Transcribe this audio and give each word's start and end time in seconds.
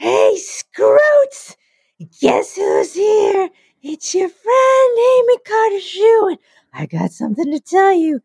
Hey, 0.00 0.34
Scroots! 0.38 1.58
Guess 2.22 2.56
who's 2.56 2.94
here? 2.94 3.50
It's 3.82 4.14
your 4.14 4.30
friend 4.30 4.98
Amy 4.98 5.36
Carter 5.46 5.80
Shoe, 5.80 6.28
and 6.30 6.38
I 6.72 6.86
got 6.86 7.12
something 7.12 7.52
to 7.52 7.60
tell 7.60 7.92
you. 7.92 8.22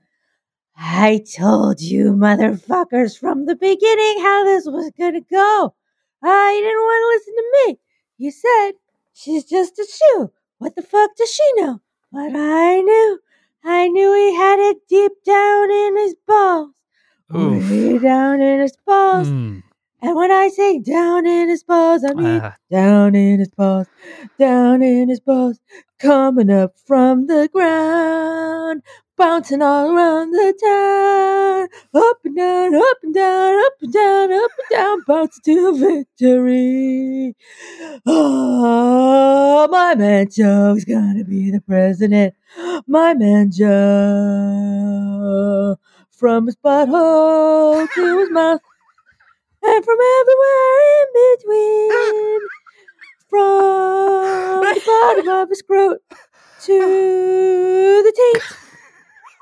I 0.77 1.21
told 1.38 1.81
you, 1.81 2.13
motherfuckers, 2.13 3.19
from 3.19 3.46
the 3.46 3.57
beginning 3.57 4.21
how 4.21 4.46
this 4.46 4.65
was 4.65 4.89
gonna 4.97 5.19
go. 5.19 5.75
I 6.23 6.61
didn't 6.63 6.79
want 6.79 7.01
to 7.01 7.07
listen 7.17 7.35
to 7.35 7.67
me. 7.67 7.79
You 8.19 8.31
said 8.31 8.71
she's 9.12 9.44
just 9.44 9.78
a 9.78 9.85
shoe. 9.85 10.31
What 10.60 10.78
the 10.78 10.81
fuck 10.81 11.17
does 11.17 11.29
she 11.29 11.62
know? 11.62 11.81
But 12.10 12.31
I 12.37 12.79
knew. 12.79 13.19
I 13.65 13.89
knew 13.89 14.13
he 14.13 14.33
had 14.33 14.60
it 14.60 14.78
deep 14.87 15.12
down 15.26 15.69
in 15.69 15.97
his 15.97 16.16
balls. 16.26 16.71
Oof. 17.35 17.70
Way 17.70 17.98
down 17.98 18.39
in 18.39 18.62
his 18.62 18.77
balls. 18.85 19.27
Mm. 19.27 19.63
And 20.02 20.16
when 20.16 20.31
I 20.31 20.49
say 20.49 20.80
down 20.80 21.25
in 21.25 21.49
his 21.49 21.63
paws, 21.63 22.05
I 22.05 22.13
mean 22.13 22.41
Ah. 22.43 22.55
down 22.71 23.15
in 23.15 23.39
his 23.39 23.49
paws, 23.49 23.88
down 24.39 24.81
in 24.83 25.09
his 25.09 25.20
paws, 25.20 25.59
coming 25.99 26.49
up 26.51 26.73
from 26.85 27.27
the 27.27 27.49
ground, 27.51 28.84
bouncing 29.17 29.61
all 29.61 29.91
around 29.91 30.31
the 30.31 30.53
town, 30.63 31.67
up 32.01 32.17
and 32.23 32.35
down, 32.35 32.75
up 32.75 32.97
and 33.03 33.13
down, 33.13 33.55
up 33.65 33.73
and 33.81 33.93
down, 33.93 34.34
up 34.34 34.51
and 34.59 34.70
down, 34.77 35.01
bouncing 35.07 35.41
to 35.55 35.77
victory. 35.77 37.35
Oh, 38.05 39.67
my 39.71 39.95
man 39.95 40.29
Joe's 40.29 40.85
gonna 40.85 41.23
be 41.25 41.51
the 41.51 41.62
president. 41.62 42.35
My 42.87 43.13
man 43.15 43.51
Joe, 43.51 43.67
from 46.12 46.45
his 46.45 46.55
butthole 46.57 47.87
to 47.95 48.20
his 48.20 48.29
mouth 48.31 48.62
and 49.67 49.85
from 49.85 49.97
everywhere 50.19 51.01
in 51.01 51.07
between, 51.15 52.39
from 53.29 54.76
the 54.76 54.81
bottom 54.85 55.27
of 55.29 55.49
his 55.49 55.59
scrot 55.59 55.98
to 56.62 58.03
the 58.03 58.13
teeth, 58.15 58.57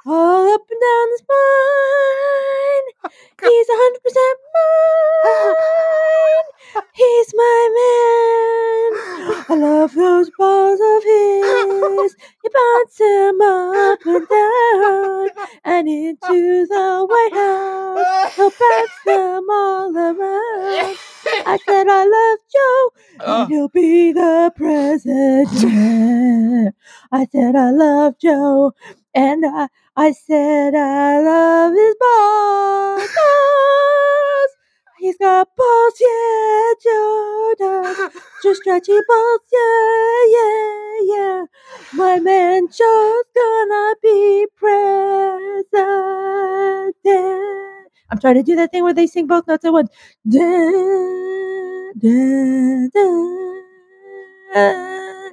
all 0.06 0.54
up 0.54 0.62
and 0.72 0.82
down 0.82 1.08
the 1.12 1.18
spine. 1.20 3.14
He's 3.42 3.70
a 3.70 3.74
hundred 3.76 4.04
percent 4.04 4.40
mine. 4.56 6.84
He's 6.94 7.34
my 7.36 7.70
man. 7.78 9.46
I 9.50 9.56
love 9.56 9.96
those 9.96 10.30
balls 10.38 10.80
of 10.82 11.04
his. 11.04 12.16
He 12.44 12.50
bounce 12.50 12.98
them 12.98 13.42
up 13.42 14.00
and 14.06 14.30
down 14.30 15.30
and 15.66 15.90
into 15.90 16.68
the 16.68 17.08
White 17.10 17.34
House. 17.34 18.36
He'll 18.36 18.52
bounce 18.52 18.60
them 18.60 18.62
all 18.62 18.72
around. 18.72 18.93
I 21.54 21.58
said 21.60 21.88
I 21.90 22.06
love 22.06 22.40
Joe, 22.54 22.92
and 23.28 23.48
he'll 23.48 23.70
be 23.70 24.14
the 24.14 24.54
president. 24.58 25.50
I 27.14 27.28
said 27.32 27.56
I 27.56 27.72
love 27.72 28.16
Joe, 28.20 28.74
and 29.16 29.46
I, 29.46 29.70
I 29.96 30.14
said 30.14 30.76
I 30.76 31.20
love 31.22 31.74
his 31.74 31.96
balls. 32.02 33.12
balls. 33.16 34.52
He's 35.00 35.18
got 35.20 35.50
balls, 35.58 35.94
yeah, 36.02 36.74
Joe 36.84 37.56
does. 37.60 38.14
Just 38.44 38.62
stretchy 38.62 39.00
balls, 39.08 39.42
yeah, 39.54 40.26
yeah, 40.38 41.00
yeah. 41.16 41.46
My 41.94 42.20
man 42.20 42.68
Joe's 42.70 43.26
gonna 43.36 43.96
be 44.04 44.48
president. 44.58 45.68
I'm 48.14 48.20
trying 48.20 48.36
to 48.36 48.44
do 48.44 48.56
that 48.58 48.72
thing 48.72 48.84
where 48.84 48.94
they 48.94 49.08
sing 49.08 49.28
both 49.28 49.48
notes 49.48 49.66
at 49.66 49.74
once. 49.74 49.90
Da, 50.30 50.40
da, 52.00 52.90
da. 52.94 53.62
Ah! 54.56 55.32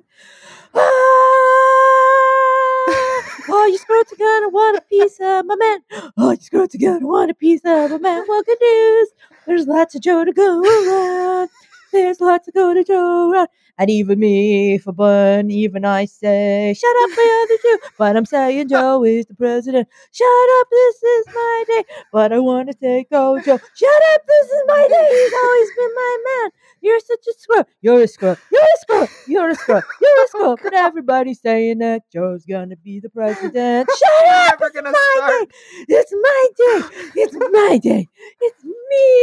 Oh, 3.49 3.67
you 3.67 3.79
are 3.91 4.05
gonna 4.19 4.49
want 4.51 4.79
a 4.79 4.83
piece 4.83 5.19
of 5.21 5.47
my 5.47 5.57
man. 5.57 5.81
Oh, 6.19 6.33
you 6.33 6.61
are 6.61 6.69
gonna 6.81 7.07
want 7.07 7.31
a 7.31 7.35
piece 7.35 7.63
of 7.65 7.91
my 7.93 7.99
man. 7.99 8.25
Well, 8.29 8.43
good 8.45 8.59
news. 8.63 9.11
There's 9.47 9.67
lots 9.69 9.95
of 9.97 10.03
Joe 10.03 10.25
to 10.25 10.33
go 10.33 10.61
around. 10.61 11.51
There's 11.93 12.21
lots 12.21 12.49
of 12.49 12.55
go 12.55 12.75
to 12.75 12.85
Joe 12.85 13.31
around. 13.31 13.49
And 13.79 13.89
even 13.89 14.21
me, 14.21 14.77
for 14.79 14.93
bun, 14.93 15.51
even 15.51 15.87
I 15.87 16.05
say, 16.05 16.75
shut 16.79 16.97
up, 17.03 17.11
the 17.17 17.45
other 17.45 17.59
two. 17.63 17.79
But 17.97 18.17
I'm 18.17 18.27
saying 18.27 18.69
Joe 18.69 19.03
is 19.05 19.27
the 19.27 19.35
president. 19.35 19.89
Shut 20.13 20.27
up, 20.61 20.67
this 20.71 21.03
is 21.03 21.27
my 21.33 21.65
day. 21.67 21.85
But 22.13 22.33
I 22.33 22.41
want 22.41 22.71
to 22.71 22.77
say, 22.79 23.07
go, 23.11 23.41
Joe. 23.41 23.59
Shut 23.75 24.03
up, 24.15 24.21
this 24.27 24.47
is 24.47 24.63
my 24.67 24.87
day. 24.91 25.09
He's 25.11 25.33
always 25.33 25.71
been 25.73 25.95
my 25.95 26.19
man. 26.27 26.51
You're 26.83 27.01
such 27.01 27.27
a 27.29 27.33
scrub. 27.39 27.67
You're 27.81 28.03
a 28.03 28.09
scrub. 28.09 28.39
You're 28.53 28.63
a 28.63 28.79
scrub. 28.81 29.11
You're 29.27 29.51
a 29.51 29.55
scrub. 29.55 29.85
You're 30.01 30.25
a 30.25 30.29
scrub. 30.29 30.59
But 30.63 30.75
everybody's 30.75 31.41
saying 31.41 31.79
that 31.79 32.03
Joe's 32.13 32.45
gonna 32.45 32.77
be 32.77 33.01
the 33.01 33.09
president. 33.11 33.89
Shut 33.99 34.29
up! 34.29 34.59
It's 34.61 34.75
my 34.75 34.93
start. 35.17 35.49
day. 35.49 35.55
It's 35.89 36.13
my 36.13 36.49
day. 36.57 36.89
It's 37.17 37.35
my 37.35 37.79
day. 37.83 38.09
It's 38.41 38.65
me. 38.65 38.71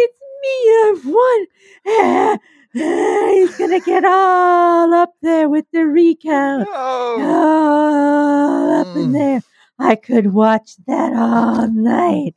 It's 0.05 0.19
me. 0.43 0.55
I've 0.89 1.05
won. 1.05 2.39
He's 3.33 3.55
gonna 3.57 3.79
get 3.79 4.05
all 4.05 4.93
up 4.93 5.13
there 5.23 5.49
with 5.49 5.65
the 5.73 5.85
recount. 5.87 6.67
Oh. 6.71 7.21
All 7.23 8.81
up 8.81 8.87
in 8.95 9.09
Mm. 9.09 9.13
there. 9.13 9.43
I 9.79 9.95
could 9.95 10.31
watch 10.33 10.75
that 10.85 11.13
all 11.13 11.67
night. 11.69 12.35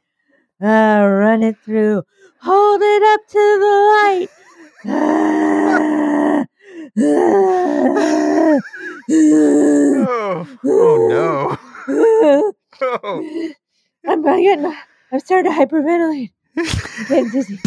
Ah, 0.63 1.03
run 1.05 1.43
it 1.43 1.59
through. 1.65 2.03
Hold 2.41 2.81
it 2.83 3.03
up 3.03 3.21
to 3.29 3.59
the 3.61 3.75
light. 3.93 4.31
Oh. 4.87 6.47
Oh 10.65 11.07
no. 11.11 11.57
Oh. 12.83 13.23
I'm 14.09 14.23
getting, 14.23 14.75
I'm 15.13 15.21
starting 15.21 15.53
to 15.53 15.59
hyperventilate. 15.59 16.31
I'm 16.57 17.05
getting 17.05 17.29
dizzy. 17.31 17.59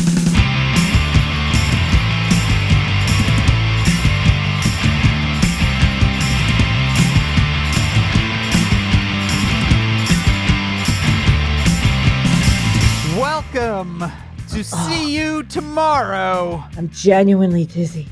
Welcome 13.54 14.12
to 14.50 14.64
See 14.64 15.16
You 15.16 15.44
Tomorrow, 15.44 16.64
I'm 16.76 16.90
genuinely 16.90 17.66
dizzy. 17.66 18.08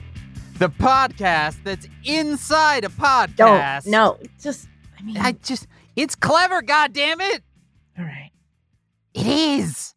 the 0.59 0.69
podcast 0.69 1.63
that's 1.63 1.88
inside 2.03 2.84
a 2.84 2.90
Don't, 2.90 3.00
podcast. 3.00 3.88
no, 3.88 4.19
just, 4.40 4.68
I 5.00 5.02
mean, 5.02 5.18
I 5.18 5.31
just, 5.31 5.66
it's 5.96 6.13
clever, 6.13 6.62
God 6.62 6.94
damn 6.94 7.19
it! 7.22 7.41
all 7.97 8.06
right. 8.06 8.29
It 9.16 9.25
is. 9.25 9.96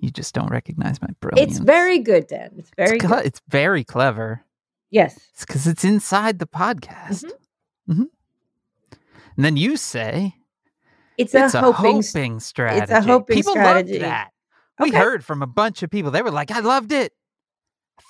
You 0.00 0.10
just 0.10 0.34
don't 0.34 0.50
recognize 0.50 1.00
my 1.00 1.10
brilliance. 1.20 1.52
It's 1.52 1.60
very 1.60 2.00
good, 2.00 2.26
Dan. 2.26 2.50
It's 2.58 2.72
very 2.76 2.96
it's, 2.96 3.06
cle- 3.06 3.18
it's 3.18 3.42
very 3.48 3.84
clever. 3.84 4.42
Yes. 4.90 5.16
It's 5.34 5.44
because 5.46 5.68
it's 5.68 5.84
inside 5.84 6.40
the 6.40 6.48
podcast. 6.48 7.26
Mm-hmm. 7.88 7.92
hmm 7.92 8.02
And 9.36 9.44
then 9.44 9.56
you 9.56 9.76
say 9.76 10.34
It's, 11.16 11.34
it's 11.34 11.54
a, 11.54 11.58
a 11.58 11.72
hoping, 11.72 12.02
hoping, 12.02 12.40
strategy. 12.40 12.82
It's 12.82 12.90
a 12.90 13.00
hoping 13.02 13.36
people 13.36 13.52
strategy. 13.52 13.92
loved 13.94 14.04
that. 14.04 14.30
We 14.80 14.90
heard 14.90 15.24
from 15.24 15.42
a 15.42 15.46
bunch 15.46 15.82
of 15.82 15.90
people. 15.90 16.10
They 16.10 16.22
were 16.22 16.30
like, 16.32 16.50
"I 16.50 16.60
loved 16.60 16.90
it." 16.92 17.12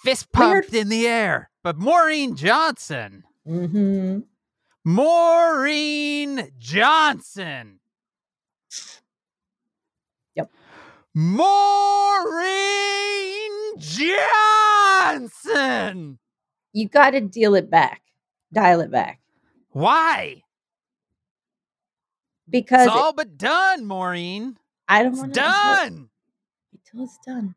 Fist 0.02 0.28
We 0.34 0.40
heard- 0.44 0.62
pumped 0.64 0.74
in 0.74 0.88
the 0.88 1.06
air. 1.06 1.50
But 1.62 1.76
Maureen 1.78 2.34
Johnson, 2.36 3.24
hmm 3.46 4.20
Maureen 4.84 6.50
Johnson. 6.58 7.80
Yep. 10.34 10.50
Maureen 12.44 13.50
Johnson. 15.22 16.18
You 16.72 16.88
got 16.88 17.10
to 17.10 17.20
deal 17.20 17.54
it 17.54 17.70
back, 17.70 18.02
dial 18.52 18.80
it 18.80 18.90
back, 18.90 19.20
Why? 19.70 20.42
Because 22.62 22.86
It's 22.86 22.96
all 22.96 23.12
but 23.14 23.38
done, 23.38 23.86
Maureen. 23.86 24.58
I 24.88 25.02
don't 25.04 25.12
It's 25.12 25.20
want 25.20 25.34
done. 25.34 26.10
until 26.72 27.04
it's 27.04 27.18
done. 27.26 27.54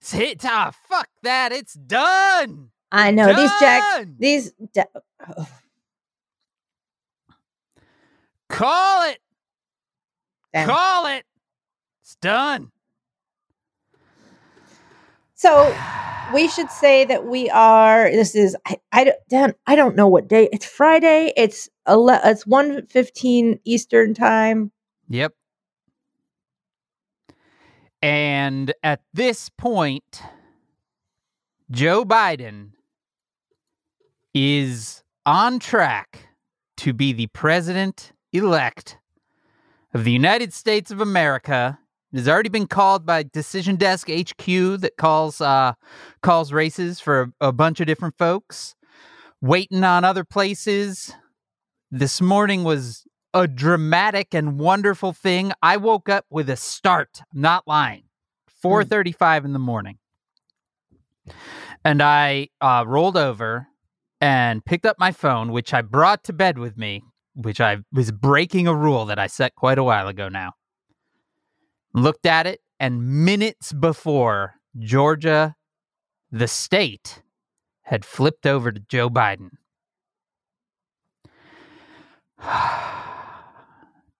It's 0.00 0.12
hit. 0.12 0.44
Ah, 0.44 0.72
fuck 0.88 1.08
that. 1.22 1.52
It's 1.52 1.74
done. 1.74 2.70
I 2.92 3.12
know 3.12 3.26
these 3.34 3.50
jacks. 3.60 4.06
These. 4.18 4.52
Ja- 4.74 4.84
oh, 5.38 5.48
Call 8.48 9.10
it. 9.10 9.18
damn. 10.52 10.68
Call 10.68 11.06
it. 11.06 11.24
It's 12.02 12.16
done. 12.16 12.72
So 15.40 15.74
we 16.34 16.48
should 16.48 16.70
say 16.70 17.06
that 17.06 17.24
we 17.24 17.48
are. 17.48 18.10
This 18.10 18.34
is. 18.34 18.54
I. 18.66 18.76
I 18.92 19.04
don't. 19.04 19.16
Dan, 19.30 19.54
I 19.66 19.74
don't 19.74 19.96
know 19.96 20.06
what 20.06 20.28
day. 20.28 20.50
It's 20.52 20.66
Friday. 20.66 21.32
It's. 21.34 21.66
ele- 21.86 22.20
It's 22.22 22.46
one 22.46 22.86
fifteen 22.88 23.58
Eastern 23.64 24.12
time. 24.12 24.70
Yep. 25.08 25.32
And 28.02 28.74
at 28.82 29.00
this 29.14 29.48
point, 29.48 30.22
Joe 31.70 32.04
Biden 32.04 32.72
is 34.34 35.02
on 35.24 35.58
track 35.58 36.28
to 36.76 36.92
be 36.92 37.14
the 37.14 37.28
president 37.28 38.12
elect 38.30 38.98
of 39.94 40.04
the 40.04 40.12
United 40.12 40.52
States 40.52 40.90
of 40.90 41.00
America. 41.00 41.78
Has 42.12 42.28
already 42.28 42.48
been 42.48 42.66
called 42.66 43.06
by 43.06 43.22
Decision 43.22 43.76
Desk 43.76 44.08
HQ 44.10 44.46
that 44.80 44.94
calls 44.98 45.40
uh, 45.40 45.74
calls 46.22 46.52
races 46.52 46.98
for 46.98 47.32
a, 47.40 47.48
a 47.48 47.52
bunch 47.52 47.78
of 47.80 47.86
different 47.86 48.18
folks. 48.18 48.74
Waiting 49.40 49.84
on 49.84 50.04
other 50.04 50.24
places. 50.24 51.14
This 51.92 52.20
morning 52.20 52.64
was 52.64 53.06
a 53.32 53.46
dramatic 53.46 54.34
and 54.34 54.58
wonderful 54.58 55.12
thing. 55.12 55.52
I 55.62 55.76
woke 55.76 56.08
up 56.08 56.26
with 56.30 56.50
a 56.50 56.56
start. 56.56 57.22
I'm 57.32 57.40
not 57.40 57.68
lying. 57.68 58.04
4:35 58.62 59.44
in 59.44 59.52
the 59.52 59.58
morning. 59.58 59.98
And 61.84 62.02
I 62.02 62.48
uh, 62.60 62.84
rolled 62.86 63.16
over 63.16 63.68
and 64.20 64.64
picked 64.64 64.84
up 64.84 64.98
my 64.98 65.12
phone, 65.12 65.52
which 65.52 65.72
I 65.72 65.80
brought 65.82 66.24
to 66.24 66.32
bed 66.32 66.58
with 66.58 66.76
me, 66.76 67.02
which 67.34 67.60
I 67.60 67.78
was 67.92 68.10
breaking 68.10 68.66
a 68.66 68.74
rule 68.74 69.06
that 69.06 69.18
I 69.18 69.28
set 69.28 69.54
quite 69.54 69.78
a 69.78 69.84
while 69.84 70.08
ago 70.08 70.28
now. 70.28 70.54
Looked 71.92 72.26
at 72.26 72.46
it, 72.46 72.60
and 72.78 73.24
minutes 73.24 73.72
before 73.72 74.54
Georgia, 74.78 75.56
the 76.30 76.46
state, 76.46 77.22
had 77.82 78.04
flipped 78.04 78.46
over 78.46 78.70
to 78.70 78.80
Joe 78.80 79.10
Biden. 79.10 79.50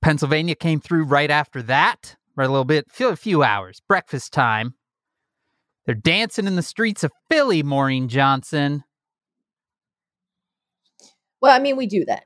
Pennsylvania 0.02 0.55
came 0.55 0.81
through 0.81 1.05
right 1.05 1.31
after 1.31 1.62
that, 1.62 2.17
right 2.34 2.49
a 2.49 2.50
little 2.50 2.64
bit, 2.64 2.87
a 3.00 3.17
few 3.17 3.43
hours, 3.43 3.81
breakfast 3.87 4.32
time. 4.32 4.75
They're 5.87 5.94
dancing 5.94 6.46
in 6.46 6.56
the 6.56 6.62
streets 6.62 7.05
of 7.05 7.12
Philly, 7.31 7.62
Maureen 7.62 8.08
Johnson. 8.08 8.84
Well, 11.40 11.55
I 11.55 11.58
mean, 11.58 11.76
we 11.76 11.87
do 11.87 12.05
that. 12.06 12.25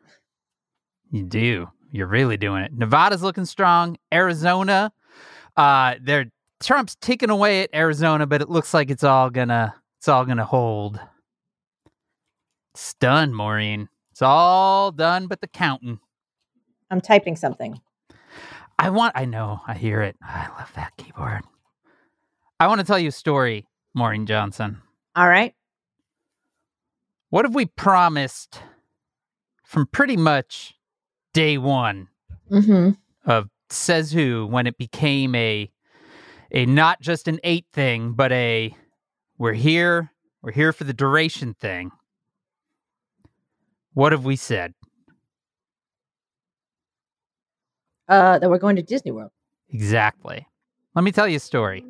You 1.10 1.22
do. 1.22 1.68
You're 1.90 2.08
really 2.08 2.36
doing 2.36 2.64
it. 2.64 2.72
Nevada's 2.72 3.22
looking 3.22 3.44
strong. 3.44 3.96
Arizona, 4.12 4.92
uh, 5.56 5.94
they're 6.00 6.26
Trump's 6.62 6.96
ticking 6.96 7.30
away 7.30 7.62
at 7.62 7.70
Arizona, 7.74 8.26
but 8.26 8.40
it 8.40 8.48
looks 8.48 8.72
like 8.72 8.90
it's 8.90 9.04
all 9.04 9.30
gonna 9.30 9.74
it's 9.98 10.08
all 10.08 10.24
gonna 10.24 10.44
hold. 10.44 10.98
It's 12.74 12.94
done, 12.94 13.34
Maureen. 13.34 13.88
It's 14.12 14.22
all 14.22 14.90
done 14.92 15.26
but 15.26 15.40
the 15.40 15.46
counting. 15.48 16.00
I'm 16.90 17.00
typing 17.00 17.36
something. 17.36 17.80
I 18.78 18.90
want 18.90 19.12
I 19.16 19.24
know, 19.24 19.60
I 19.66 19.74
hear 19.74 20.02
it. 20.02 20.16
I 20.22 20.48
love 20.58 20.72
that 20.74 20.92
keyboard. 20.96 21.42
I 22.60 22.66
want 22.66 22.80
to 22.80 22.86
tell 22.86 22.98
you 22.98 23.08
a 23.08 23.12
story, 23.12 23.66
Maureen 23.94 24.26
Johnson. 24.26 24.80
All 25.16 25.28
right. 25.28 25.54
What 27.30 27.44
have 27.44 27.54
we 27.54 27.66
promised 27.66 28.60
from 29.64 29.86
pretty 29.86 30.16
much 30.16 30.74
day 31.32 31.58
one 31.58 32.08
Mm-hmm. 32.50 32.90
of 33.28 33.48
says 33.70 34.12
who 34.12 34.46
when 34.46 34.66
it 34.66 34.78
became 34.78 35.34
a 35.34 35.70
a 36.50 36.66
not 36.66 37.00
just 37.00 37.28
an 37.28 37.40
eight 37.42 37.66
thing, 37.72 38.12
but 38.12 38.30
a 38.32 38.74
we're 39.38 39.52
here, 39.52 40.12
we're 40.42 40.52
here 40.52 40.72
for 40.72 40.84
the 40.84 40.94
duration 40.94 41.54
thing. 41.54 41.90
What 43.92 44.12
have 44.12 44.24
we 44.24 44.36
said? 44.36 44.74
Uh, 48.08 48.38
that 48.38 48.50
we're 48.50 48.58
going 48.58 48.76
to 48.76 48.82
Disney 48.82 49.10
World. 49.10 49.30
Exactly. 49.70 50.46
Let 50.94 51.04
me 51.04 51.10
tell 51.10 51.26
you 51.26 51.36
a 51.36 51.40
story. 51.40 51.84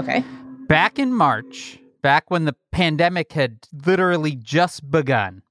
Okay. 0.00 0.24
Back 0.66 0.98
in 0.98 1.14
March, 1.14 1.78
back 2.02 2.30
when 2.30 2.46
the 2.46 2.56
pandemic 2.72 3.32
had 3.32 3.58
literally 3.86 4.34
just 4.34 4.90
begun, 4.90 5.42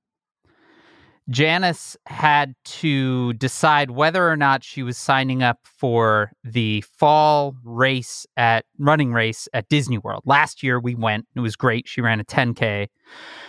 Janice 1.29 1.95
had 2.05 2.53
to 2.65 3.33
decide 3.33 3.91
whether 3.91 4.29
or 4.29 4.35
not 4.35 4.63
she 4.63 4.83
was 4.83 4.97
signing 4.97 5.41
up 5.41 5.59
for 5.63 6.31
the 6.43 6.81
fall 6.97 7.55
race 7.63 8.25
at 8.35 8.65
running 8.77 9.13
race 9.13 9.47
at 9.53 9.69
Disney 9.69 9.97
World. 9.97 10.23
Last 10.25 10.63
year 10.63 10.79
we 10.79 10.95
went, 10.95 11.25
it 11.35 11.39
was 11.39 11.55
great. 11.55 11.87
She 11.87 12.01
ran 12.01 12.19
a 12.19 12.25
10K. 12.25 12.87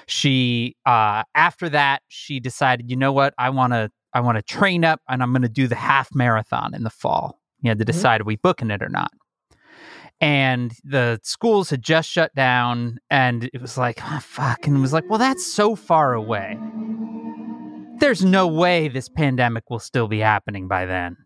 She 0.06 0.76
uh 0.86 1.24
after 1.34 1.68
that 1.70 2.02
she 2.08 2.38
decided, 2.40 2.90
you 2.90 2.96
know 2.96 3.12
what? 3.12 3.34
I 3.38 3.50
want 3.50 3.72
to 3.72 3.90
I 4.12 4.20
want 4.20 4.36
to 4.36 4.42
train 4.42 4.84
up 4.84 5.00
and 5.08 5.22
I'm 5.22 5.32
going 5.32 5.42
to 5.42 5.48
do 5.48 5.66
the 5.66 5.74
half 5.74 6.14
marathon 6.14 6.74
in 6.74 6.84
the 6.84 6.90
fall. 6.90 7.40
You 7.62 7.70
had 7.70 7.78
to 7.78 7.84
Mhm. 7.84 7.88
decide 7.88 8.20
are 8.20 8.24
we 8.24 8.36
booking 8.36 8.70
it 8.70 8.82
or 8.82 8.88
not. 8.88 9.10
And 10.20 10.72
the 10.84 11.18
schools 11.24 11.70
had 11.70 11.82
just 11.82 12.08
shut 12.08 12.34
down 12.34 12.98
and 13.10 13.50
it 13.52 13.60
was 13.60 13.76
like, 13.76 13.98
oh, 14.02 14.20
fuck. 14.22 14.66
And 14.66 14.76
it 14.76 14.80
was 14.80 14.92
like, 14.92 15.04
well, 15.10 15.18
that's 15.18 15.44
so 15.44 15.74
far 15.74 16.14
away 16.14 16.56
there's 18.04 18.22
no 18.22 18.46
way 18.46 18.88
this 18.88 19.08
pandemic 19.08 19.70
will 19.70 19.78
still 19.78 20.08
be 20.08 20.18
happening 20.18 20.68
by 20.68 20.84
then. 20.84 21.16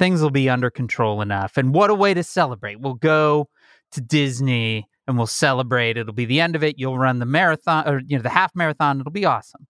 Things 0.00 0.20
will 0.20 0.30
be 0.30 0.48
under 0.50 0.68
control 0.68 1.22
enough. 1.22 1.56
And 1.56 1.72
what 1.72 1.90
a 1.90 1.94
way 1.94 2.12
to 2.12 2.24
celebrate. 2.24 2.80
We'll 2.80 2.94
go 2.94 3.48
to 3.92 4.00
Disney 4.00 4.88
and 5.06 5.16
we'll 5.16 5.28
celebrate. 5.28 5.96
It'll 5.96 6.12
be 6.12 6.24
the 6.24 6.40
end 6.40 6.56
of 6.56 6.64
it. 6.64 6.76
You'll 6.76 6.98
run 6.98 7.20
the 7.20 7.24
marathon 7.24 7.88
or 7.88 8.00
you 8.04 8.16
know 8.16 8.22
the 8.22 8.30
half 8.30 8.50
marathon. 8.56 8.98
It'll 8.98 9.12
be 9.12 9.24
awesome. 9.24 9.68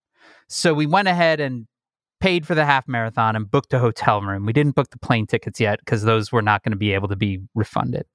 So 0.48 0.72
we 0.72 0.86
went 0.86 1.06
ahead 1.06 1.38
and 1.38 1.66
paid 2.18 2.46
for 2.46 2.54
the 2.54 2.64
half 2.64 2.88
marathon 2.88 3.36
and 3.36 3.50
booked 3.50 3.74
a 3.74 3.78
hotel 3.78 4.22
room. 4.22 4.46
We 4.46 4.54
didn't 4.54 4.74
book 4.74 4.88
the 4.88 4.98
plane 4.98 5.26
tickets 5.26 5.60
yet 5.60 5.80
because 5.80 6.02
those 6.04 6.32
were 6.32 6.40
not 6.40 6.62
going 6.62 6.72
to 6.72 6.78
be 6.78 6.94
able 6.94 7.08
to 7.08 7.16
be 7.16 7.40
refunded. 7.54 8.06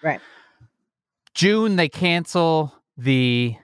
Right. 0.00 0.20
June 1.34 1.74
they 1.74 1.88
cancel 1.88 2.72
the 2.96 3.56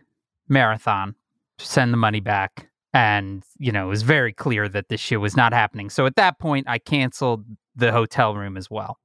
marathon, 0.49 1.15
send 1.59 1.93
the 1.93 1.97
money 1.97 2.19
back 2.19 2.72
and 2.95 3.43
you 3.59 3.73
know 3.73 3.87
it 3.87 3.89
was 3.89 4.03
very 4.03 4.33
clear 4.33 4.69
that 4.69 4.89
this 4.89 5.01
shit 5.01 5.21
was 5.21 5.37
not 5.37 5.53
happening. 5.53 5.91
So 5.91 6.07
at 6.07 6.17
that 6.17 6.39
point 6.39 6.69
i 6.69 6.79
canceled 6.79 7.45
the 7.75 7.93
hotel 7.93 8.35
room 8.35 8.57
as 8.57 8.71
well. 8.71 8.99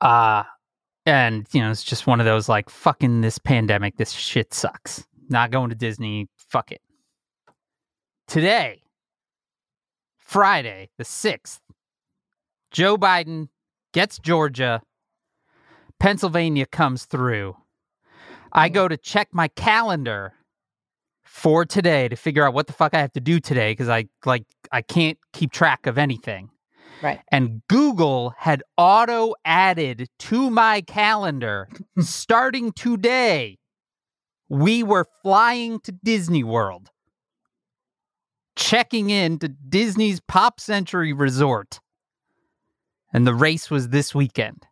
Uh 0.00 0.44
and 1.06 1.46
you 1.52 1.60
know 1.60 1.70
it's 1.70 1.84
just 1.84 2.06
one 2.06 2.20
of 2.20 2.26
those 2.26 2.48
like 2.48 2.70
fucking 2.70 3.20
this 3.20 3.38
pandemic 3.38 3.96
this 3.96 4.12
shit 4.12 4.52
sucks. 4.52 5.04
Not 5.28 5.50
going 5.50 5.70
to 5.70 5.76
disney. 5.76 6.28
Fuck 6.36 6.72
it. 6.72 6.80
Today 8.26 8.82
friday 10.18 10.90
the 10.98 11.04
6th 11.04 11.60
joe 12.70 12.96
biden 12.96 13.48
gets 13.92 14.18
georgia. 14.18 14.82
Pennsylvania 15.98 16.64
comes 16.64 17.06
through. 17.06 17.56
I 18.52 18.68
go 18.68 18.86
to 18.88 18.96
check 18.96 19.28
my 19.32 19.48
calendar 19.48 20.34
for 21.28 21.64
today 21.64 22.08
to 22.08 22.16
figure 22.16 22.44
out 22.44 22.54
what 22.54 22.66
the 22.66 22.72
fuck 22.72 22.94
I 22.94 23.00
have 23.00 23.12
to 23.12 23.20
do 23.20 23.38
today 23.38 23.72
because 23.72 23.88
I 23.88 24.06
like 24.24 24.44
I 24.72 24.82
can't 24.82 25.18
keep 25.32 25.52
track 25.52 25.86
of 25.86 25.98
anything. 25.98 26.50
Right. 27.02 27.20
And 27.30 27.62
Google 27.68 28.34
had 28.36 28.62
auto 28.76 29.34
added 29.44 30.08
to 30.20 30.50
my 30.50 30.80
calendar 30.80 31.68
starting 32.00 32.72
today. 32.72 33.58
We 34.48 34.82
were 34.82 35.06
flying 35.22 35.80
to 35.80 35.92
Disney 35.92 36.42
World. 36.42 36.90
Checking 38.56 39.10
in 39.10 39.38
to 39.38 39.48
Disney's 39.48 40.20
Pop 40.20 40.58
Century 40.58 41.12
Resort. 41.12 41.78
And 43.12 43.26
the 43.26 43.34
race 43.34 43.70
was 43.70 43.90
this 43.90 44.14
weekend. 44.14 44.66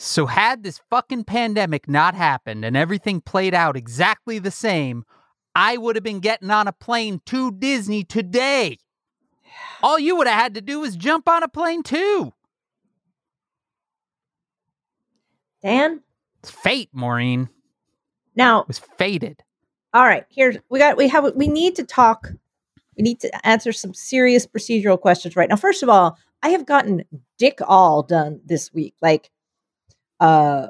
So, 0.00 0.26
had 0.26 0.62
this 0.62 0.80
fucking 0.90 1.24
pandemic 1.24 1.88
not 1.88 2.14
happened 2.14 2.64
and 2.64 2.76
everything 2.76 3.20
played 3.20 3.52
out 3.52 3.76
exactly 3.76 4.38
the 4.38 4.52
same, 4.52 5.04
I 5.56 5.76
would 5.76 5.96
have 5.96 6.04
been 6.04 6.20
getting 6.20 6.50
on 6.52 6.68
a 6.68 6.72
plane 6.72 7.20
to 7.26 7.50
Disney 7.50 8.04
today. 8.04 8.78
All 9.82 9.98
you 9.98 10.14
would 10.16 10.28
have 10.28 10.40
had 10.40 10.54
to 10.54 10.60
do 10.60 10.78
was 10.80 10.94
jump 10.94 11.28
on 11.28 11.42
a 11.42 11.48
plane 11.48 11.82
too. 11.82 12.32
Dan. 15.62 16.00
It's 16.40 16.50
fate, 16.50 16.90
Maureen. 16.92 17.48
Now, 18.36 18.60
It 18.62 18.68
was 18.68 18.78
fated. 18.78 19.42
all 19.92 20.04
right. 20.04 20.24
Here's 20.30 20.56
we 20.70 20.78
got 20.78 20.96
we 20.96 21.08
have 21.08 21.34
we 21.34 21.48
need 21.48 21.74
to 21.74 21.82
talk. 21.84 22.30
We 22.96 23.02
need 23.02 23.18
to 23.20 23.46
answer 23.46 23.72
some 23.72 23.94
serious 23.94 24.46
procedural 24.46 25.00
questions 25.00 25.34
right 25.34 25.48
now. 25.48 25.56
First 25.56 25.82
of 25.82 25.88
all, 25.88 26.16
I 26.44 26.50
have 26.50 26.66
gotten 26.66 27.02
dick 27.36 27.58
all 27.66 28.04
done 28.04 28.40
this 28.44 28.72
week. 28.72 28.94
Like, 29.02 29.30
uh, 30.20 30.68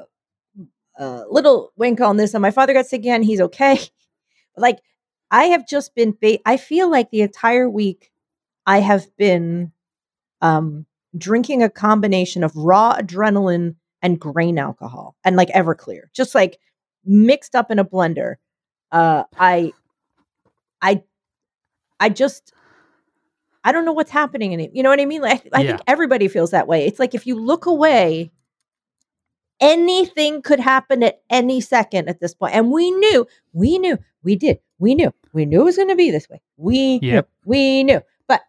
uh 0.99 1.25
little 1.31 1.73
wink 1.77 2.01
on 2.01 2.17
this. 2.17 2.35
And 2.35 2.43
my 2.43 2.51
father 2.51 2.73
got 2.75 2.87
sick 2.87 3.01
again. 3.01 3.23
He's 3.23 3.41
okay. 3.41 3.81
like, 4.57 4.81
I 5.31 5.45
have 5.45 5.67
just 5.69 5.95
been. 5.95 6.17
Ba- 6.21 6.41
I 6.47 6.57
feel 6.57 6.91
like 6.91 7.11
the 7.11 7.23
entire 7.23 7.69
week 7.69 8.11
I 8.67 8.81
have 8.81 9.07
been 9.17 9.73
um 10.41 10.87
drinking 11.17 11.63
a 11.63 11.71
combination 11.71 12.45
of 12.45 12.55
raw 12.57 12.97
adrenaline 12.97 13.77
and 14.03 14.21
grain 14.21 14.59
alcohol 14.59 15.17
and 15.25 15.37
like 15.37 15.49
Everclear, 15.49 16.03
just 16.15 16.35
like 16.35 16.59
mixed 17.05 17.55
up 17.55 17.71
in 17.71 17.79
a 17.79 17.85
blender. 17.85 18.37
Uh, 18.93 19.25
I, 19.39 19.73
I, 20.81 21.03
I 22.01 22.09
just, 22.09 22.53
I 23.65 23.73
don't 23.73 23.85
know 23.85 23.93
what's 23.93 24.11
happening 24.11 24.53
in 24.53 24.61
it. 24.61 24.71
You 24.75 24.83
know 24.83 24.91
what 24.91 25.01
I 25.01 25.05
mean? 25.07 25.23
Like, 25.23 25.49
I 25.53 25.63
Yeah. 25.63 25.69
think 25.69 25.83
everybody 25.87 26.29
feels 26.29 26.53
that 26.53 26.69
way. 26.69 26.87
It's 26.87 26.99
like 26.99 27.15
if 27.15 27.27
you 27.27 27.35
look 27.35 27.67
away, 27.67 28.31
anything 29.61 30.43
could 30.43 30.61
happen 30.61 31.03
at 31.03 31.21
any 31.31 31.61
second 31.61 32.09
at 32.09 32.21
this 32.21 32.35
point. 32.35 32.55
And 32.55 32.71
we 32.71 32.91
knew, 32.91 33.27
we 33.53 33.79
knew, 33.79 33.99
we 34.23 34.37
did, 34.37 34.59
we 34.79 34.95
knew, 34.95 35.13
we 35.33 35.47
knew 35.47 35.61
it 35.63 35.65
was 35.65 35.77
going 35.77 35.89
to 35.89 35.97
be 35.97 36.11
this 36.11 36.29
way. 36.29 36.41
We 36.57 36.99
knew, 37.15 37.23
we 37.45 37.85
knew. 37.85 38.01
But 38.27 38.43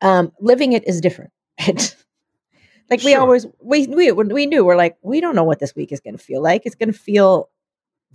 um, 0.00 0.32
living 0.40 0.72
it 0.72 0.86
is 0.86 1.00
different. 1.00 1.32
like 1.58 3.02
we 3.02 3.12
Sure. 3.12 3.20
always, 3.20 3.46
we, 3.60 3.86
we, 3.86 4.12
we 4.12 4.46
knew, 4.46 4.64
we're 4.64 4.76
like, 4.76 4.96
we 5.02 5.20
don't 5.20 5.34
know 5.36 5.44
what 5.44 5.58
this 5.60 5.74
week 5.74 5.92
is 5.92 6.00
going 6.00 6.16
to 6.16 6.22
feel 6.22 6.42
like. 6.42 6.62
It's 6.64 6.74
going 6.74 6.92
to 6.92 6.98
feel 6.98 7.50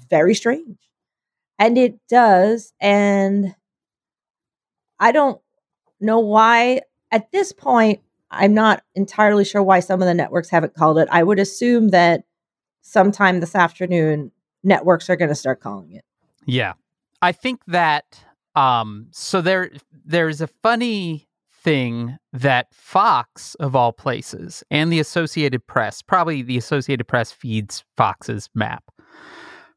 very 0.09 0.33
strange. 0.35 0.77
And 1.59 1.77
it 1.77 1.99
does. 2.09 2.73
And 2.79 3.55
I 4.99 5.11
don't 5.11 5.39
know 5.99 6.19
why 6.19 6.81
at 7.11 7.31
this 7.31 7.51
point, 7.51 8.01
I'm 8.31 8.53
not 8.53 8.83
entirely 8.95 9.45
sure 9.45 9.61
why 9.61 9.81
some 9.81 10.01
of 10.01 10.07
the 10.07 10.13
networks 10.13 10.49
haven't 10.49 10.73
called 10.73 10.97
it. 10.97 11.07
I 11.11 11.23
would 11.23 11.39
assume 11.39 11.89
that 11.89 12.23
sometime 12.81 13.39
this 13.39 13.55
afternoon, 13.55 14.31
networks 14.63 15.09
are 15.09 15.15
going 15.15 15.29
to 15.29 15.35
start 15.35 15.59
calling 15.59 15.91
it. 15.91 16.05
Yeah. 16.45 16.73
I 17.21 17.31
think 17.31 17.61
that 17.67 18.23
um 18.55 19.07
so 19.11 19.41
there 19.41 19.71
there's 20.05 20.41
a 20.41 20.47
funny 20.47 21.29
thing 21.63 22.17
that 22.33 22.73
Fox 22.73 23.55
of 23.55 23.75
all 23.75 23.93
places 23.93 24.63
and 24.71 24.91
the 24.91 24.99
Associated 24.99 25.65
Press, 25.67 26.01
probably 26.01 26.41
the 26.41 26.57
Associated 26.57 27.07
Press 27.07 27.31
feeds 27.31 27.83
Fox's 27.95 28.49
map. 28.55 28.83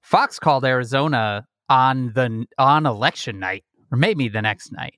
Fox 0.00 0.38
called 0.38 0.64
Arizona 0.64 1.46
on 1.68 2.12
the 2.14 2.46
on 2.58 2.86
election 2.86 3.38
night 3.38 3.64
or 3.92 3.98
maybe 3.98 4.28
the 4.28 4.42
next 4.42 4.72
night. 4.72 4.96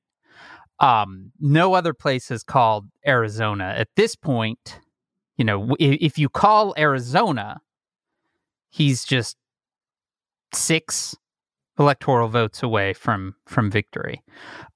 Um 0.81 1.33
no 1.41 1.75
other 1.75 1.95
place 1.95 2.29
has 2.29 2.43
called 2.43 2.87
Arizona 3.07 3.75
at 3.77 3.89
this 3.97 4.17
point. 4.17 4.81
You 5.37 5.45
know, 5.45 5.61
w- 5.69 5.93
i- 5.93 5.99
if 6.01 6.19
you 6.19 6.29
call 6.29 6.75
Arizona, 6.79 7.61
he's 8.71 9.05
just 9.05 9.37
6 10.53 11.17
electoral 11.79 12.29
votes 12.29 12.63
away 12.63 12.93
from 12.95 13.35
from 13.47 13.71
victory. 13.71 14.23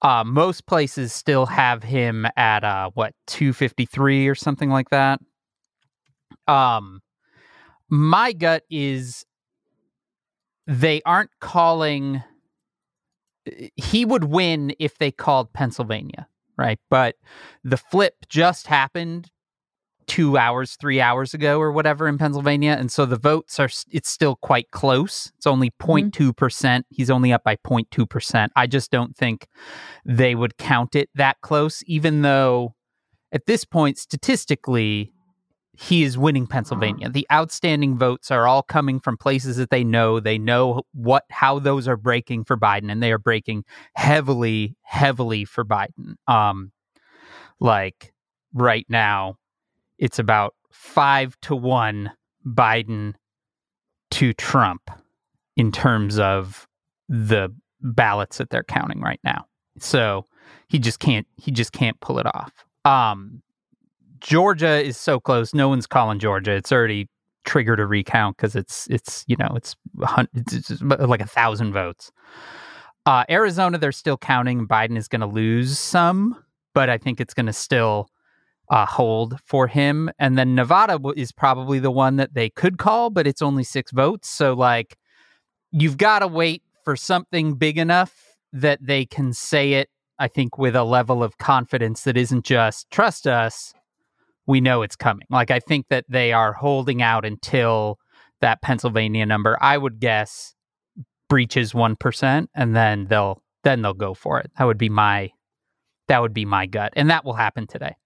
Uh, 0.02 0.24
most 0.24 0.66
places 0.66 1.12
still 1.12 1.46
have 1.46 1.82
him 1.82 2.26
at 2.36 2.64
uh, 2.64 2.90
what 2.94 3.14
253 3.26 4.28
or 4.28 4.34
something 4.34 4.70
like 4.70 4.90
that. 4.90 5.20
Um, 6.46 7.00
my 7.88 8.32
gut 8.32 8.62
is 8.70 9.24
they 10.66 11.02
aren't 11.04 11.30
calling. 11.40 12.22
He 13.76 14.04
would 14.04 14.24
win 14.24 14.74
if 14.78 14.98
they 14.98 15.10
called 15.10 15.52
Pennsylvania, 15.52 16.28
right? 16.56 16.78
But 16.88 17.16
the 17.64 17.76
flip 17.76 18.14
just 18.28 18.66
happened 18.66 19.30
two 20.06 20.36
hours, 20.36 20.74
three 20.74 21.00
hours 21.00 21.34
ago, 21.34 21.60
or 21.60 21.70
whatever 21.70 22.08
in 22.08 22.18
Pennsylvania, 22.18 22.76
and 22.78 22.90
so 22.90 23.06
the 23.06 23.16
votes 23.16 23.60
are, 23.60 23.68
it's 23.92 24.10
still 24.10 24.34
quite 24.34 24.70
close. 24.72 25.30
It's 25.36 25.46
only 25.46 25.70
mm-hmm. 25.70 26.08
0.2 26.08 26.36
percent. 26.36 26.86
He's 26.90 27.10
only 27.10 27.32
up 27.32 27.44
by 27.44 27.56
0.2 27.56 28.08
percent. 28.08 28.52
I 28.56 28.66
just 28.66 28.90
don't 28.90 29.16
think 29.16 29.46
they 30.04 30.34
would 30.34 30.58
count 30.58 30.96
it 30.96 31.10
that 31.14 31.40
close, 31.42 31.82
even 31.86 32.22
though 32.22 32.74
at 33.32 33.46
this 33.46 33.64
point, 33.64 33.98
statistically, 33.98 35.12
he 35.80 36.02
is 36.02 36.18
winning 36.18 36.46
Pennsylvania. 36.46 37.08
The 37.08 37.26
outstanding 37.32 37.96
votes 37.96 38.30
are 38.30 38.46
all 38.46 38.62
coming 38.62 39.00
from 39.00 39.16
places 39.16 39.56
that 39.56 39.70
they 39.70 39.82
know. 39.82 40.20
They 40.20 40.36
know 40.36 40.82
what 40.92 41.24
how 41.30 41.58
those 41.58 41.88
are 41.88 41.96
breaking 41.96 42.44
for 42.44 42.58
Biden, 42.58 42.92
and 42.92 43.02
they 43.02 43.10
are 43.12 43.18
breaking 43.18 43.64
heavily, 43.94 44.76
heavily 44.82 45.46
for 45.46 45.64
Biden. 45.64 46.16
Um, 46.28 46.72
like 47.60 48.12
right 48.52 48.84
now, 48.90 49.38
it's 49.98 50.18
about 50.18 50.54
five 50.70 51.34
to 51.42 51.56
one 51.56 52.12
Biden 52.46 53.14
to 54.10 54.34
Trump 54.34 54.90
in 55.56 55.72
terms 55.72 56.18
of 56.18 56.68
the 57.08 57.54
ballots 57.80 58.36
that 58.36 58.50
they're 58.50 58.64
counting 58.64 59.00
right 59.00 59.20
now. 59.24 59.46
So 59.78 60.26
he 60.68 60.78
just 60.78 60.98
can't 60.98 61.26
he 61.38 61.50
just 61.50 61.72
can't 61.72 61.98
pull 62.00 62.18
it 62.18 62.26
off. 62.26 62.52
Um 62.84 63.42
Georgia 64.20 64.82
is 64.82 64.96
so 64.96 65.20
close. 65.20 65.54
No 65.54 65.68
one's 65.68 65.86
calling 65.86 66.18
Georgia. 66.18 66.52
It's 66.52 66.72
already 66.72 67.08
triggered 67.44 67.80
a 67.80 67.86
recount 67.86 68.36
because 68.36 68.54
it's 68.54 68.86
it's 68.88 69.24
you 69.26 69.36
know 69.36 69.50
it's, 69.56 69.74
it's 70.34 70.82
like 70.82 71.20
a 71.20 71.26
thousand 71.26 71.72
votes. 71.72 72.12
Uh, 73.06 73.24
Arizona, 73.30 73.78
they're 73.78 73.92
still 73.92 74.18
counting. 74.18 74.68
Biden 74.68 74.96
is 74.96 75.08
going 75.08 75.22
to 75.22 75.26
lose 75.26 75.78
some, 75.78 76.36
but 76.74 76.90
I 76.90 76.98
think 76.98 77.20
it's 77.20 77.34
going 77.34 77.46
to 77.46 77.52
still 77.52 78.08
uh, 78.68 78.86
hold 78.86 79.38
for 79.44 79.66
him. 79.66 80.10
And 80.18 80.38
then 80.38 80.54
Nevada 80.54 80.98
is 81.16 81.32
probably 81.32 81.78
the 81.78 81.90
one 81.90 82.16
that 82.16 82.34
they 82.34 82.50
could 82.50 82.78
call, 82.78 83.10
but 83.10 83.26
it's 83.26 83.42
only 83.42 83.64
six 83.64 83.90
votes. 83.90 84.28
So 84.28 84.52
like, 84.52 84.96
you've 85.72 85.96
got 85.96 86.20
to 86.20 86.28
wait 86.28 86.62
for 86.84 86.94
something 86.94 87.54
big 87.54 87.78
enough 87.78 88.36
that 88.52 88.78
they 88.80 89.06
can 89.06 89.32
say 89.32 89.72
it. 89.74 89.88
I 90.18 90.28
think 90.28 90.58
with 90.58 90.76
a 90.76 90.84
level 90.84 91.22
of 91.22 91.38
confidence 91.38 92.04
that 92.04 92.16
isn't 92.16 92.44
just 92.44 92.90
trust 92.90 93.26
us 93.26 93.72
we 94.46 94.60
know 94.60 94.82
it's 94.82 94.96
coming. 94.96 95.26
Like 95.30 95.50
I 95.50 95.60
think 95.60 95.86
that 95.88 96.04
they 96.08 96.32
are 96.32 96.52
holding 96.52 97.02
out 97.02 97.24
until 97.24 97.98
that 98.40 98.62
Pennsylvania 98.62 99.26
number. 99.26 99.56
I 99.60 99.76
would 99.76 100.00
guess 100.00 100.54
breaches 101.28 101.74
one 101.74 101.96
percent, 101.96 102.50
and 102.54 102.74
then 102.74 103.06
they'll 103.08 103.42
then 103.64 103.82
they'll 103.82 103.94
go 103.94 104.14
for 104.14 104.40
it. 104.40 104.50
That 104.58 104.64
would 104.64 104.78
be 104.78 104.88
my 104.88 105.30
that 106.08 106.20
would 106.20 106.34
be 106.34 106.44
my 106.44 106.66
gut, 106.66 106.92
and 106.96 107.10
that 107.10 107.24
will 107.24 107.34
happen 107.34 107.66
today. 107.66 107.96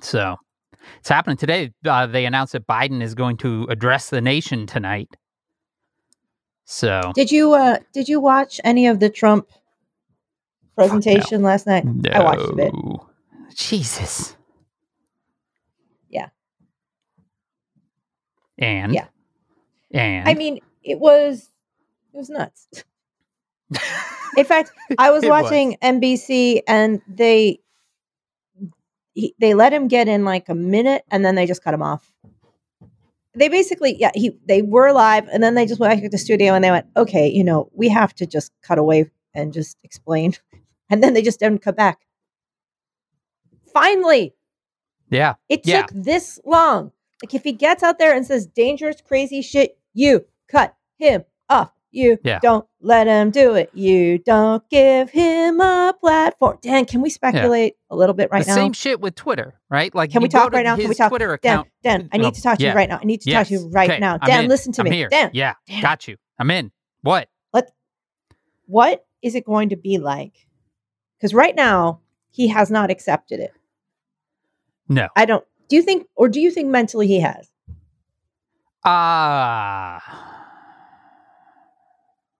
So 0.00 0.36
it's 0.98 1.08
happening 1.08 1.36
today. 1.36 1.72
Uh, 1.84 2.06
they 2.06 2.26
announced 2.26 2.52
that 2.52 2.66
Biden 2.66 3.02
is 3.02 3.14
going 3.14 3.36
to 3.38 3.66
address 3.70 4.10
the 4.10 4.20
nation 4.20 4.66
tonight. 4.66 5.16
So 6.64 7.12
Did 7.14 7.32
you 7.32 7.54
uh 7.54 7.78
did 7.94 8.08
you 8.08 8.20
watch 8.20 8.60
any 8.62 8.86
of 8.88 9.00
the 9.00 9.08
Trump 9.08 9.48
presentation 10.74 11.42
last 11.42 11.66
night? 11.66 11.84
I 12.12 12.22
watched 12.22 12.50
a 12.50 12.54
bit. 12.54 12.72
Jesus. 13.54 14.36
Yeah. 16.10 16.28
And 18.58 18.94
Yeah. 18.94 19.06
and 19.92 20.28
I 20.28 20.34
mean, 20.34 20.60
it 20.82 20.98
was 20.98 21.50
it 22.12 22.16
was 22.16 22.30
nuts. 22.30 22.68
In 24.36 24.44
fact, 24.44 24.70
I 24.98 25.10
was 25.10 25.24
It 25.24 25.28
was. 25.28 25.42
watching 25.44 25.76
NBC 25.82 26.62
and 26.66 27.00
they 27.08 27.60
he, 29.14 29.34
they 29.40 29.54
let 29.54 29.72
him 29.72 29.88
get 29.88 30.08
in 30.08 30.24
like 30.24 30.48
a 30.48 30.54
minute 30.54 31.02
and 31.10 31.24
then 31.24 31.34
they 31.34 31.46
just 31.46 31.62
cut 31.62 31.74
him 31.74 31.82
off. 31.82 32.12
They 33.34 33.48
basically, 33.48 33.96
yeah, 33.98 34.10
he 34.14 34.36
they 34.46 34.62
were 34.62 34.92
live 34.92 35.28
and 35.28 35.42
then 35.42 35.54
they 35.54 35.66
just 35.66 35.80
went 35.80 35.92
back 35.94 36.02
to 36.02 36.08
the 36.08 36.18
studio 36.18 36.54
and 36.54 36.64
they 36.64 36.70
went, 36.70 36.86
okay, 36.96 37.28
you 37.28 37.44
know, 37.44 37.68
we 37.72 37.88
have 37.88 38.14
to 38.16 38.26
just 38.26 38.52
cut 38.62 38.78
away 38.78 39.10
and 39.34 39.52
just 39.52 39.76
explain, 39.84 40.34
and 40.90 41.02
then 41.02 41.14
they 41.14 41.22
just 41.22 41.38
didn't 41.40 41.62
cut 41.62 41.76
back. 41.76 42.00
Finally, 43.72 44.34
yeah, 45.10 45.34
it 45.48 45.62
Yeah. 45.64 45.82
took 45.82 45.90
this 45.94 46.40
long. 46.44 46.92
Like 47.22 47.34
if 47.34 47.42
he 47.44 47.52
gets 47.52 47.82
out 47.82 47.98
there 47.98 48.14
and 48.14 48.26
says 48.26 48.46
dangerous, 48.46 49.00
crazy 49.00 49.42
shit, 49.42 49.78
you 49.94 50.24
cut 50.48 50.74
him 50.96 51.24
off. 51.48 51.72
You 51.90 52.18
Yeah. 52.22 52.38
don't 52.40 52.66
let 52.80 53.06
him 53.06 53.30
do 53.30 53.54
it. 53.54 53.70
You 53.74 54.18
don't 54.18 54.62
give 54.68 55.10
him 55.10 55.60
a 55.60 55.94
platform. 55.98 56.58
Dan, 56.60 56.84
can 56.84 57.00
we 57.00 57.08
speculate 57.10 57.76
a 57.90 57.96
little 57.96 58.14
bit 58.14 58.28
right 58.30 58.44
the 58.44 58.50
now? 58.50 58.54
same 58.54 58.72
shit 58.74 59.00
with 59.00 59.14
Twitter, 59.14 59.58
right? 59.70 59.92
Like, 59.94 60.10
Can 60.12 60.22
we 60.22 60.28
talk 60.28 60.52
right 60.52 60.64
now? 60.64 60.76
Can 60.76 60.88
we 60.88 60.94
talk? 60.94 61.08
Twitter 61.08 61.36
Dan, 61.42 61.54
account. 61.60 61.68
Dan, 61.82 62.08
I 62.12 62.18
need 62.18 62.34
to 62.34 62.42
talk 62.42 62.58
to 62.58 62.64
yeah. 62.64 62.70
you 62.72 62.76
right 62.76 62.88
now. 62.88 62.98
I 63.02 63.04
need 63.04 63.22
to 63.22 63.32
talk 63.32 63.46
to 63.46 63.54
you 63.54 63.68
right 63.70 63.90
Okay, 63.90 63.98
now. 64.00 64.18
Dan, 64.18 64.48
listen 64.48 64.72
to 64.74 64.82
I'm 64.82 64.90
me. 64.90 64.96
Here. 64.96 65.08
Dan, 65.08 65.30
yeah, 65.32 65.54
Dan. 65.66 65.80
got 65.82 66.06
you. 66.06 66.16
I'm 66.38 66.50
in. 66.50 66.70
What? 67.02 67.28
what 68.66 69.06
is 69.22 69.34
it 69.34 69.46
going 69.46 69.70
to 69.70 69.76
be 69.76 69.96
like? 69.96 70.46
Because 71.16 71.32
right 71.32 71.56
now 71.56 72.00
he 72.30 72.48
has 72.48 72.70
not 72.70 72.90
accepted 72.90 73.40
it. 73.40 73.52
No. 74.88 75.08
I 75.16 75.24
don't. 75.24 75.44
Do 75.68 75.76
you 75.76 75.82
think, 75.82 76.06
or 76.16 76.28
do 76.28 76.40
you 76.40 76.50
think 76.50 76.68
mentally 76.68 77.06
he 77.06 77.20
has? 77.20 77.48
Ah. 78.84 80.00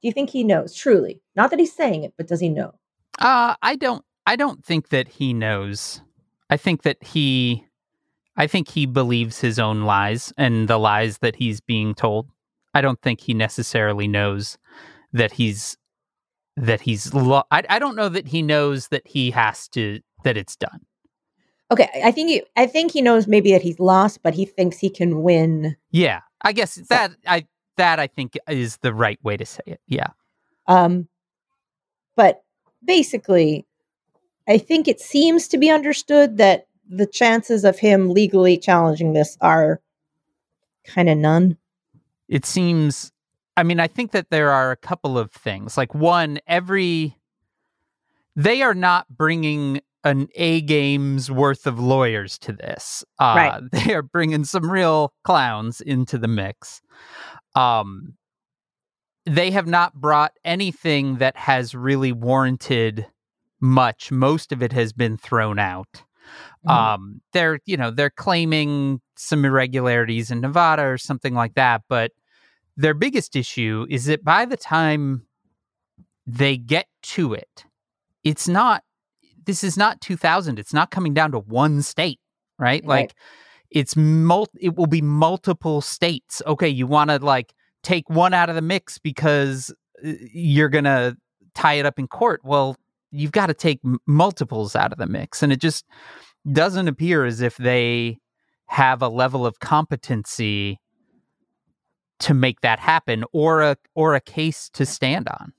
Do 0.00 0.08
you 0.08 0.12
think 0.12 0.30
he 0.30 0.44
knows 0.44 0.74
truly? 0.74 1.20
Not 1.34 1.50
that 1.50 1.58
he's 1.58 1.74
saying 1.74 2.04
it, 2.04 2.14
but 2.16 2.28
does 2.28 2.40
he 2.40 2.48
know? 2.48 2.74
Uh, 3.18 3.54
I 3.60 3.76
don't. 3.76 4.04
I 4.26 4.36
don't 4.36 4.64
think 4.64 4.90
that 4.90 5.08
he 5.08 5.32
knows. 5.32 6.02
I 6.50 6.56
think 6.56 6.82
that 6.82 7.02
he. 7.02 7.64
I 8.36 8.46
think 8.46 8.68
he 8.68 8.86
believes 8.86 9.40
his 9.40 9.58
own 9.58 9.82
lies 9.82 10.32
and 10.38 10.68
the 10.68 10.78
lies 10.78 11.18
that 11.18 11.36
he's 11.36 11.60
being 11.60 11.94
told. 11.94 12.28
I 12.72 12.80
don't 12.80 13.00
think 13.02 13.20
he 13.20 13.34
necessarily 13.34 14.06
knows 14.06 14.56
that 15.12 15.32
he's 15.32 15.76
that 16.56 16.80
he's. 16.82 17.12
Lo- 17.12 17.42
I. 17.50 17.64
I 17.68 17.78
don't 17.80 17.96
know 17.96 18.08
that 18.08 18.28
he 18.28 18.40
knows 18.40 18.88
that 18.88 19.06
he 19.06 19.32
has 19.32 19.68
to. 19.68 20.00
That 20.24 20.36
it's 20.36 20.56
done. 20.56 20.80
Okay, 21.70 21.88
I 22.04 22.10
think 22.12 22.30
he, 22.30 22.42
I 22.56 22.66
think 22.66 22.92
he 22.92 23.02
knows 23.02 23.26
maybe 23.26 23.52
that 23.52 23.62
he's 23.62 23.78
lost, 23.78 24.22
but 24.22 24.34
he 24.34 24.44
thinks 24.46 24.78
he 24.78 24.88
can 24.90 25.22
win. 25.22 25.76
Yeah. 25.90 26.20
I 26.42 26.52
guess 26.52 26.76
that 26.76 27.12
I 27.26 27.46
that 27.76 28.00
I 28.00 28.06
think 28.06 28.38
is 28.48 28.78
the 28.78 28.94
right 28.94 29.18
way 29.22 29.36
to 29.36 29.44
say 29.44 29.62
it. 29.66 29.80
Yeah. 29.86 30.08
Um, 30.66 31.08
but 32.16 32.42
basically, 32.84 33.66
I 34.48 34.58
think 34.58 34.88
it 34.88 35.00
seems 35.00 35.46
to 35.48 35.58
be 35.58 35.68
understood 35.70 36.38
that 36.38 36.66
the 36.88 37.06
chances 37.06 37.64
of 37.64 37.78
him 37.78 38.10
legally 38.10 38.56
challenging 38.56 39.12
this 39.12 39.36
are 39.40 39.80
kind 40.84 41.08
of 41.10 41.18
none. 41.18 41.58
it 42.28 42.46
seems 42.46 43.12
i 43.58 43.62
mean 43.62 43.78
i 43.78 43.86
think 43.86 44.12
that 44.12 44.30
there 44.30 44.50
are 44.50 44.70
a 44.70 44.76
couple 44.76 45.18
of 45.18 45.30
things 45.30 45.76
like 45.76 45.94
one 45.94 46.38
every 46.46 47.14
they 48.36 48.62
are 48.62 48.74
not 48.74 49.06
bringing 49.08 49.80
an 50.08 50.28
a 50.34 50.60
game's 50.62 51.30
worth 51.30 51.66
of 51.66 51.78
lawyers 51.78 52.38
to 52.38 52.52
this 52.52 53.04
uh 53.18 53.34
Right. 53.36 53.62
they 53.72 53.94
are 53.94 54.02
bringing 54.02 54.44
some 54.44 54.70
real 54.70 55.12
clowns 55.24 55.80
into 55.80 56.18
the 56.18 56.28
mix 56.28 56.80
um 57.54 58.14
they 59.26 59.50
have 59.50 59.66
not 59.66 59.94
brought 59.94 60.32
anything 60.44 61.16
that 61.18 61.36
has 61.36 61.74
really 61.74 62.12
warranted 62.12 63.06
much 63.60 64.10
most 64.10 64.52
of 64.52 64.62
it 64.62 64.72
has 64.72 64.92
been 64.92 65.16
thrown 65.16 65.58
out 65.58 66.04
Mhm. 66.66 66.70
um 66.72 67.20
they're 67.32 67.58
you 67.66 67.76
know 67.76 67.90
they're 67.90 68.10
claiming 68.10 69.00
some 69.16 69.44
irregularities 69.44 70.30
in 70.30 70.40
nevada 70.40 70.82
or 70.84 70.98
something 70.98 71.34
like 71.34 71.54
that 71.54 71.82
but 71.88 72.12
their 72.76 72.94
biggest 72.94 73.34
issue 73.34 73.86
is 73.90 74.04
that 74.06 74.22
by 74.24 74.44
the 74.44 74.56
time 74.56 75.26
they 76.26 76.56
get 76.56 76.86
to 77.02 77.32
it 77.34 77.64
it's 78.24 78.46
not 78.48 78.82
this 79.48 79.64
is 79.64 79.76
not 79.78 80.00
2000 80.02 80.58
it's 80.58 80.74
not 80.74 80.90
coming 80.90 81.14
down 81.14 81.32
to 81.32 81.38
one 81.38 81.80
state 81.82 82.20
right, 82.58 82.82
Right. 82.84 82.86
like 82.86 83.14
it's 83.70 83.96
mul- 83.96 84.48
it 84.60 84.76
will 84.76 84.86
be 84.86 85.02
multiple 85.02 85.80
states. 85.80 86.40
Okay 86.46 86.68
you 86.68 86.86
want 86.86 87.10
to 87.10 87.18
like 87.18 87.52
take 87.82 88.08
one 88.10 88.34
out 88.34 88.48
of 88.50 88.54
the 88.54 88.62
mix 88.62 88.98
because 88.98 89.74
uh, 90.06 90.12
you're 90.32 90.68
gonna 90.68 91.16
tie 91.54 91.74
it 91.74 91.86
up 91.86 91.98
in 91.98 92.06
court. 92.08 92.40
Well 92.44 92.76
you've 93.10 93.32
got 93.32 93.46
to 93.46 93.54
take 93.54 93.80
m- 93.84 93.98
multiples 94.06 94.76
out 94.76 94.92
of 94.92 94.98
the 94.98 95.06
mix 95.06 95.42
and 95.42 95.50
it 95.52 95.60
just 95.60 95.86
doesn't 96.52 96.88
appear 96.88 97.24
as 97.24 97.40
if 97.40 97.56
they 97.56 98.18
have 98.66 99.00
a 99.00 99.08
level 99.08 99.46
of 99.46 99.60
competency 99.60 100.78
to 102.20 102.34
make 102.34 102.60
that 102.60 102.78
happen 102.78 103.24
or 103.32 103.62
a 103.62 103.76
or 103.94 104.14
a 104.14 104.20
case 104.20 104.68
to 104.74 104.84
stand 104.84 105.26
on 105.28 105.52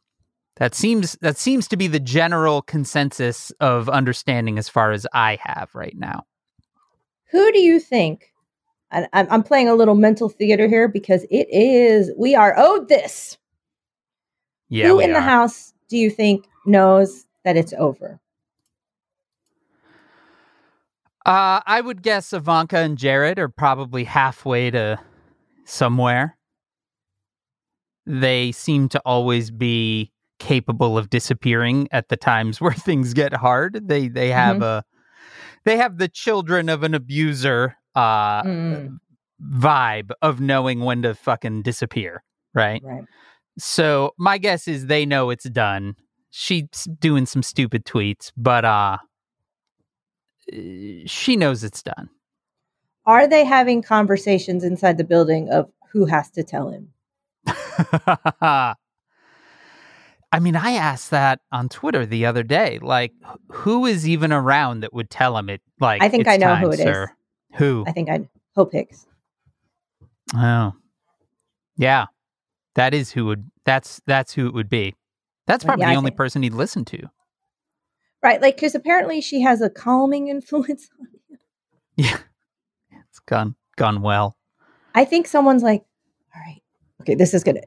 that 0.60 0.76
seems 0.76 1.18
that 1.22 1.38
seems 1.38 1.68
to 1.70 1.78
be 1.78 1.88
the 1.88 2.00
general 2.02 2.62
consensus 2.64 3.52
of 3.62 3.90
understanding 3.90 4.60
as 4.60 4.70
far 4.70 4.92
as 4.94 5.08
i 5.14 5.40
have 5.44 5.70
right 5.76 5.98
now 5.98 6.26
Who 7.32 7.52
do 7.52 7.60
you 7.60 7.80
think? 7.80 8.34
I'm, 8.92 9.08
I'm 9.14 9.44
playing 9.44 9.70
a 9.70 9.76
little 9.76 9.96
mental 9.96 10.30
theater 10.30 10.68
here 10.68 10.88
because 10.88 11.24
it 11.32 11.48
is 11.52 12.12
we 12.18 12.36
are 12.36 12.56
owed 12.58 12.90
this. 12.90 13.38
yeah 14.70 14.88
Who 14.88 15.00
in 15.00 15.14
the 15.14 15.22
house 15.22 15.74
do 15.90 15.98
you 15.98 16.10
think 16.12 16.48
knows 16.66 17.26
that 17.46 17.58
it's 17.58 17.74
over? 17.74 18.20
uh 21.26 21.62
i 21.66 21.82
would 21.82 22.02
guess 22.04 22.34
ivanka 22.34 22.78
and 22.78 22.98
jared 22.98 23.40
are 23.40 23.50
probably 23.50 24.04
halfway 24.06 24.72
to 24.72 25.00
somewhere 25.66 26.38
they 28.06 28.52
seem 28.52 28.90
to 28.90 29.00
always 29.06 29.52
be 29.52 30.12
capable 30.40 30.98
of 30.98 31.10
disappearing 31.10 31.88
at 31.92 32.10
the 32.10 32.18
times 32.18 32.60
where 32.62 32.74
things 32.74 33.14
get 33.14 33.34
hard 33.34 33.88
they 33.88 34.08
they 34.08 34.30
have 34.30 34.58
Mm-hmm. 34.58 34.64
a 34.64 34.84
they 35.66 35.78
have 35.78 35.98
the 35.98 36.08
children 36.08 36.70
of 36.70 36.84
an 36.84 36.94
abuser 36.94 37.76
uh 37.96 38.42
Mm, 38.44 39.00
vibe 39.42 40.12
of 40.22 40.40
knowing 40.42 40.82
when 40.82 41.02
to 41.02 41.14
fucking 41.14 41.62
disappear 41.62 42.24
right 42.54 42.82
right. 42.84 43.04
so 43.58 44.12
my 44.18 44.38
guess 44.38 44.68
is 44.68 44.86
they 44.88 45.06
know 45.06 45.30
it's 45.30 45.50
done 45.50 45.96
she's 46.30 46.88
doing 47.00 47.26
some 47.26 47.44
stupid 47.44 47.86
tweets 47.86 48.32
but 48.38 48.64
uh 48.66 48.98
she 51.06 51.36
knows 51.36 51.64
it's 51.64 51.84
done 51.84 52.10
Are 53.06 53.28
they 53.28 53.44
having 53.46 53.82
conversations 53.82 54.64
inside 54.64 54.98
the 54.98 55.04
building 55.04 55.50
of 55.50 55.70
who 55.92 56.06
has 56.06 56.30
to 56.32 56.44
tell 56.44 56.70
him? 56.70 56.94
I 60.32 60.40
mean, 60.40 60.56
I 60.56 60.72
asked 60.74 61.10
that 61.10 61.40
on 61.52 61.70
Twitter 61.70 62.06
the 62.06 62.26
other 62.26 62.44
day. 62.44 62.78
Like, 62.82 63.14
who 63.52 63.86
is 63.86 64.08
even 64.08 64.32
around 64.32 64.82
that 64.82 64.94
would 64.94 65.10
tell 65.10 65.36
him 65.38 65.50
it? 65.50 65.62
Like, 65.80 66.02
I 66.04 66.10
think 66.10 66.22
"It's 66.22 66.30
I 66.30 66.38
know 66.38 66.48
time, 66.54 66.62
who 66.64 66.70
it 66.72 66.80
is. 66.80 66.86
sir." 66.86 67.12
Who? 67.56 67.84
I 67.88 67.92
think 67.92 68.10
I 68.10 68.28
Hope 68.56 68.72
Hicks. 68.74 69.08
Oh, 70.36 70.74
yeah, 71.78 72.06
that 72.76 72.94
is 72.94 73.12
who 73.12 73.26
would. 73.26 73.50
That's 73.66 74.02
that's 74.06 74.34
who 74.34 74.48
it 74.48 74.54
would 74.54 74.70
be. 74.70 74.96
That's 75.48 75.64
Well, 75.64 75.70
probably 75.72 75.84
yeah, 75.84 75.90
the 75.90 75.94
I 75.94 75.98
only 75.98 76.10
think- 76.12 76.18
person 76.18 76.44
he'd 76.44 76.54
listen 76.54 76.86
to. 76.86 77.10
Right, 78.22 78.42
like 78.42 78.56
because 78.58 78.76
apparently 78.76 79.22
she 79.22 79.42
has 79.42 79.62
a 79.62 79.70
calming 79.70 80.28
influence. 80.28 80.90
on 81.00 81.08
him. 81.08 81.40
Yeah, 81.96 82.18
it's 83.10 83.20
gone 83.20 83.56
gone 83.78 84.02
well. 84.02 84.36
I 84.94 85.06
think 85.06 85.26
someone's 85.26 85.64
like, 85.64 85.84
all 86.36 86.42
right, 86.46 86.62
okay, 87.02 87.16
this 87.16 87.34
is 87.34 87.44
gonna. 87.44 87.62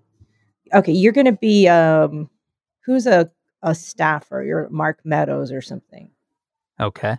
Okay, 0.75 0.93
you're 0.93 1.13
gonna 1.13 1.33
be 1.33 1.67
um, 1.69 2.29
who's 2.85 3.07
a 3.07 3.31
a 3.63 3.75
staffer? 3.75 4.43
You're 4.43 4.69
Mark 4.71 5.01
Meadows 5.05 5.53
or 5.53 5.61
something. 5.61 6.11
Okay, 6.81 7.17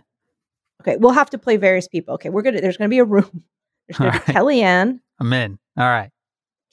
Okay, 0.82 0.96
we'll 0.96 1.12
have 1.12 1.30
to 1.30 1.38
play 1.38 1.56
various 1.56 1.88
people. 1.88 2.14
Okay, 2.14 2.28
we're 2.28 2.42
gonna. 2.42 2.60
There's 2.60 2.76
gonna 2.76 2.88
be 2.90 2.98
a 2.98 3.04
room. 3.04 3.44
There's 3.88 3.98
gonna 3.98 4.10
be 4.12 4.16
All 4.18 4.20
right. 4.26 4.36
Kellyanne, 4.36 5.00
I'm 5.20 5.32
in. 5.32 5.58
All 5.76 5.84
right. 5.88 6.10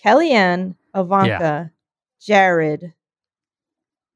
Kellyanne, 0.04 0.76
Ivanka, 0.96 1.72
Jared, 2.20 2.94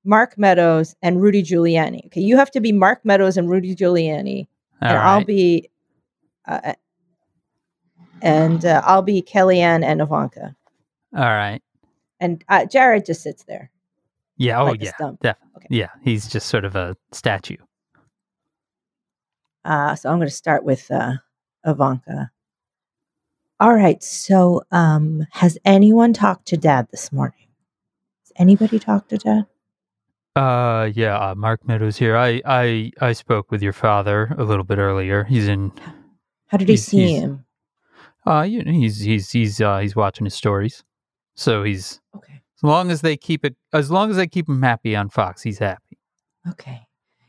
Mark 0.04 0.38
Meadows, 0.38 0.96
and 1.02 1.22
Rudy 1.22 1.44
Giuliani. 1.44 2.06
Okay, 2.08 2.22
you 2.22 2.36
have 2.38 2.52
to 2.52 2.60
be 2.62 2.72
Mark 2.72 3.06
Meadows 3.06 3.38
and 3.38 3.50
Rudy 3.50 3.76
Giuliani, 3.76 4.48
All 4.82 4.90
and 4.90 4.96
right. 4.98 5.06
I'll 5.06 5.24
be, 5.24 5.70
uh, 6.48 6.74
and 8.22 8.66
uh, 8.66 8.82
I'll 8.84 9.02
be 9.04 9.22
Kellyanne 9.22 9.84
and 9.84 10.02
Ivanka, 10.02 10.56
All 11.16 11.22
right. 11.24 11.62
and 12.20 12.44
uh, 12.50 12.66
Jared 12.66 13.06
just 13.06 13.22
sits 13.24 13.44
there. 13.44 13.70
Yeah. 14.38 14.62
Oh, 14.62 14.66
like 14.66 14.82
yeah. 14.82 14.92
Definitely. 15.22 15.52
Okay. 15.58 15.68
Yeah. 15.70 15.90
He's 16.04 16.28
just 16.28 16.48
sort 16.48 16.66
of 16.66 16.76
a 16.76 16.96
statue. 17.12 17.58
Uh, 19.64 19.96
so 19.96 20.10
I'm 20.10 20.18
going 20.18 20.28
to 20.30 20.34
start 20.36 20.64
with 20.64 20.90
uh, 20.92 21.14
Ivanka. 21.66 22.32
All 23.60 23.74
right. 23.74 24.04
So, 24.04 24.64
um, 24.72 25.26
has 25.32 25.58
anyone 25.66 26.14
talked 26.14 26.48
to 26.50 26.58
Dad 26.58 26.88
this 26.92 27.12
morning? 27.12 27.48
Has 28.24 28.34
anybody 28.36 28.80
talked 28.80 29.10
to 29.10 29.18
Dad? 29.18 29.46
Uh, 30.36 30.92
yeah, 30.94 31.18
uh, 31.18 31.34
Mark 31.36 31.66
Meadows 31.66 31.98
here. 31.98 32.18
I, 32.18 32.42
I, 32.46 32.92
I 33.00 33.14
spoke 33.14 33.52
with 33.52 33.64
your 33.64 33.72
father 33.72 34.36
a 34.38 34.44
little 34.44 34.66
bit 34.66 34.78
earlier. 34.78 35.24
He's 35.24 35.48
in. 35.48 35.72
How 36.48 36.58
did 36.58 36.68
he 36.68 36.76
see 36.76 37.14
him? 37.14 37.46
Uh, 38.28 38.42
you 38.42 38.64
know, 38.64 38.72
he's 38.72 39.00
he's 39.00 39.32
he's 39.32 39.62
uh 39.62 39.80
he's 39.80 39.96
watching 39.96 40.26
his 40.26 40.34
stories. 40.34 40.84
So 41.36 41.64
he's 41.64 42.02
Okay. 42.16 42.42
As 42.66 42.70
long 42.70 42.92
as 42.92 43.02
they 43.02 43.16
keep 43.18 43.46
it 43.46 43.56
as 43.74 43.92
long 43.92 44.10
as 44.10 44.18
they 44.18 44.28
keep 44.28 44.50
him 44.50 44.62
happy 44.62 44.96
on 44.96 45.10
Fox, 45.10 45.44
he's 45.44 45.60
happy. 45.60 45.98
Okay. 46.50 46.82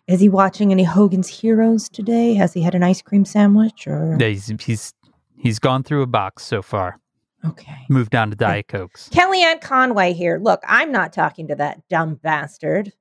Is 0.07 0.21
he 0.21 0.29
watching 0.29 0.71
any 0.71 0.85
Hogan's 0.85 1.29
Heroes 1.29 1.89
today? 1.89 2.35
Has 2.35 2.53
he 2.53 2.63
had 2.63 2.75
an 2.75 2.83
ice 2.83 3.03
cream 3.03 3.25
sandwich 3.25 3.87
or? 3.87 4.17
Yeah, 4.21 4.29
He's 4.29 4.47
he's 4.61 4.95
he's 5.37 5.59
gone 5.59 5.83
through 5.83 6.03
a 6.03 6.07
box 6.07 6.45
so 6.45 6.63
far. 6.63 7.01
Okay. 7.45 7.77
Moved 7.91 8.11
down 8.11 8.31
to 8.31 8.37
Diet 8.37 8.67
Cokes. 8.69 9.09
Kellyanne 9.11 9.61
Conway 9.61 10.13
here. 10.15 10.39
Look, 10.43 10.61
I'm 10.67 10.91
not 10.91 11.13
talking 11.13 11.49
to 11.49 11.55
that 11.57 11.87
dumb 11.89 12.15
bastard. 12.17 12.93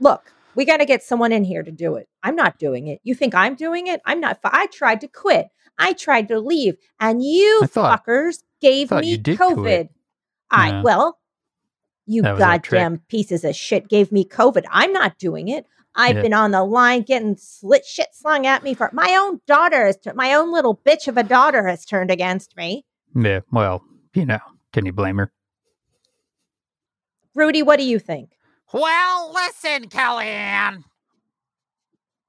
Look, 0.00 0.32
we 0.54 0.64
got 0.64 0.78
to 0.78 0.84
get 0.84 1.02
someone 1.02 1.32
in 1.32 1.44
here 1.44 1.62
to 1.62 1.70
do 1.72 1.94
it. 1.96 2.08
I'm 2.22 2.34
not 2.36 2.58
doing 2.58 2.86
it. 2.88 3.00
You 3.04 3.14
think 3.14 3.34
I'm 3.34 3.54
doing 3.54 3.86
it? 3.86 4.00
I'm 4.04 4.20
not. 4.20 4.38
I 4.44 4.66
tried 4.66 5.00
to 5.02 5.08
quit. 5.08 5.48
I 5.78 5.92
tried 5.92 6.28
to 6.28 6.40
leave, 6.40 6.76
and 6.98 7.22
you 7.22 7.66
thought- 7.66 8.04
fuckers 8.04 8.42
gave 8.60 8.90
me 8.90 9.16
COVID. 9.18 9.54
quit. 9.54 9.90
I 10.50 10.68
Yeah. 10.70 10.82
well, 10.82 11.18
you 12.06 12.22
That 12.22 12.32
was 12.34 12.42
our 12.42 12.58
trick. 12.58 12.80
goddamn 12.80 12.98
pieces 13.08 13.44
of 13.44 13.54
shit 13.54 13.88
gave 13.88 14.10
me 14.12 14.24
COVID. 14.24 14.64
I'm 14.70 14.92
not 14.92 15.18
doing 15.18 15.48
it. 15.48 15.66
I've 15.94 16.16
Yeah. 16.16 16.22
been 16.22 16.32
on 16.34 16.52
the 16.52 16.64
line 16.64 17.02
getting 17.02 17.36
slit 17.36 17.84
shit 17.84 18.08
slung 18.12 18.46
at 18.46 18.62
me 18.62 18.72
for 18.74 18.88
my 18.92 19.16
own 19.20 19.40
daughter 19.46 19.86
has 19.86 19.96
tu- 19.98 20.12
my 20.14 20.32
own 20.34 20.52
little 20.52 20.76
bitch 20.76 21.08
of 21.08 21.16
a 21.16 21.22
daughter 21.22 21.66
has 21.66 21.84
turned 21.84 22.10
against 22.10 22.56
me. 22.56 22.84
Yeah, 23.14 23.40
well, 23.50 23.82
you 24.14 24.24
know, 24.26 24.38
can 24.72 24.86
you 24.86 24.92
blame 24.92 25.18
her? 25.18 25.32
Rudy, 27.34 27.62
what 27.62 27.78
do 27.78 27.84
you 27.84 27.98
think? 27.98 28.30
Well, 28.72 29.32
listen, 29.32 29.88
Kellyanne. 29.88 30.84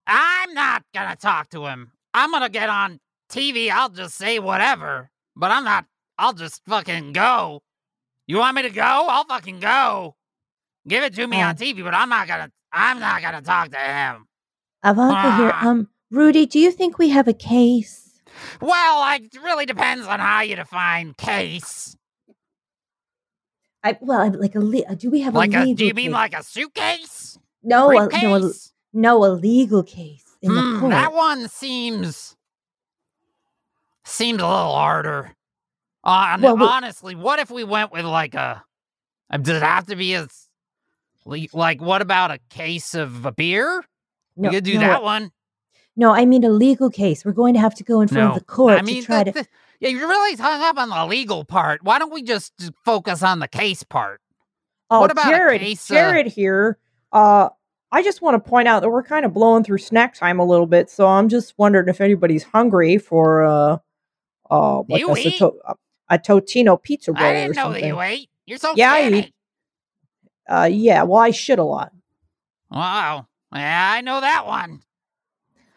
I'm 0.08 0.54
not 0.54 0.84
gonna 0.94 1.16
talk 1.16 1.50
to 1.52 1.66
him. 1.68 1.92
I'm 2.14 2.32
gonna 2.32 2.50
get 2.50 2.70
on 2.70 3.00
TV. 3.30 3.70
I'll 3.70 3.90
just 3.90 4.16
say 4.16 4.40
whatever, 4.40 5.12
but 5.36 5.52
I'm 5.52 5.64
not. 5.64 5.86
I'll 6.18 6.34
just 6.34 6.64
fucking 6.66 7.14
go. 7.14 7.62
You 8.30 8.38
want 8.38 8.56
me 8.56 8.62
to 8.62 8.70
go? 8.70 8.84
I'll 8.84 9.24
fucking 9.26 9.60
go. 9.60 10.16
Give 10.88 11.04
it 11.04 11.16
to 11.16 11.26
me 11.26 11.42
on 11.42 11.56
TV, 11.56 11.84
but 11.84 11.96
I'm 11.96 12.10
not 12.10 12.28
gonna. 12.28 12.52
I'm 12.72 13.00
not 13.00 13.24
gonna 13.24 13.42
talk 13.42 13.72
to 13.72 13.78
him. 13.80 14.28
Ivanka 14.86 15.36
here. 15.36 15.52
Ah. 15.52 15.68
Um, 15.68 15.88
Rudy, 16.12 16.46
do 16.46 16.60
you 16.60 16.72
think 16.72 17.00
we 17.00 17.10
have 17.10 17.28
a 17.28 17.34
case? 17.34 18.22
Well, 18.62 19.00
I, 19.02 19.16
it 19.24 19.42
really 19.44 19.66
depends 19.66 20.06
on 20.06 20.20
how 20.20 20.42
you 20.42 20.56
define 20.56 21.16
case. 21.16 21.96
I 23.84 23.98
well, 24.00 24.20
I, 24.22 24.28
like 24.28 24.54
a 24.54 24.60
le- 24.60 24.96
do 24.96 25.10
we 25.10 25.22
have 25.22 25.34
Like 25.34 25.56
a 25.56 25.64
a? 25.64 25.74
Do 25.74 25.88
you 25.88 25.96
mean 25.96 26.10
case? 26.10 26.14
like 26.14 26.36
a 26.36 26.44
suitcase? 26.44 27.40
no, 27.64 27.90
a, 27.90 28.08
no, 28.22 28.36
a, 28.36 28.52
no, 28.94 29.26
a 29.26 29.30
legal 29.34 29.82
case 29.82 30.24
in 30.44 30.54
the 30.54 30.62
Hmm, 30.62 30.80
court? 30.82 30.92
that 30.92 31.14
one 31.14 31.48
seems 31.48 32.36
seems 34.06 34.40
a 34.40 34.46
little 34.48 34.74
harder. 34.76 35.32
On, 36.10 36.42
Well, 36.42 36.58
we- 36.58 36.64
honestly, 36.66 37.14
what 37.16 37.38
if 37.40 37.52
we 37.52 37.64
went 37.64 37.92
with 37.92 38.04
like 38.04 38.34
a? 38.34 38.64
uh, 39.30 39.38
Does 39.38 39.58
it 39.58 39.64
have 39.64 39.86
to 39.88 39.96
be 39.96 40.16
a? 40.16 40.28
Like, 41.54 41.80
what 41.80 42.02
about 42.02 42.32
a 42.32 42.40
case 42.50 42.96
of 42.96 43.26
a 43.28 43.32
beer? 43.32 43.84
No, 44.36 44.50
we 44.50 44.56
could 44.56 44.64
do 44.64 44.74
no, 44.76 44.80
that 44.80 45.04
one. 45.04 45.32
No, 45.96 46.12
I 46.12 46.26
mean 46.26 46.44
a 46.44 46.50
legal 46.50 46.90
case. 46.90 47.24
We're 47.24 47.34
going 47.34 47.54
to 47.54 47.60
have 47.60 47.76
to 47.76 47.84
go 47.84 48.02
in 48.02 48.08
front 48.08 48.24
No, 48.24 48.30
of 48.30 48.40
the 48.40 48.46
court 48.46 48.80
I 48.80 48.82
mean, 48.82 49.02
to 49.02 49.06
try 49.06 49.24
the- 49.24 49.32
to. 49.34 49.40
the- 49.44 49.48
yeah, 49.80 49.90
you're 49.90 50.08
really 50.08 50.36
hung 50.36 50.62
up 50.62 50.78
on 50.78 50.90
the 50.90 51.06
legal 51.06 51.46
part. 51.46 51.84
Why 51.84 52.00
don't 52.00 52.12
we 52.12 52.24
just 52.24 52.54
focus 52.84 53.22
on 53.22 53.40
the 53.40 53.48
case 53.48 53.84
part? 53.84 54.20
Oh, 54.90 55.02
What 55.02 55.12
about 55.12 55.26
Jared, 55.30 55.62
case, 55.62 55.92
uh, 55.92 55.94
Jared 55.94 56.28
here. 56.28 56.80
Uh, 57.12 57.50
I 57.92 58.02
just 58.02 58.22
want 58.24 58.44
to 58.44 58.50
point 58.50 58.68
out 58.68 58.82
that 58.82 58.90
we're 58.90 59.04
kind 59.04 59.26
of 59.26 59.34
blowing 59.34 59.64
through 59.64 59.78
snack 59.78 60.16
time 60.16 60.40
a 60.40 60.46
little 60.46 60.66
bit, 60.66 60.90
so 60.90 61.06
I'm 61.08 61.30
just 61.30 61.54
wondering 61.58 61.88
if 61.90 62.02
anybody's 62.02 62.44
hungry 62.44 62.98
for 62.98 63.44
uh, 63.44 63.78
uh, 64.50 64.80
like 64.90 65.00
You 65.02 65.12
a, 65.14 65.18
eat? 65.20 65.38
Sato- 65.38 65.60
a 66.10 66.18
Totino 66.18 66.82
pizza 66.82 67.12
roll 67.12 67.24
I 67.24 67.30
or 67.30 67.34
didn't 67.34 67.56
know 67.56 67.64
something. 67.64 67.82
that 67.82 67.88
you 67.88 68.02
ate. 68.02 68.30
You're 68.46 68.58
so 68.58 68.74
Yeah, 68.76 68.94
I 68.94 69.10
eat. 69.10 69.34
Uh, 70.50 70.70
yeah. 70.72 71.04
Well, 71.04 71.22
I 71.22 71.32
shit 71.32 71.60
a 71.60 71.64
lot. 71.64 71.92
Wow. 72.72 73.28
Yeah, 73.54 73.92
I 73.94 74.02
know 74.02 74.22
that 74.22 74.46
one. 74.46 74.82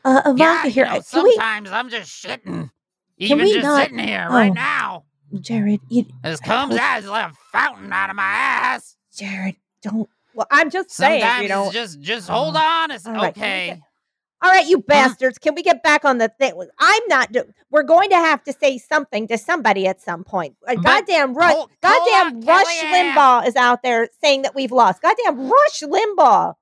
Uh, 0.05 0.23
Yeah, 0.25 0.31
Ivanka 0.33 0.69
you 0.69 0.73
here. 0.75 0.85
know, 0.87 0.91
uh, 0.93 1.01
can 1.03 1.23
we, 1.25 1.33
sometimes 1.35 1.71
I'm 1.71 1.89
just 1.91 2.11
shitting. 2.11 2.71
Even 3.19 3.39
we 3.39 3.53
just 3.53 3.65
not- 3.65 3.83
sitting 3.83 3.99
here 3.99 4.27
right 4.29 4.51
oh. 4.51 4.55
now. 4.55 5.05
Jared? 5.41 5.81
You, 5.89 6.05
This 6.23 6.41
comes 6.41 6.75
out 6.77 6.99
as 6.99 7.07
like 7.07 7.33
a 7.33 7.35
fountain 7.53 7.91
out 7.93 8.11
of 8.11 8.17
my 8.17 8.23
ass. 8.23 8.97
Jared, 9.17 9.57
don't. 9.83 10.09
Well, 10.35 10.47
I'm 10.51 10.71
just 10.71 10.91
saying, 10.91 11.23
Sometimes 11.23 11.43
you 11.43 11.49
know. 11.49 11.71
just 11.73 12.01
just 12.01 12.29
hold 12.29 12.57
on. 12.57 12.91
It's 12.91 13.07
all 13.07 13.15
right, 13.15 13.35
can 13.35 13.43
we 13.43 13.73
okay. 13.73 13.83
All 14.43 14.51
right, 14.51 14.67
you 14.67 14.79
bastards. 14.79 15.39
Can 15.39 15.55
we 15.55 15.63
get 15.63 15.83
back 15.85 16.05
on 16.05 16.19
the 16.19 16.29
thing? 16.29 16.53
I'm 16.81 17.03
not. 17.07 17.31
Do- 17.31 17.45
we're 17.71 17.85
going 17.85 18.11
to 18.11 18.17
have 18.17 18.43
to 18.45 18.53
say 18.53 18.77
something 18.77 19.29
to 19.29 19.39
somebody 19.39 19.87
at 19.87 20.01
some 20.01 20.25
point. 20.25 20.57
Uh, 20.67 20.75
But 20.75 20.83
goddamn 20.83 21.35
Rush. 21.35 21.53
hold- 21.55 21.71
goddamn 21.81 22.41
Rush. 22.41 22.83
Limbaugh 22.83 23.47
is 23.47 23.55
out 23.55 23.83
there 23.85 24.09
saying 24.21 24.43
that 24.43 24.55
we've 24.55 24.73
lost. 24.73 25.01
Goddamn 25.01 25.49
Rush 25.49 25.81
Limbaugh. 25.83 26.55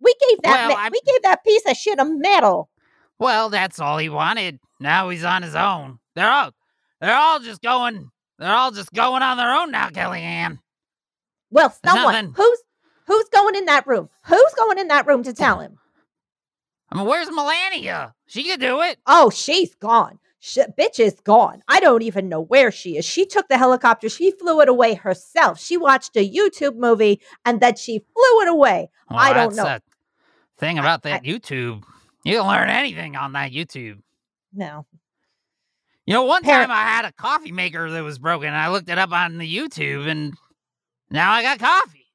We 0.00 0.14
gave 0.28 0.42
that. 0.42 0.66
Well, 0.68 0.76
ma- 0.76 0.88
we 0.90 1.00
gave 1.06 1.22
that 1.22 1.44
piece 1.44 1.62
of 1.66 1.76
shit 1.76 2.00
a 2.00 2.04
medal. 2.04 2.68
Well, 3.20 3.50
that's 3.50 3.78
all 3.78 3.98
he 3.98 4.08
wanted. 4.08 4.58
Now 4.80 5.08
he's 5.10 5.22
on 5.24 5.44
his 5.44 5.54
own. 5.54 6.00
They're 6.16 6.28
all 6.30 6.50
they're 7.00 7.14
all 7.16 7.38
just 7.38 7.62
going 7.62 8.10
they're 8.40 8.52
all 8.52 8.72
just 8.72 8.92
going 8.92 9.22
on 9.22 9.36
their 9.36 9.54
own 9.54 9.70
now, 9.70 9.90
Kellyanne. 9.90 10.58
Well, 11.52 11.72
someone 11.84 12.32
who's 12.36 12.58
who's 13.06 13.28
going 13.32 13.54
in 13.54 13.66
that 13.66 13.86
room? 13.86 14.08
Who's 14.26 14.54
going 14.56 14.78
in 14.78 14.88
that 14.88 15.06
room 15.06 15.22
to 15.22 15.32
tell 15.32 15.60
him? 15.60 15.78
I 16.92 16.96
mean, 16.98 17.06
where's 17.06 17.30
Melania? 17.30 18.14
She 18.26 18.44
could 18.44 18.60
do 18.60 18.82
it. 18.82 18.98
Oh, 19.06 19.30
she's 19.30 19.74
gone. 19.76 20.18
Sh- 20.40 20.58
bitch 20.78 21.00
is 21.00 21.14
gone. 21.24 21.62
I 21.68 21.80
don't 21.80 22.02
even 22.02 22.28
know 22.28 22.42
where 22.42 22.70
she 22.70 22.98
is. 22.98 23.04
She 23.06 23.24
took 23.24 23.48
the 23.48 23.56
helicopter. 23.56 24.08
She 24.10 24.30
flew 24.32 24.60
it 24.60 24.68
away 24.68 24.94
herself. 24.94 25.58
She 25.58 25.76
watched 25.78 26.16
a 26.16 26.28
YouTube 26.30 26.76
movie 26.76 27.20
and 27.46 27.60
then 27.60 27.76
she 27.76 27.98
flew 28.00 28.40
it 28.42 28.48
away. 28.48 28.90
Well, 29.08 29.18
I 29.18 29.32
don't 29.32 29.54
that's 29.54 29.68
know. 29.68 29.78
thing 30.58 30.78
about 30.78 31.02
that 31.04 31.22
YouTube. 31.22 31.82
You 32.24 32.38
can 32.38 32.46
learn 32.46 32.68
anything 32.68 33.16
on 33.16 33.32
that 33.32 33.52
YouTube. 33.52 34.00
No. 34.52 34.84
You 36.04 36.12
know, 36.12 36.24
one 36.24 36.42
Parent- 36.42 36.68
time 36.68 36.76
I 36.76 36.82
had 36.90 37.04
a 37.06 37.12
coffee 37.12 37.52
maker 37.52 37.88
that 37.90 38.02
was 38.02 38.18
broken. 38.18 38.48
And 38.48 38.56
I 38.56 38.68
looked 38.68 38.90
it 38.90 38.98
up 38.98 39.12
on 39.12 39.38
the 39.38 39.56
YouTube, 39.56 40.08
and 40.08 40.34
now 41.10 41.32
I 41.32 41.42
got 41.42 41.58
coffee. 41.58 42.06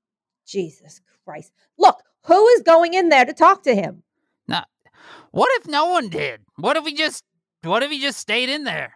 Jesus 0.46 1.02
Christ. 1.26 1.52
Look, 1.80 2.04
who 2.26 2.48
is 2.50 2.62
going 2.62 2.94
in 2.94 3.10
there 3.10 3.26
to 3.26 3.34
talk 3.34 3.64
to 3.64 3.74
him? 3.74 4.04
What 5.32 5.50
if 5.62 5.68
no 5.68 5.88
one 5.88 6.10
did? 6.10 6.42
What 6.58 6.78
if 6.78 6.84
we 6.86 6.94
just? 6.94 7.24
What 7.64 7.84
if 7.84 7.92
he 7.92 8.00
just 8.02 8.20
stayed 8.20 8.50
in 8.50 8.64
there? 8.64 8.94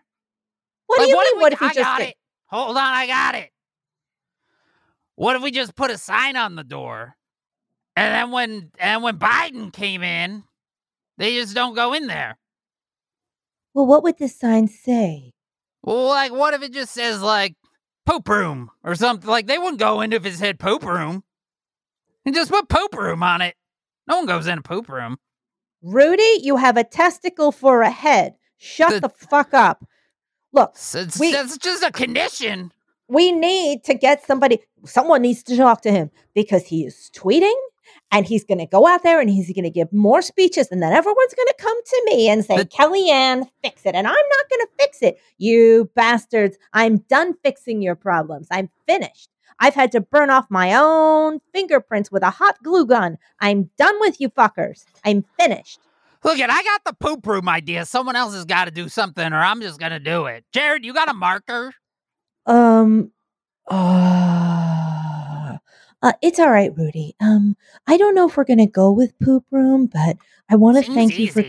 What 0.87 0.97
Like, 0.97 1.05
do 1.05 1.09
you 1.09 1.15
what 1.15 1.19
mean? 1.19 1.33
If 1.33 1.37
we, 1.37 1.43
what 1.43 1.53
if 1.53 1.59
he 1.59 1.69
I 1.69 1.73
just 1.73 1.95
got 1.95 1.97
did? 1.97 2.09
it. 2.09 2.15
Hold 2.47 2.77
on, 2.77 2.83
I 2.93 3.07
got 3.07 3.35
it. 3.35 3.49
What 5.15 5.35
if 5.35 5.41
we 5.43 5.51
just 5.51 5.75
put 5.75 5.91
a 5.91 5.97
sign 5.97 6.35
on 6.37 6.55
the 6.55 6.63
door, 6.63 7.15
and 7.95 8.13
then 8.15 8.31
when 8.31 8.71
and 8.79 9.03
when 9.03 9.17
Biden 9.17 9.73
came 9.73 10.03
in, 10.03 10.43
they 11.17 11.35
just 11.35 11.55
don't 11.55 11.75
go 11.75 11.93
in 11.93 12.07
there. 12.07 12.37
Well, 13.73 13.85
what 13.87 14.03
would 14.03 14.17
the 14.17 14.27
sign 14.27 14.67
say? 14.67 15.31
Well, 15.83 16.07
like, 16.07 16.31
what 16.31 16.53
if 16.53 16.61
it 16.63 16.73
just 16.73 16.93
says 16.93 17.21
like 17.21 17.55
poop 18.05 18.27
room 18.29 18.71
or 18.83 18.95
something? 18.95 19.29
Like, 19.29 19.47
they 19.47 19.57
wouldn't 19.57 19.79
go 19.79 20.01
in 20.01 20.13
if 20.13 20.25
it 20.25 20.33
said 20.35 20.59
poop 20.59 20.83
room. 20.85 21.23
And 22.25 22.35
just 22.35 22.51
put 22.51 22.69
poop 22.69 22.95
room 22.95 23.23
on 23.23 23.41
it. 23.41 23.55
No 24.07 24.17
one 24.17 24.25
goes 24.27 24.47
in 24.47 24.59
a 24.59 24.61
poop 24.61 24.89
room. 24.89 25.17
Rudy, 25.81 26.39
you 26.41 26.57
have 26.57 26.77
a 26.77 26.83
testicle 26.83 27.51
for 27.51 27.81
a 27.81 27.89
head. 27.91 28.35
Shut 28.57 28.89
The- 28.91 28.99
the, 29.01 29.09
fuck 29.09 29.53
up. 29.53 29.83
Look, 30.53 30.73
It's, 30.75 31.19
We- 31.19 31.33
it's 31.33 31.57
just 31.57 31.83
a 31.83 31.91
condition. 31.91 32.71
we 33.07 33.31
need 33.31 33.83
to 33.85 33.93
get 33.93 34.25
somebody, 34.25 34.59
someone 34.85 35.21
needs 35.21 35.43
to 35.43 35.57
talk 35.57 35.81
to 35.81 35.91
him 35.91 36.11
because 36.35 36.65
he 36.65 36.85
is 36.85 37.09
tweeting 37.15 37.55
and 38.11 38.25
he's 38.27 38.43
going 38.43 38.59
to 38.59 38.65
go 38.65 38.85
out 38.85 39.01
there 39.03 39.19
and 39.19 39.29
he's 39.29 39.51
going 39.53 39.63
to 39.63 39.69
give 39.69 39.91
more 39.91 40.21
speeches 40.21 40.67
and 40.69 40.83
then 40.83 40.93
everyone's 40.93 41.33
going 41.33 41.47
to 41.47 41.55
come 41.57 41.77
to 41.83 42.01
me 42.05 42.29
and 42.29 42.45
say, 42.45 42.57
The- 42.57 42.65
Kellyanne, 42.65 43.47
fix 43.63 43.85
it. 43.85 43.95
And 43.95 44.05
I'm 44.05 44.13
not 44.13 44.49
going 44.49 44.59
to 44.61 44.67
fix 44.79 45.01
it. 45.01 45.17
You 45.37 45.89
bastards, 45.95 46.57
I'm 46.73 46.97
done 47.09 47.33
fixing 47.43 47.81
your 47.81 47.95
problems. 47.95 48.47
I'm 48.51 48.69
finished. 48.87 49.29
I've 49.61 49.75
had 49.75 49.91
to 49.93 50.01
burn 50.01 50.31
off 50.31 50.47
my 50.49 50.73
own 50.73 51.39
fingerprints 51.53 52.11
with 52.11 52.23
a 52.23 52.31
hot 52.31 52.61
glue 52.63 52.87
gun. 52.87 53.19
I'm 53.39 53.69
done 53.77 53.95
with 53.99 54.19
you 54.19 54.29
fuckers. 54.29 54.85
I'm 55.05 55.23
finished. 55.39 55.79
Look 56.23 56.39
at, 56.39 56.49
I 56.49 56.63
got 56.63 56.83
the 56.83 56.93
poop 56.93 57.25
room 57.27 57.47
idea. 57.47 57.85
Someone 57.85 58.15
else 58.15 58.33
has 58.33 58.45
got 58.45 58.65
to 58.65 58.71
do 58.71 58.89
something, 58.89 59.31
or 59.31 59.37
I'm 59.39 59.61
just 59.61 59.79
gonna 59.79 59.99
do 59.99 60.25
it. 60.25 60.45
Jared, 60.51 60.83
you 60.83 60.93
got 60.93 61.09
a 61.09 61.13
marker? 61.13 61.73
Um, 62.47 63.11
uh, 63.67 65.57
uh, 66.01 66.13
it's 66.21 66.39
all 66.39 66.51
right, 66.51 66.75
Rudy. 66.75 67.15
Um, 67.19 67.55
I 67.87 67.97
don't 67.97 68.15
know 68.15 68.27
if 68.27 68.37
we're 68.37 68.43
gonna 68.43 68.67
go 68.67 68.91
with 68.91 69.17
poop 69.19 69.45
room, 69.51 69.87
but 69.87 70.17
I 70.49 70.55
want 70.55 70.83
to 70.83 70.91
thank 70.91 71.17
you 71.17 71.31
for. 71.31 71.43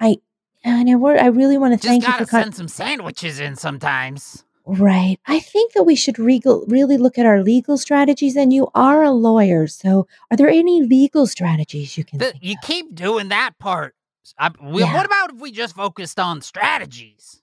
I 0.00 0.18
And 0.64 0.88
I, 0.88 0.92
I 0.92 1.26
really 1.26 1.58
want 1.58 1.80
to 1.80 1.86
thank 1.86 2.02
you 2.02 2.08
gotta 2.08 2.24
for. 2.24 2.30
Con- 2.30 2.42
send 2.44 2.54
some 2.54 2.68
sandwiches 2.68 3.40
in 3.40 3.56
sometimes. 3.56 4.44
Right. 4.68 5.18
I 5.26 5.40
think 5.40 5.72
that 5.72 5.82
we 5.84 5.96
should 5.96 6.18
regal- 6.18 6.64
really 6.68 6.96
look 6.96 7.18
at 7.18 7.26
our 7.26 7.42
legal 7.42 7.78
strategies. 7.78 8.36
And 8.36 8.52
you 8.52 8.68
are 8.74 9.02
a 9.02 9.10
lawyer, 9.10 9.66
so 9.66 10.06
are 10.30 10.36
there 10.36 10.48
any 10.48 10.82
legal 10.82 11.26
strategies 11.26 11.96
you 11.98 12.04
can? 12.04 12.18
The- 12.18 12.32
think 12.32 12.44
you 12.44 12.54
of? 12.54 12.66
keep 12.66 12.94
doing 12.94 13.28
that 13.30 13.58
part. 13.58 13.94
I, 14.38 14.50
we, 14.62 14.82
Yeah. 14.82 14.92
What 14.94 15.06
about 15.06 15.32
if 15.34 15.40
we 15.40 15.50
just 15.52 15.74
focused 15.74 16.20
on 16.20 16.42
strategies? 16.42 17.40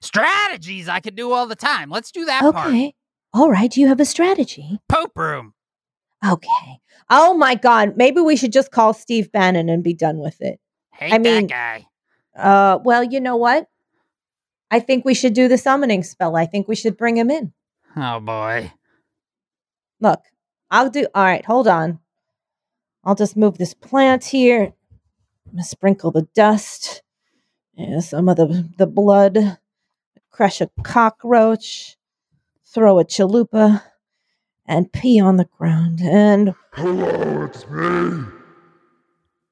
Strategies 0.00 0.88
I 0.88 1.00
could 1.00 1.14
do 1.16 1.32
all 1.32 1.46
the 1.46 1.56
time. 1.56 1.90
Let's 1.90 2.10
do 2.10 2.24
that 2.26 2.42
part. 2.42 2.68
Okay. 2.68 2.94
All 3.32 3.50
right. 3.50 3.70
Do 3.70 3.80
you 3.80 3.88
have 3.88 4.00
a 4.00 4.04
strategy? 4.04 4.78
Poop 4.88 5.12
room. 5.16 5.54
Okay. 6.26 6.80
Oh 7.08 7.34
my 7.34 7.54
God. 7.54 7.96
Maybe 7.96 8.20
we 8.20 8.36
should 8.36 8.52
just 8.52 8.70
call 8.70 8.92
Steve 8.94 9.30
Bannon 9.32 9.68
and 9.68 9.82
be 9.82 9.94
done 9.94 10.18
with 10.18 10.40
it. 10.40 10.58
Hate 10.92 11.12
I 11.14 11.18
mean- 11.18 11.46
that 11.46 11.48
guy. 11.48 11.86
Uh, 12.36 12.78
well, 12.84 13.02
you 13.02 13.18
know 13.20 13.36
what? 13.36 13.66
I 14.70 14.80
think 14.80 15.04
we 15.04 15.14
should 15.14 15.34
do 15.34 15.48
the 15.48 15.58
summoning 15.58 16.02
spell. 16.02 16.36
I 16.36 16.46
think 16.46 16.68
we 16.68 16.76
should 16.76 16.96
bring 16.96 17.16
him 17.16 17.30
in. 17.30 17.52
Oh 17.96 18.20
boy. 18.20 18.72
Look, 20.00 20.22
I'll 20.70 20.90
do. 20.90 21.06
All 21.14 21.24
right, 21.24 21.44
hold 21.44 21.68
on. 21.68 22.00
I'll 23.04 23.14
just 23.14 23.36
move 23.36 23.56
this 23.58 23.74
plant 23.74 24.24
here. 24.24 24.74
I'm 25.46 25.52
gonna 25.52 25.62
sprinkle 25.64 26.10
the 26.10 26.28
dust. 26.34 27.02
Yeah, 27.74 28.00
some 28.00 28.28
of 28.28 28.36
the 28.36 28.68
the 28.76 28.86
blood. 28.86 29.58
Crush 30.30 30.60
a 30.60 30.70
cockroach. 30.82 31.96
Throw 32.64 32.98
a 32.98 33.04
chalupa, 33.04 33.82
and 34.66 34.92
pee 34.92 35.18
on 35.18 35.36
the 35.36 35.48
ground. 35.56 36.00
And 36.02 36.54
Hello, 36.72 37.44
it's 37.44 37.66
me, 37.68 38.24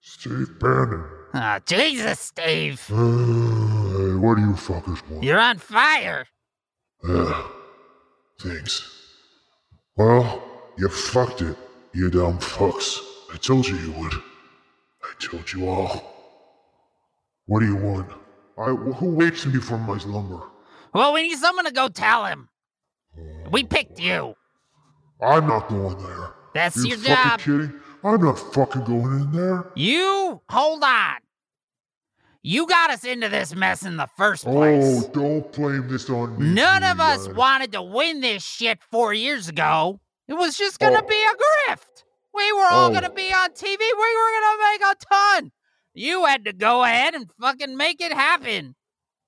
Steve 0.06 0.58
Bannon. 0.58 1.02
Oh, 1.32 1.58
Jesus, 1.66 2.20
Steve. 2.20 2.90
Uh, 3.94 4.18
what 4.18 4.34
do 4.34 4.42
you 4.42 4.52
fuckers 4.54 5.08
want? 5.08 5.22
You're 5.22 5.38
on 5.38 5.56
fire. 5.56 6.26
Uh, 7.08 7.42
thanks. 8.40 8.90
Well, 9.96 10.42
you 10.76 10.88
fucked 10.88 11.42
it, 11.42 11.56
you 11.92 12.10
dumb 12.10 12.38
fucks. 12.38 12.98
I 13.32 13.36
told 13.36 13.66
you 13.68 13.76
you 13.76 13.92
would. 13.92 14.12
I 14.12 15.12
told 15.20 15.52
you 15.52 15.68
all. 15.68 16.02
What 17.46 17.60
do 17.60 17.66
you 17.66 17.76
want? 17.76 18.10
I, 18.58 18.70
who 18.72 19.10
wakes 19.14 19.46
me 19.46 19.60
from 19.60 19.82
my 19.82 19.96
slumber? 19.98 20.40
Well, 20.92 21.12
we 21.12 21.22
need 21.22 21.38
someone 21.38 21.66
to 21.66 21.72
go 21.72 21.88
tell 21.88 22.24
him. 22.26 22.48
We 23.50 23.62
picked 23.62 24.00
you. 24.00 24.34
I'm 25.22 25.46
not 25.46 25.68
going 25.68 25.96
there. 26.02 26.30
That's 26.52 26.76
you 26.76 26.96
your 26.96 26.98
fucking 26.98 27.14
job. 27.14 27.40
kidding? 27.40 27.80
I'm 28.04 28.20
not 28.22 28.38
fucking 28.54 28.84
going 28.84 29.20
in 29.20 29.32
there. 29.32 29.70
You 29.74 30.40
hold 30.50 30.82
on. 30.84 31.16
You 32.42 32.66
got 32.66 32.90
us 32.90 33.04
into 33.04 33.30
this 33.30 33.54
mess 33.54 33.84
in 33.86 33.96
the 33.96 34.06
first 34.18 34.44
place. 34.44 34.84
Oh, 35.06 35.10
don't 35.14 35.50
blame 35.52 35.88
this 35.88 36.10
on 36.10 36.38
me. 36.38 36.50
None 36.50 36.84
of 36.84 37.00
us 37.00 37.26
wanted 37.28 37.72
to 37.72 37.82
win 37.82 38.20
this 38.20 38.44
shit 38.44 38.80
four 38.90 39.14
years 39.14 39.48
ago. 39.48 40.00
It 40.28 40.34
was 40.34 40.56
just 40.58 40.78
gonna 40.78 41.02
Oh. 41.02 41.08
be 41.08 41.22
a 41.24 41.70
grift. 41.72 42.04
We 42.34 42.52
were 42.52 42.66
all 42.66 42.90
Oh. 42.90 42.92
gonna 42.92 43.08
be 43.10 43.32
on 43.32 43.52
TV. 43.52 43.78
We 43.78 44.16
were 44.16 44.40
gonna 44.40 44.70
make 44.70 44.82
a 44.82 44.94
ton. 45.10 45.52
You 45.94 46.26
had 46.26 46.44
to 46.44 46.52
go 46.52 46.84
ahead 46.84 47.14
and 47.14 47.30
fucking 47.40 47.76
make 47.76 48.02
it 48.02 48.12
happen. 48.12 48.74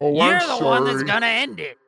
Oh, 0.00 0.12
You're 0.12 0.36
I'm 0.38 0.58
the 0.58 0.64
one 0.64 0.84
that's 0.84 1.02
gonna 1.02 1.26
end 1.26 1.58
it. 1.60 1.78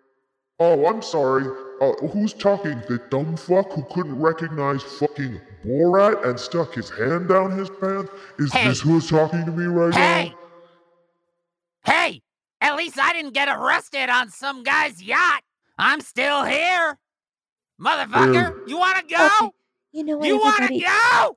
Oh, 0.58 0.86
I'm 0.86 1.02
sorry. 1.02 1.44
Uh, 1.82 1.92
who's 2.08 2.32
talking? 2.32 2.80
The 2.88 2.98
dumb 3.10 3.36
fuck 3.36 3.70
who 3.72 3.82
couldn't 3.92 4.18
recognize 4.18 4.82
fucking 4.82 5.40
Borat 5.64 6.24
and 6.28 6.38
stuck 6.38 6.74
his 6.74 6.88
hand 6.90 7.28
down 7.28 7.50
his 7.56 7.68
pants? 7.70 8.10
Is 8.38 8.52
Hey. 8.52 8.68
this 8.68 8.80
who's 8.80 9.08
talking 9.08 9.44
to 9.44 9.50
me 9.52 9.64
right 9.66 9.94
Hey! 9.94 10.30
now? 10.30 11.92
Hey! 11.92 11.92
Hey! 12.12 12.22
At 12.60 12.76
least 12.76 12.98
I 12.98 13.12
didn't 13.12 13.34
get 13.34 13.48
arrested 13.48 14.08
on 14.08 14.30
some 14.30 14.62
guy's 14.62 15.02
yacht. 15.02 15.42
I'm 15.78 16.00
still 16.00 16.44
here. 16.44 16.98
Motherfucker, 17.80 18.68
you 18.68 18.78
wanna 18.78 19.02
go? 19.08 19.28
Okay. 19.40 19.50
You 19.92 20.04
know 20.04 20.16
what, 20.18 20.26
You 20.28 20.38
wanna 20.38 20.68
go? 20.80 21.36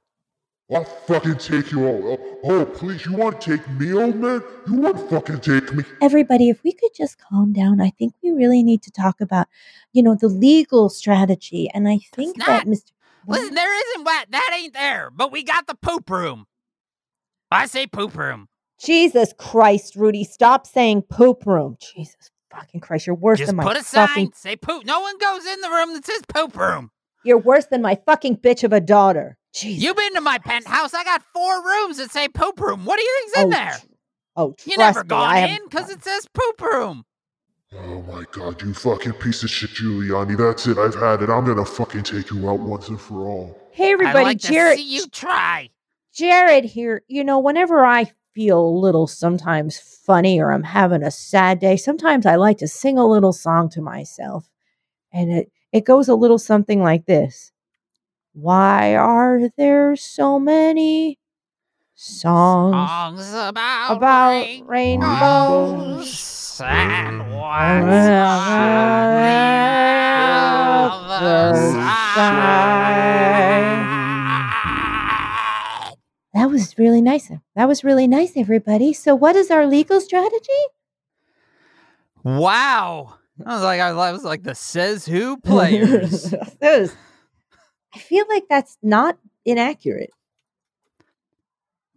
I'll 0.73 0.83
fucking 0.85 1.35
take 1.37 1.71
you 1.71 1.85
all. 1.85 2.17
Oh, 2.17 2.39
oh, 2.45 2.65
please, 2.65 3.05
you 3.05 3.13
want 3.13 3.41
to 3.41 3.57
take 3.57 3.69
me, 3.71 3.93
old 3.93 4.15
man? 4.15 4.41
You 4.67 4.75
want 4.75 4.97
to 4.97 5.07
fucking 5.07 5.41
take 5.41 5.73
me? 5.73 5.83
Everybody, 6.01 6.47
if 6.49 6.63
we 6.63 6.71
could 6.71 6.91
just 6.95 7.17
calm 7.19 7.51
down, 7.51 7.81
I 7.81 7.89
think 7.89 8.13
we 8.23 8.31
really 8.31 8.63
need 8.63 8.81
to 8.83 8.91
talk 8.91 9.19
about, 9.19 9.47
you 9.91 10.01
know, 10.01 10.15
the 10.15 10.29
legal 10.29 10.87
strategy. 10.89 11.69
And 11.73 11.89
I 11.89 11.99
think 12.13 12.37
that 12.45 12.65
Mr. 12.67 12.91
Listen, 13.27 13.55
there 13.55 13.91
isn't 13.91 14.05
what 14.05 14.31
that 14.31 14.57
ain't 14.59 14.73
there, 14.73 15.09
but 15.15 15.31
we 15.31 15.43
got 15.43 15.67
the 15.67 15.75
poop 15.75 16.09
room. 16.09 16.45
I 17.51 17.65
say 17.67 17.87
poop 17.87 18.15
room. 18.15 18.47
Jesus 18.83 19.33
Christ, 19.37 19.95
Rudy, 19.95 20.23
stop 20.23 20.65
saying 20.65 21.03
poop 21.03 21.45
room. 21.45 21.77
Jesus 21.81 22.31
fucking 22.51 22.81
Christ, 22.81 23.07
you're 23.07 23.15
worse 23.15 23.39
Just 23.39 23.47
than 23.47 23.57
my. 23.57 23.63
Just 23.63 23.75
put 23.75 23.81
a 23.81 23.83
sign, 23.85 24.07
fucking. 24.07 24.31
say 24.35 24.55
poop. 24.55 24.85
No 24.85 24.99
one 25.01 25.17
goes 25.17 25.45
in 25.45 25.61
the 25.61 25.69
room 25.69 25.93
that 25.93 26.05
says 26.05 26.21
poop 26.27 26.57
room. 26.57 26.89
You're 27.23 27.37
worse 27.37 27.65
than 27.65 27.81
my 27.81 27.99
fucking 28.05 28.37
bitch 28.37 28.63
of 28.63 28.73
a 28.73 28.79
daughter. 28.81 29.37
Jesus. 29.53 29.83
You've 29.83 29.97
been 29.97 30.15
to 30.15 30.21
my 30.21 30.39
penthouse. 30.39 30.93
I 30.93 31.03
got 31.03 31.23
four 31.33 31.63
rooms 31.63 31.97
that 31.97 32.11
say 32.11 32.27
poop 32.29 32.59
room. 32.59 32.85
What 32.85 32.97
do 32.97 33.03
you 33.03 33.19
think's 33.21 33.39
in 33.39 33.43
oh, 33.43 33.51
there? 33.51 33.77
tr- 33.79 33.85
Oh, 34.35 34.55
You 34.65 34.77
never 34.77 35.03
me, 35.03 35.09
gone 35.09 35.37
in 35.37 35.59
because 35.65 35.89
it 35.89 36.03
says 36.03 36.27
poop 36.33 36.61
room. 36.61 37.03
Oh 37.73 38.01
my 38.01 38.25
god, 38.31 38.61
you 38.61 38.73
fucking 38.73 39.13
piece 39.13 39.43
of 39.43 39.49
shit, 39.49 39.69
Giuliani. 39.71 40.37
That's 40.37 40.67
it. 40.67 40.77
I've 40.77 40.95
had 40.95 41.21
it. 41.21 41.29
I'm 41.29 41.45
gonna 41.45 41.63
fucking 41.65 42.03
take 42.03 42.29
you 42.31 42.49
out 42.49 42.59
once 42.59 42.89
and 42.89 42.99
for 42.99 43.27
all. 43.29 43.57
Hey, 43.71 43.87
I'd 43.89 43.93
everybody, 43.93 44.23
like 44.25 44.37
Jared. 44.39 44.77
to 44.77 44.83
see 44.83 44.95
you 44.95 45.07
try. 45.07 45.69
Jared 46.13 46.65
here. 46.65 47.03
You 47.07 47.23
know, 47.23 47.39
whenever 47.39 47.85
I 47.85 48.11
feel 48.35 48.59
a 48.59 48.77
little 48.77 49.07
sometimes 49.07 49.79
funny 49.79 50.39
or 50.39 50.51
I'm 50.51 50.63
having 50.63 51.01
a 51.01 51.11
sad 51.11 51.59
day, 51.59 51.77
sometimes 51.77 52.25
I 52.25 52.35
like 52.35 52.57
to 52.57 52.67
sing 52.67 52.97
a 52.97 53.07
little 53.07 53.31
song 53.33 53.69
to 53.69 53.81
myself. 53.81 54.49
And 55.13 55.31
it, 55.31 55.51
it 55.71 55.85
goes 55.85 56.09
a 56.09 56.15
little 56.15 56.39
something 56.39 56.81
like 56.81 57.05
this 57.05 57.53
Why 58.33 58.95
are 58.95 59.49
there 59.57 59.95
so 59.95 60.39
many 60.39 61.19
songs 61.95 62.89
Songs 62.89 63.33
about, 63.33 63.95
about 63.97 64.31
rain- 64.31 64.65
rainbows? 64.65 65.09
rainbows 65.09 66.40
and 66.61 67.21
Around 67.21 67.91
what's 71.07 71.21
the 71.21 71.53
side. 72.15 72.51
That 76.33 76.49
was 76.49 76.77
really 76.77 77.01
nice. 77.01 77.29
That 77.55 77.67
was 77.67 77.83
really 77.83 78.07
nice, 78.07 78.33
everybody. 78.35 78.93
So, 78.93 79.15
what 79.15 79.35
is 79.35 79.51
our 79.51 79.65
legal 79.67 79.99
strategy? 80.01 80.61
Wow. 82.23 83.15
I 83.45 83.53
was 83.53 83.63
like, 83.63 83.81
I 83.81 84.11
was 84.11 84.23
like 84.23 84.43
the 84.43 84.55
says 84.55 85.05
who 85.05 85.37
players. 85.37 86.33
Those. 86.61 86.95
I 87.93 87.99
feel 87.99 88.25
like 88.29 88.45
that's 88.49 88.77
not 88.81 89.17
inaccurate. 89.45 90.11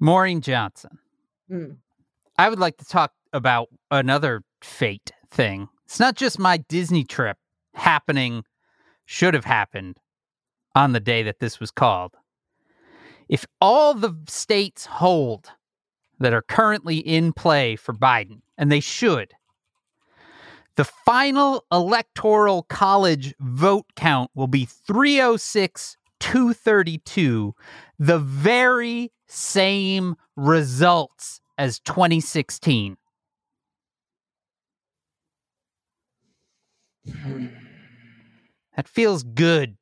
Maureen 0.00 0.40
Johnson. 0.40 0.98
Mm. 1.50 1.76
I 2.36 2.48
would 2.48 2.58
like 2.58 2.78
to 2.78 2.84
talk 2.84 3.12
about 3.32 3.68
another 3.90 4.42
fate 4.64 5.12
thing. 5.30 5.68
It's 5.84 6.00
not 6.00 6.16
just 6.16 6.38
my 6.38 6.56
Disney 6.56 7.04
trip 7.04 7.36
happening, 7.74 8.44
should 9.04 9.34
have 9.34 9.44
happened 9.44 9.98
on 10.74 10.92
the 10.92 11.00
day 11.00 11.22
that 11.22 11.38
this 11.38 11.60
was 11.60 11.70
called. 11.70 12.16
If 13.28 13.46
all 13.60 13.94
the 13.94 14.16
states 14.28 14.86
hold 14.86 15.50
that 16.18 16.32
are 16.32 16.42
currently 16.42 16.98
in 16.98 17.32
play 17.32 17.76
for 17.76 17.92
Biden, 17.92 18.40
and 18.56 18.72
they 18.72 18.80
should, 18.80 19.32
the 20.76 20.84
final 20.84 21.64
electoral 21.70 22.62
college 22.64 23.34
vote 23.38 23.86
count 23.96 24.30
will 24.34 24.48
be 24.48 24.64
306 24.64 25.96
232, 26.20 27.54
the 27.98 28.18
very 28.18 29.12
same 29.26 30.16
results 30.36 31.40
as 31.58 31.78
2016. 31.80 32.96
That 37.06 38.88
feels 38.88 39.22
good. 39.22 39.76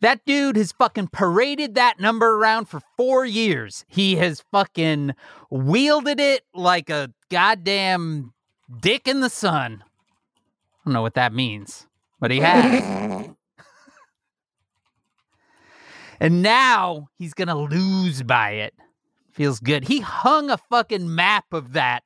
That 0.00 0.24
dude 0.24 0.56
has 0.56 0.72
fucking 0.72 1.08
paraded 1.08 1.74
that 1.74 2.00
number 2.00 2.36
around 2.36 2.66
for 2.66 2.80
four 2.96 3.24
years. 3.24 3.84
He 3.88 4.16
has 4.16 4.42
fucking 4.50 5.14
wielded 5.50 6.20
it 6.20 6.44
like 6.54 6.90
a 6.90 7.12
goddamn 7.30 8.32
dick 8.80 9.06
in 9.06 9.20
the 9.20 9.30
sun. 9.30 9.82
I 9.82 10.78
don't 10.84 10.94
know 10.94 11.02
what 11.02 11.14
that 11.14 11.32
means, 11.34 11.86
but 12.20 12.30
he 12.30 12.38
has. 12.40 13.28
and 16.20 16.42
now 16.42 17.08
he's 17.18 17.34
gonna 17.34 17.58
lose 17.58 18.22
by 18.22 18.52
it. 18.52 18.74
Feels 19.32 19.60
good. 19.60 19.86
He 19.86 20.00
hung 20.00 20.50
a 20.50 20.56
fucking 20.56 21.14
map 21.14 21.52
of 21.52 21.74
that 21.74 22.02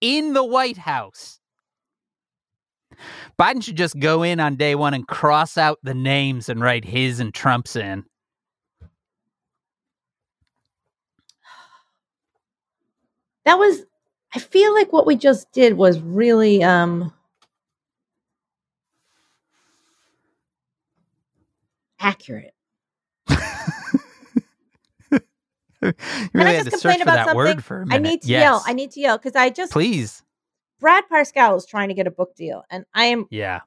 in 0.00 0.32
the 0.32 0.44
White 0.44 0.78
House. 0.78 1.40
Biden 3.38 3.62
should 3.62 3.76
just 3.76 3.98
go 3.98 4.22
in 4.22 4.40
on 4.40 4.56
day 4.56 4.74
one 4.74 4.94
and 4.94 5.06
cross 5.06 5.56
out 5.58 5.78
the 5.82 5.94
names 5.94 6.48
and 6.48 6.60
write 6.60 6.84
his 6.84 7.20
and 7.20 7.32
Trump's 7.34 7.76
in. 7.76 8.04
That 13.44 13.58
was, 13.58 13.80
I 14.32 14.38
feel 14.38 14.72
like 14.72 14.92
what 14.92 15.04
we 15.04 15.16
just 15.16 15.50
did 15.50 15.76
was 15.76 15.98
really, 15.98 16.62
um, 16.62 17.12
accurate. 21.98 22.54
you 23.30 23.38
really 26.32 26.50
I 26.50 26.52
had 26.52 26.64
just 26.64 26.70
to 26.70 26.78
search 26.78 26.82
complain 26.82 26.98
for 26.98 27.02
about 27.02 27.14
that 27.14 27.26
something? 27.26 27.36
word 27.36 27.64
for 27.64 27.82
a 27.82 27.86
minute. 27.86 28.06
I 28.06 28.10
need 28.10 28.22
to 28.22 28.28
yes. 28.28 28.40
yell. 28.42 28.64
I 28.66 28.72
need 28.72 28.90
to 28.92 29.00
yell 29.00 29.18
because 29.18 29.34
I 29.34 29.50
just, 29.50 29.72
Please. 29.72 30.22
Brad 30.82 31.04
Parscale 31.10 31.56
is 31.56 31.64
trying 31.64 31.88
to 31.88 31.94
get 31.94 32.06
a 32.06 32.10
book 32.10 32.34
deal. 32.36 32.64
And 32.68 32.84
I 32.92 33.04
am 33.06 33.26
Yeah. 33.30 33.60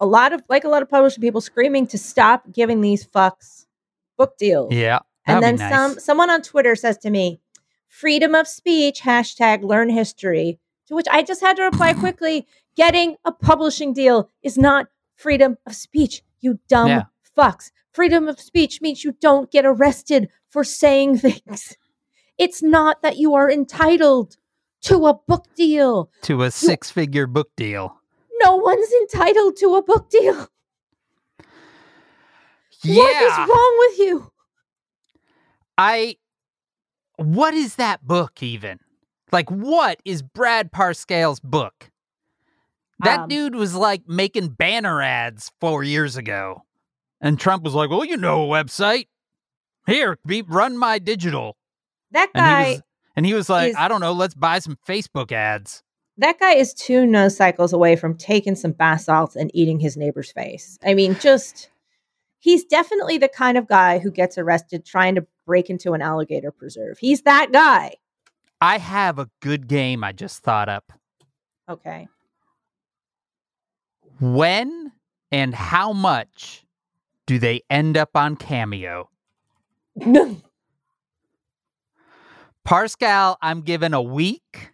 a 0.00 0.06
lot 0.06 0.32
of, 0.32 0.42
like 0.48 0.64
a 0.64 0.68
lot 0.68 0.82
of 0.82 0.88
publishing 0.88 1.20
people 1.20 1.40
screaming 1.42 1.86
to 1.88 1.98
stop 1.98 2.50
giving 2.52 2.80
these 2.80 3.04
fucks 3.06 3.66
book 4.16 4.38
deals. 4.38 4.72
Yeah. 4.72 5.00
And 5.26 5.42
then 5.42 5.56
nice. 5.56 5.72
some 5.74 5.98
someone 5.98 6.30
on 6.30 6.42
Twitter 6.42 6.76
says 6.76 6.96
to 6.98 7.10
me, 7.10 7.40
freedom 7.88 8.34
of 8.34 8.46
speech, 8.46 9.00
hashtag 9.02 9.62
learn 9.64 9.88
history. 9.90 10.58
To 10.88 10.94
which 10.94 11.06
I 11.10 11.22
just 11.22 11.40
had 11.40 11.56
to 11.56 11.64
reply 11.64 11.92
quickly, 12.04 12.46
getting 12.76 13.16
a 13.24 13.32
publishing 13.32 13.92
deal 13.92 14.30
is 14.42 14.56
not 14.56 14.86
freedom 15.16 15.56
of 15.66 15.74
speech, 15.74 16.22
you 16.40 16.60
dumb 16.68 16.88
Yeah. 16.88 17.02
fucks. 17.36 17.70
Freedom 17.92 18.28
of 18.28 18.40
speech 18.40 18.80
means 18.80 19.02
you 19.02 19.12
don't 19.20 19.50
get 19.50 19.64
arrested 19.66 20.28
for 20.50 20.62
saying 20.62 21.18
things. 21.26 21.76
It's 22.38 22.62
not 22.62 23.02
that 23.02 23.16
you 23.16 23.34
are 23.34 23.50
entitled 23.50 24.36
to 24.84 25.06
a 25.06 25.14
book 25.14 25.46
deal. 25.56 26.10
to 26.22 26.42
a 26.42 26.50
six 26.50 26.90
figure 26.90 27.26
book 27.26 27.50
deal. 27.56 28.00
No 28.40 28.56
one's 28.56 28.90
entitled 28.92 29.56
to 29.58 29.74
a 29.76 29.82
book 29.82 30.10
deal. 30.10 30.48
Yeah. 32.82 33.02
What 33.02 33.22
is 33.22 33.48
wrong 33.48 33.76
with 33.78 33.98
you? 33.98 34.30
I 35.78 36.16
what 37.16 37.54
is 37.54 37.76
that 37.76 38.06
book 38.06 38.42
even? 38.42 38.78
Like 39.32 39.50
what 39.50 40.00
is 40.04 40.22
Brad 40.22 40.70
Parscale's 40.72 41.40
book? 41.40 41.90
That 43.00 43.20
Um, 43.20 43.28
dude 43.28 43.54
was 43.54 43.74
like 43.74 44.02
making 44.06 44.50
banner 44.50 45.00
ads 45.02 45.50
4 45.60 45.82
years 45.82 46.16
ago. 46.16 46.62
And 47.20 47.38
Trump 47.40 47.62
was 47.64 47.74
like, 47.74 47.88
"Well, 47.90 48.04
you 48.04 48.16
know 48.18 48.44
a 48.44 48.46
website. 48.46 49.06
Here, 49.86 50.18
be 50.26 50.42
run 50.42 50.76
my 50.76 50.98
digital." 50.98 51.56
That 52.10 52.32
guy 52.34 52.70
was 52.72 52.82
and 53.16 53.24
he 53.26 53.34
was 53.34 53.48
like, 53.48 53.70
is- 53.70 53.76
"I 53.76 53.88
don't 53.88 54.00
know, 54.00 54.12
let's 54.12 54.34
buy 54.34 54.58
some 54.58 54.76
Facebook 54.86 55.32
ads." 55.32 55.82
that 56.16 56.38
guy 56.38 56.52
is 56.52 56.72
two 56.72 57.04
nose 57.06 57.36
cycles 57.36 57.72
away 57.72 57.96
from 57.96 58.16
taking 58.16 58.54
some 58.54 58.70
bath 58.72 59.00
salts 59.00 59.34
and 59.34 59.50
eating 59.52 59.80
his 59.80 59.96
neighbor's 59.96 60.30
face. 60.30 60.78
I 60.84 60.94
mean, 60.94 61.16
just 61.18 61.70
he's 62.38 62.64
definitely 62.64 63.18
the 63.18 63.28
kind 63.28 63.58
of 63.58 63.66
guy 63.66 63.98
who 63.98 64.10
gets 64.10 64.38
arrested 64.38 64.84
trying 64.84 65.16
to 65.16 65.26
break 65.46 65.70
into 65.70 65.92
an 65.92 66.02
alligator 66.02 66.52
preserve. 66.52 66.98
He's 66.98 67.22
that 67.22 67.50
guy. 67.52 67.96
I 68.60 68.78
have 68.78 69.18
a 69.18 69.28
good 69.40 69.66
game 69.66 70.04
I 70.04 70.12
just 70.12 70.42
thought 70.42 70.68
up. 70.68 70.92
Okay. 71.68 72.06
When 74.20 74.92
and 75.32 75.54
how 75.54 75.92
much 75.92 76.64
do 77.26 77.38
they 77.38 77.62
end 77.68 77.96
up 77.96 78.10
on 78.14 78.36
Cameo? 78.36 79.10
Parscale, 82.66 83.36
I'm 83.42 83.60
giving 83.60 83.92
a 83.92 84.02
week 84.02 84.72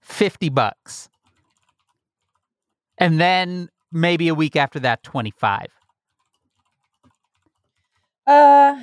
50 0.00 0.48
bucks. 0.50 1.08
And 2.98 3.20
then 3.20 3.68
maybe 3.90 4.28
a 4.28 4.34
week 4.34 4.54
after 4.56 4.78
that, 4.80 5.02
25. 5.02 5.66
Uh, 8.26 8.82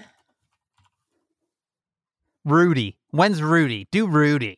Rudy. 2.45 2.97
When's 3.11 3.41
Rudy? 3.41 3.87
Do 3.91 4.07
Rudy. 4.07 4.57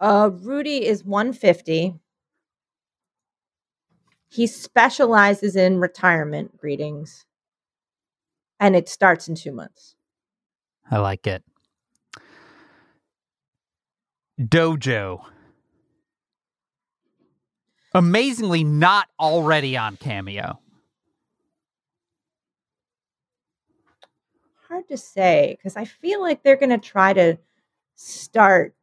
uh, 0.00 0.30
Rudy 0.32 0.86
is 0.86 1.04
150. 1.04 1.94
He 4.28 4.46
specializes 4.48 5.54
in 5.54 5.78
retirement 5.78 6.56
greetings, 6.58 7.24
and 8.58 8.74
it 8.74 8.88
starts 8.88 9.28
in 9.28 9.36
two 9.36 9.52
months. 9.52 9.94
I 10.90 10.98
like 10.98 11.26
it. 11.28 11.44
Dojo. 14.40 15.24
Amazingly, 17.94 18.64
not 18.64 19.08
already 19.20 19.76
on 19.76 19.96
Cameo. 19.96 20.58
Hard 24.68 24.88
to 24.88 24.96
say 24.96 25.56
because 25.56 25.76
I 25.76 25.84
feel 25.84 26.20
like 26.20 26.42
they're 26.42 26.56
going 26.56 26.70
to 26.70 26.78
try 26.78 27.12
to 27.12 27.38
start 27.94 28.74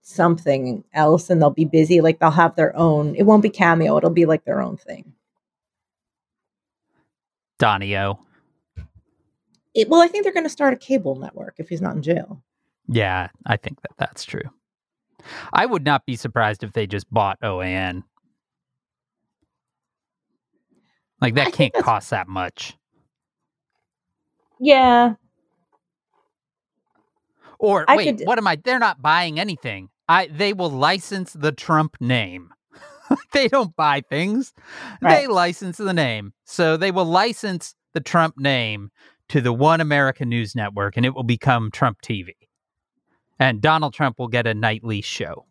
something 0.00 0.84
else 0.94 1.28
and 1.28 1.40
they'll 1.40 1.50
be 1.50 1.66
busy. 1.66 2.00
Like 2.00 2.18
they'll 2.18 2.30
have 2.30 2.56
their 2.56 2.74
own, 2.76 3.14
it 3.16 3.24
won't 3.24 3.42
be 3.42 3.50
cameo, 3.50 3.98
it'll 3.98 4.10
be 4.10 4.24
like 4.24 4.44
their 4.44 4.62
own 4.62 4.78
thing. 4.78 5.12
Donio. 7.58 8.18
It, 9.74 9.88
well, 9.88 10.00
I 10.00 10.08
think 10.08 10.24
they're 10.24 10.32
going 10.32 10.44
to 10.44 10.50
start 10.50 10.72
a 10.72 10.76
cable 10.76 11.16
network 11.16 11.56
if 11.58 11.68
he's 11.68 11.82
not 11.82 11.96
in 11.96 12.02
jail. 12.02 12.42
Yeah, 12.88 13.28
I 13.46 13.56
think 13.56 13.80
that 13.82 13.92
that's 13.98 14.24
true. 14.24 14.48
I 15.52 15.64
would 15.64 15.84
not 15.84 16.04
be 16.06 16.16
surprised 16.16 16.62
if 16.62 16.72
they 16.72 16.86
just 16.86 17.10
bought 17.10 17.40
OAN. 17.42 18.02
Like 21.20 21.34
that 21.36 21.54
think 21.54 21.72
can't 21.72 21.84
cost 21.84 22.10
that 22.10 22.28
much. 22.28 22.76
Yeah. 24.60 25.14
Or 27.58 27.84
I 27.88 27.96
wait, 27.96 28.18
could- 28.18 28.26
what 28.26 28.38
am 28.38 28.46
I? 28.46 28.56
They're 28.56 28.78
not 28.78 29.00
buying 29.00 29.40
anything. 29.40 29.88
I 30.08 30.26
they 30.26 30.52
will 30.52 30.70
license 30.70 31.32
the 31.32 31.52
Trump 31.52 31.96
name. 32.00 32.50
they 33.32 33.48
don't 33.48 33.74
buy 33.74 34.02
things. 34.02 34.52
They 35.00 35.26
license 35.26 35.78
the 35.78 35.94
name. 35.94 36.32
So 36.44 36.76
they 36.76 36.90
will 36.90 37.04
license 37.06 37.74
the 37.94 38.00
Trump 38.00 38.34
name 38.36 38.90
to 39.30 39.40
the 39.40 39.52
One 39.52 39.80
America 39.80 40.24
News 40.26 40.54
Network 40.54 40.96
and 40.96 41.06
it 41.06 41.14
will 41.14 41.22
become 41.22 41.70
Trump 41.70 42.02
TV. 42.02 42.32
And 43.38 43.60
Donald 43.60 43.94
Trump 43.94 44.18
will 44.18 44.28
get 44.28 44.46
a 44.46 44.54
nightly 44.54 45.00
show. 45.00 45.46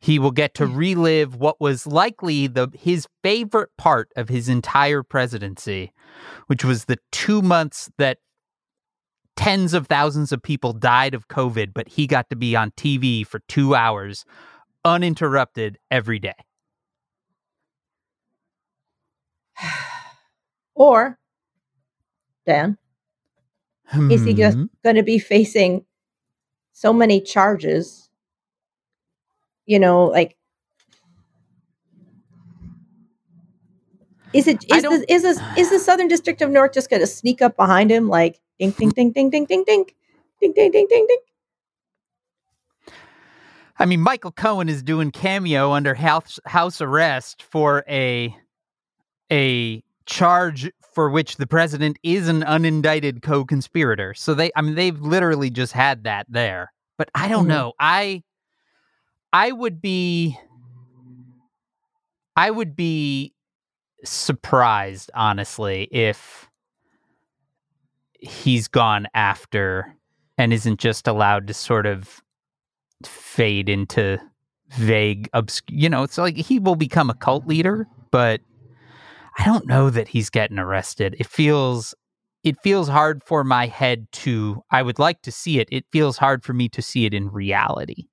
He 0.00 0.18
will 0.18 0.32
get 0.32 0.54
to 0.56 0.66
mm. 0.66 0.76
relive 0.76 1.36
what 1.36 1.60
was 1.60 1.86
likely 1.86 2.46
the 2.46 2.68
his 2.78 3.06
favorite 3.22 3.70
part 3.78 4.10
of 4.16 4.28
his 4.28 4.50
entire 4.50 5.02
presidency, 5.02 5.92
which 6.46 6.62
was 6.62 6.84
the 6.84 6.98
2 7.12 7.40
months 7.40 7.90
that 7.96 8.18
tens 9.36 9.74
of 9.74 9.86
thousands 9.86 10.32
of 10.32 10.42
people 10.42 10.72
died 10.72 11.14
of 11.14 11.28
COVID, 11.28 11.72
but 11.74 11.88
he 11.88 12.06
got 12.06 12.28
to 12.30 12.36
be 12.36 12.54
on 12.54 12.70
TV 12.72 13.26
for 13.26 13.40
two 13.48 13.74
hours 13.74 14.24
uninterrupted 14.84 15.78
every 15.90 16.18
day. 16.18 16.34
Or, 20.76 21.20
Dan, 22.46 22.78
is 24.10 24.24
he 24.24 24.34
just 24.34 24.56
Hmm. 24.56 24.64
going 24.82 24.96
to 24.96 25.02
be 25.02 25.18
facing 25.18 25.84
so 26.72 26.92
many 26.92 27.20
charges? 27.20 28.08
You 29.66 29.78
know, 29.78 30.04
like, 30.06 30.36
is 34.32 34.46
it 34.48 34.64
is 34.70 34.82
the, 34.82 35.04
is 35.08 35.22
this 35.22 35.40
is 35.58 35.70
the 35.70 35.78
Southern 35.78 36.08
District 36.08 36.42
of 36.42 36.50
North 36.50 36.72
just 36.72 36.90
going 36.90 37.00
to 37.00 37.06
sneak 37.06 37.42
up 37.42 37.56
behind 37.56 37.90
him 37.90 38.08
like 38.08 38.40
ding 38.58 38.70
ding 38.72 38.90
ding 38.90 39.12
ding 39.12 39.30
ding 39.30 39.46
ding 39.46 39.64
ding 39.64 39.86
ding 40.40 40.52
ding 40.54 40.70
ding 40.72 40.86
ding 40.88 41.06
ding? 41.08 41.18
I 43.78 43.86
mean, 43.86 44.00
Michael 44.00 44.32
Cohen 44.32 44.68
is 44.68 44.82
doing 44.82 45.10
cameo 45.10 45.72
under 45.72 45.94
house 45.94 46.38
house 46.46 46.80
arrest 46.80 47.42
for 47.42 47.84
a 47.88 48.36
a 49.32 49.82
charge 50.06 50.70
for 50.94 51.10
which 51.10 51.36
the 51.36 51.46
president 51.46 51.98
is 52.02 52.28
an 52.28 52.42
unindicted 52.42 53.22
co-conspirator. 53.22 54.14
So 54.14 54.34
they, 54.34 54.50
I 54.54 54.62
mean, 54.62 54.74
they've 54.74 54.98
literally 55.00 55.50
just 55.50 55.72
had 55.72 56.04
that 56.04 56.26
there. 56.28 56.72
But 56.98 57.10
I 57.14 57.28
don't 57.28 57.44
Mhm. 57.46 57.48
know. 57.48 57.72
I 57.80 58.22
I 59.32 59.50
would 59.52 59.80
be 59.82 60.38
I 62.36 62.50
would 62.50 62.74
be 62.76 63.32
surprised, 64.04 65.10
honestly, 65.14 65.88
if 65.90 66.48
he's 68.20 68.68
gone 68.68 69.06
after 69.14 69.94
and 70.38 70.52
isn't 70.52 70.80
just 70.80 71.06
allowed 71.08 71.46
to 71.48 71.54
sort 71.54 71.86
of 71.86 72.22
fade 73.04 73.68
into 73.68 74.18
vague 74.70 75.28
obscure 75.34 75.78
you 75.78 75.88
know 75.90 76.02
it's 76.02 76.16
like 76.16 76.36
he 76.36 76.58
will 76.58 76.74
become 76.74 77.10
a 77.10 77.14
cult 77.14 77.46
leader 77.46 77.86
but 78.10 78.40
i 79.38 79.44
don't 79.44 79.66
know 79.66 79.90
that 79.90 80.08
he's 80.08 80.30
getting 80.30 80.58
arrested 80.58 81.16
it 81.18 81.26
feels 81.26 81.94
it 82.44 82.56
feels 82.62 82.88
hard 82.88 83.22
for 83.24 83.44
my 83.44 83.66
head 83.66 84.06
to 84.12 84.62
i 84.70 84.82
would 84.82 84.98
like 84.98 85.22
to 85.22 85.32
see 85.32 85.58
it 85.60 85.68
it 85.72 85.84
feels 85.92 86.18
hard 86.18 86.44
for 86.44 86.52
me 86.52 86.68
to 86.68 86.82
see 86.82 87.06
it 87.06 87.14
in 87.14 87.30
reality 87.30 88.06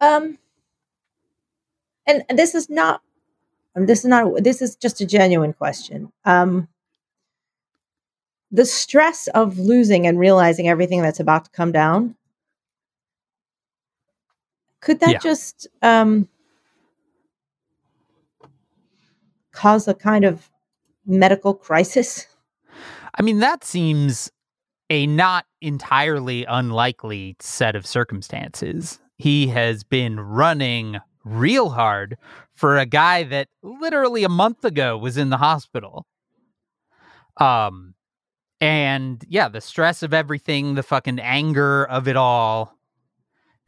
Um, 0.00 0.38
and 2.06 2.24
this 2.30 2.54
is 2.54 2.70
not, 2.70 3.02
um, 3.76 3.86
this 3.86 4.00
is 4.00 4.06
not, 4.06 4.42
this 4.42 4.62
is 4.62 4.76
just 4.76 5.00
a 5.00 5.06
genuine 5.06 5.52
question. 5.52 6.12
Um, 6.24 6.68
the 8.50 8.64
stress 8.64 9.28
of 9.28 9.58
losing 9.58 10.06
and 10.06 10.18
realizing 10.18 10.68
everything 10.68 11.02
that's 11.02 11.20
about 11.20 11.44
to 11.46 11.50
come 11.52 11.72
down, 11.72 12.16
could 14.80 15.00
that 15.00 15.12
Yeah. 15.12 15.18
just 15.20 15.68
um 15.82 16.28
cause 19.52 19.88
a 19.88 19.94
kind 19.94 20.24
of 20.24 20.50
medical 21.06 21.54
crisis? 21.54 22.26
i 23.16 23.22
mean 23.22 23.40
that 23.40 23.64
seems 23.64 24.30
a 24.90 25.06
not 25.06 25.46
entirely 25.60 26.44
unlikely 26.44 27.36
set 27.40 27.74
of 27.74 27.86
circumstances 27.86 28.98
he 29.20 29.48
has 29.48 29.84
been 29.84 30.18
running 30.18 30.98
real 31.24 31.70
hard 31.70 32.16
for 32.54 32.78
a 32.78 32.86
guy 32.86 33.22
that 33.24 33.48
literally 33.62 34.24
a 34.24 34.30
month 34.30 34.64
ago 34.64 34.96
was 34.96 35.18
in 35.18 35.30
the 35.30 35.36
hospital. 35.36 36.06
Um 37.36 37.94
and 38.62 39.24
yeah, 39.28 39.48
the 39.48 39.60
stress 39.60 40.02
of 40.02 40.12
everything, 40.12 40.74
the 40.74 40.82
fucking 40.82 41.18
anger 41.18 41.84
of 41.84 42.08
it 42.08 42.16
all 42.16 42.76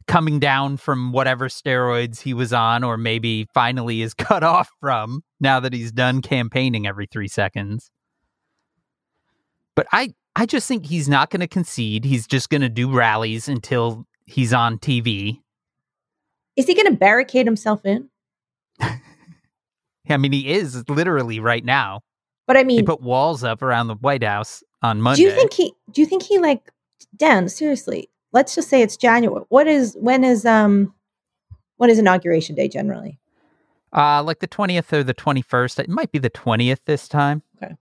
coming 0.07 0.39
down 0.39 0.77
from 0.77 1.11
whatever 1.11 1.47
steroids 1.49 2.21
he 2.21 2.33
was 2.33 2.53
on 2.53 2.83
or 2.83 2.97
maybe 2.97 3.47
finally 3.53 4.01
is 4.01 4.13
cut 4.17 4.43
off 4.43 4.69
from 4.79 5.23
now 5.39 5.59
that 5.59 5.73
he's 5.73 5.91
done 5.91 6.21
campaigning 6.21 6.87
every 6.87 7.05
3 7.05 7.27
seconds. 7.27 7.91
But 9.75 9.87
I 9.91 10.13
I 10.35 10.45
just 10.45 10.67
think 10.67 10.85
he's 10.85 11.07
not 11.07 11.29
going 11.29 11.41
to 11.41 11.47
concede. 11.47 12.05
He's 12.05 12.25
just 12.25 12.49
going 12.49 12.61
to 12.61 12.69
do 12.69 12.91
rallies 12.91 13.47
until 13.47 14.05
he's 14.25 14.51
on 14.53 14.79
TV. 14.79 15.39
Is 16.55 16.65
he 16.67 16.73
going 16.73 16.87
to 16.91 16.97
barricade 16.97 17.45
himself 17.45 17.85
in? 17.85 18.09
I 18.79 20.17
mean, 20.17 20.31
he 20.31 20.51
is 20.51 20.87
literally 20.89 21.39
right 21.39 21.63
now. 21.63 22.01
But 22.45 22.57
I 22.57 22.61
They 22.61 22.67
mean, 22.67 22.85
put 22.85 23.01
walls 23.01 23.43
up 23.43 23.61
around 23.61 23.87
the 23.87 23.95
White 23.95 24.23
House 24.23 24.63
on 24.81 25.01
Monday. 25.01 25.21
do 25.21 25.29
you 25.29 25.31
think 25.35 25.53
he? 25.53 25.73
Do 25.91 26.01
you 26.01 26.07
think 26.07 26.23
he 26.23 26.39
like 26.39 26.71
Dan? 27.15 27.47
Seriously, 27.47 28.09
let's 28.33 28.55
just 28.55 28.69
say 28.69 28.81
it's 28.81 28.97
January. 28.97 29.45
What 29.49 29.67
is 29.67 29.95
when 29.99 30.23
is 30.23 30.45
um 30.45 30.93
when 31.77 31.89
is 31.89 31.99
inauguration 31.99 32.55
day 32.55 32.67
generally? 32.67 33.19
uh, 33.95 34.23
like 34.23 34.39
the 34.39 34.47
twentieth 34.47 34.91
or 34.91 35.03
the 35.03 35.13
twenty-first? 35.13 35.79
It 35.79 35.89
might 35.89 36.11
be 36.11 36.19
the 36.19 36.29
twentieth 36.29 36.81
this 36.85 37.07
time. 37.07 37.43
Okay. 37.61 37.75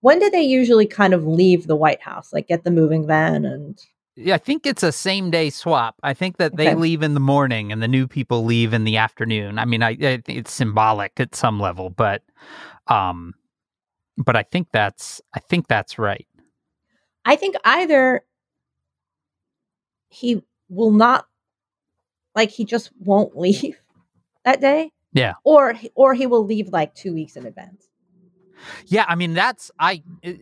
When 0.00 0.18
do 0.20 0.30
they 0.30 0.42
usually 0.42 0.86
kind 0.86 1.12
of 1.14 1.26
leave 1.26 1.66
the 1.66 1.74
White 1.76 2.02
House? 2.02 2.32
Like 2.32 2.48
get 2.48 2.64
the 2.64 2.70
moving 2.70 3.06
van 3.06 3.44
and 3.44 3.78
Yeah, 4.14 4.34
I 4.34 4.38
think 4.38 4.66
it's 4.66 4.82
a 4.82 4.92
same-day 4.92 5.50
swap. 5.50 5.96
I 6.02 6.12
think 6.14 6.36
that 6.36 6.56
they 6.56 6.68
Okay. 6.68 6.74
leave 6.74 7.02
in 7.02 7.14
the 7.14 7.20
morning 7.20 7.72
and 7.72 7.82
the 7.82 7.88
new 7.88 8.06
people 8.06 8.44
leave 8.44 8.74
in 8.74 8.84
the 8.84 8.96
afternoon. 8.98 9.58
I 9.58 9.64
mean, 9.64 9.82
I, 9.82 9.90
I 10.00 10.22
it's 10.26 10.52
symbolic 10.52 11.18
at 11.18 11.34
some 11.34 11.58
level, 11.58 11.88
but 11.90 12.22
um, 12.88 13.34
but 14.18 14.36
I 14.36 14.42
think 14.42 14.68
that's 14.72 15.20
I 15.34 15.40
think 15.40 15.66
that's 15.68 15.98
right. 15.98 16.26
I 17.24 17.36
think 17.36 17.56
either 17.64 18.22
he 20.08 20.42
will 20.68 20.90
not 20.90 21.26
like 22.34 22.50
he 22.50 22.64
just 22.64 22.90
won't 23.00 23.36
leave 23.38 23.80
that 24.44 24.60
day. 24.60 24.92
Yeah. 25.12 25.34
Or 25.44 25.74
or 25.94 26.14
he 26.14 26.26
will 26.26 26.44
leave 26.44 26.68
like 26.68 26.94
2 26.94 27.14
weeks 27.14 27.36
in 27.36 27.46
advance. 27.46 27.88
Yeah, 28.86 29.04
I 29.08 29.14
mean 29.14 29.34
that's 29.34 29.70
I 29.78 30.02
eh, 30.22 30.34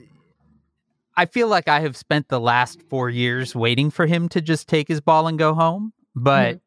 I 1.17 1.27
feel 1.27 1.49
like 1.49 1.69
I 1.69 1.81
have 1.81 1.97
spent 1.97 2.29
the 2.29 2.41
last 2.41 2.83
4 2.91 3.09
years 3.09 3.55
waiting 3.55 3.91
for 3.91 4.07
him 4.07 4.29
to 4.31 4.41
just 4.41 4.69
take 4.69 4.89
his 4.89 5.01
ball 5.01 5.29
and 5.29 5.39
go 5.39 5.55
home, 5.55 5.93
but 6.15 6.57
mm-hmm. 6.57 6.59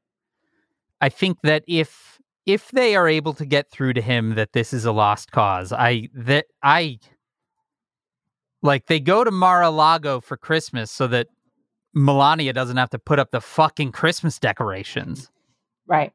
I 1.02 1.10
think 1.10 1.40
that 1.44 1.64
if 1.68 2.20
if 2.46 2.72
they 2.72 2.96
are 2.96 3.08
able 3.08 3.34
to 3.34 3.46
get 3.46 3.70
through 3.70 3.94
to 3.94 4.02
him 4.02 4.36
that 4.36 4.54
this 4.54 4.74
is 4.74 4.86
a 4.86 4.92
lost 4.92 5.32
cause, 5.32 5.72
I 5.72 6.10
that 6.14 6.46
I 6.64 7.00
like 8.62 8.88
they 8.88 9.00
go 9.00 9.24
to 9.24 9.32
Mar-a-Lago 9.32 10.20
for 10.20 10.36
Christmas 10.36 10.92
so 10.92 11.08
that 11.08 11.28
Melania 12.00 12.54
doesn't 12.54 12.78
have 12.78 12.90
to 12.92 13.00
put 13.00 13.20
up 13.20 13.32
the 13.32 13.42
fucking 13.42 13.92
Christmas 13.92 14.40
decorations. 14.40 15.30
Right. 15.88 16.12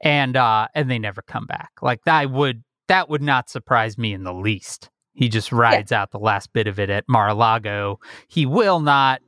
And 0.00 0.36
uh 0.36 0.68
and 0.74 0.90
they 0.90 0.98
never 0.98 1.22
come 1.22 1.46
back. 1.46 1.70
Like 1.82 2.00
that 2.06 2.30
would 2.30 2.62
that 2.88 3.08
would 3.08 3.22
not 3.22 3.50
surprise 3.50 3.98
me 3.98 4.12
in 4.12 4.24
the 4.24 4.32
least. 4.34 4.90
He 5.12 5.28
just 5.28 5.50
rides 5.52 5.92
out 5.92 6.10
the 6.12 6.18
last 6.18 6.52
bit 6.52 6.66
of 6.66 6.78
it 6.78 6.90
at 6.90 7.04
Mar-a-Lago. 7.08 7.98
He 8.28 8.46
will 8.46 8.80
not 8.80 9.20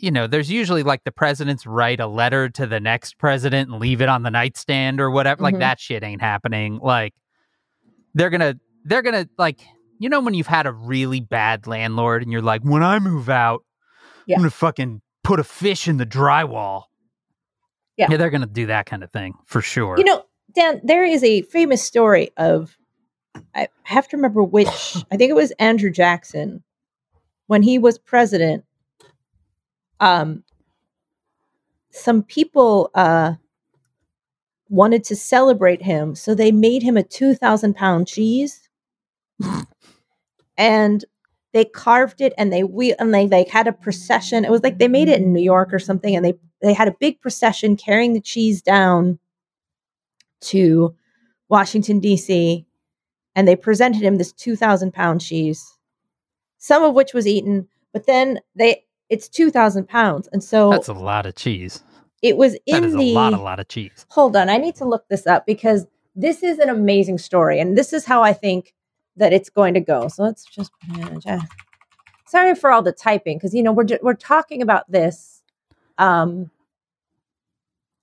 you 0.00 0.10
know, 0.10 0.26
there's 0.26 0.50
usually 0.50 0.82
like 0.82 1.04
the 1.04 1.12
presidents 1.12 1.66
write 1.66 2.00
a 2.00 2.06
letter 2.06 2.48
to 2.50 2.66
the 2.66 2.80
next 2.80 3.16
president 3.16 3.70
and 3.70 3.80
leave 3.80 4.02
it 4.02 4.08
on 4.08 4.22
the 4.22 4.30
nightstand 4.30 5.00
or 5.00 5.10
whatever. 5.10 5.42
Like 5.42 5.54
Mhm. 5.54 5.60
that 5.60 5.80
shit 5.80 6.02
ain't 6.02 6.20
happening. 6.20 6.78
Like 6.82 7.14
they're 8.14 8.30
gonna 8.30 8.54
they're 8.84 9.02
gonna 9.02 9.26
like 9.38 9.60
you 9.98 10.08
know 10.08 10.20
when 10.20 10.34
you've 10.34 10.46
had 10.48 10.66
a 10.66 10.72
really 10.72 11.20
bad 11.20 11.66
landlord 11.66 12.22
and 12.22 12.32
you're 12.32 12.42
like, 12.42 12.62
when 12.62 12.82
I 12.82 12.98
move 12.98 13.28
out, 13.30 13.60
Yeah. 14.26 14.36
I'm 14.36 14.42
gonna 14.42 14.50
fucking 14.50 15.00
put 15.24 15.40
a 15.40 15.44
fish 15.44 15.88
in 15.88 15.96
the 15.96 16.06
drywall. 16.06 16.84
Yeah. 17.96 18.06
Yeah, 18.10 18.18
they're 18.18 18.30
gonna 18.30 18.46
do 18.46 18.66
that 18.66 18.86
kind 18.86 19.02
of 19.02 19.10
thing 19.10 19.34
for 19.46 19.60
sure. 19.60 19.96
You 19.98 20.04
know, 20.04 20.24
Dan, 20.54 20.80
there 20.84 21.04
is 21.04 21.24
a 21.24 21.42
famous 21.42 21.82
story 21.82 22.30
of 22.36 22.76
I 23.54 23.68
have 23.82 24.06
to 24.08 24.16
remember 24.16 24.44
which 24.44 24.68
I 25.10 25.16
think 25.16 25.30
it 25.30 25.34
was 25.34 25.50
Andrew 25.52 25.90
Jackson 25.90 26.62
when 27.46 27.62
he 27.62 27.78
was 27.78 27.98
president. 27.98 28.64
Um 29.98 30.44
some 31.90 32.22
people 32.22 32.90
uh 32.94 33.34
wanted 34.68 35.04
to 35.04 35.16
celebrate 35.16 35.82
him, 35.82 36.14
so 36.14 36.34
they 36.34 36.52
made 36.52 36.82
him 36.82 36.96
a 36.96 37.02
two 37.02 37.34
thousand 37.34 37.74
pound 37.74 38.08
cheese. 38.08 38.68
and 40.56 41.04
they 41.54 41.64
carved 41.64 42.20
it 42.20 42.34
and 42.36 42.52
they 42.52 42.64
we 42.64 42.92
and 42.94 43.14
they 43.14 43.26
like 43.28 43.48
had 43.48 43.66
a 43.68 43.72
procession. 43.72 44.44
It 44.44 44.50
was 44.50 44.62
like 44.62 44.78
they 44.78 44.88
made 44.88 45.08
it 45.08 45.20
in 45.20 45.32
New 45.32 45.40
York 45.42 45.72
or 45.72 45.78
something, 45.78 46.14
and 46.14 46.24
they 46.24 46.34
they 46.60 46.74
had 46.74 46.88
a 46.88 46.96
big 47.00 47.20
procession 47.22 47.76
carrying 47.76 48.12
the 48.12 48.20
cheese 48.20 48.60
down 48.60 49.18
to 50.42 50.94
Washington 51.48 52.00
D.C. 52.00 52.66
and 53.34 53.46
they 53.48 53.56
presented 53.56 54.02
him 54.02 54.16
this 54.18 54.32
two 54.32 54.56
thousand 54.56 54.92
pound 54.92 55.20
cheese, 55.20 55.64
some 56.58 56.82
of 56.82 56.94
which 56.94 57.14
was 57.14 57.26
eaten, 57.26 57.68
but 57.92 58.06
then 58.06 58.40
they 58.56 58.84
it's 59.08 59.28
two 59.28 59.50
thousand 59.50 59.88
pounds, 59.88 60.28
and 60.32 60.42
so 60.42 60.70
That's 60.70 60.88
a 60.88 60.92
lot 60.92 61.24
of 61.24 61.34
cheese. 61.36 61.82
it 62.22 62.36
was 62.36 62.56
in 62.66 62.84
is 62.84 62.94
the 62.94 63.12
a 63.12 63.14
lot, 63.14 63.32
a 63.32 63.36
lot 63.38 63.60
of 63.60 63.68
cheese. 63.68 64.06
hold 64.10 64.34
on 64.36 64.48
i 64.48 64.56
need 64.56 64.74
to 64.76 64.84
look 64.86 65.04
this 65.08 65.26
up 65.26 65.44
because 65.46 65.86
this 66.16 66.42
is 66.42 66.58
an 66.58 66.68
amazing 66.70 67.18
story 67.18 67.60
and 67.60 67.76
this 67.76 67.92
is 67.92 68.04
how 68.06 68.22
i 68.22 68.32
think 68.32 68.72
that 69.16 69.32
it's 69.32 69.50
going 69.50 69.74
to 69.74 69.80
go. 69.80 70.08
So 70.08 70.22
let's 70.22 70.44
just 70.44 70.72
sorry 72.26 72.54
for 72.54 72.72
all 72.72 72.82
the 72.82 72.92
typing 72.92 73.38
because 73.38 73.54
you 73.54 73.62
know 73.62 73.72
we're 73.72 73.86
we're 74.02 74.14
talking 74.14 74.62
about 74.62 74.90
this 74.90 75.42
um 75.98 76.50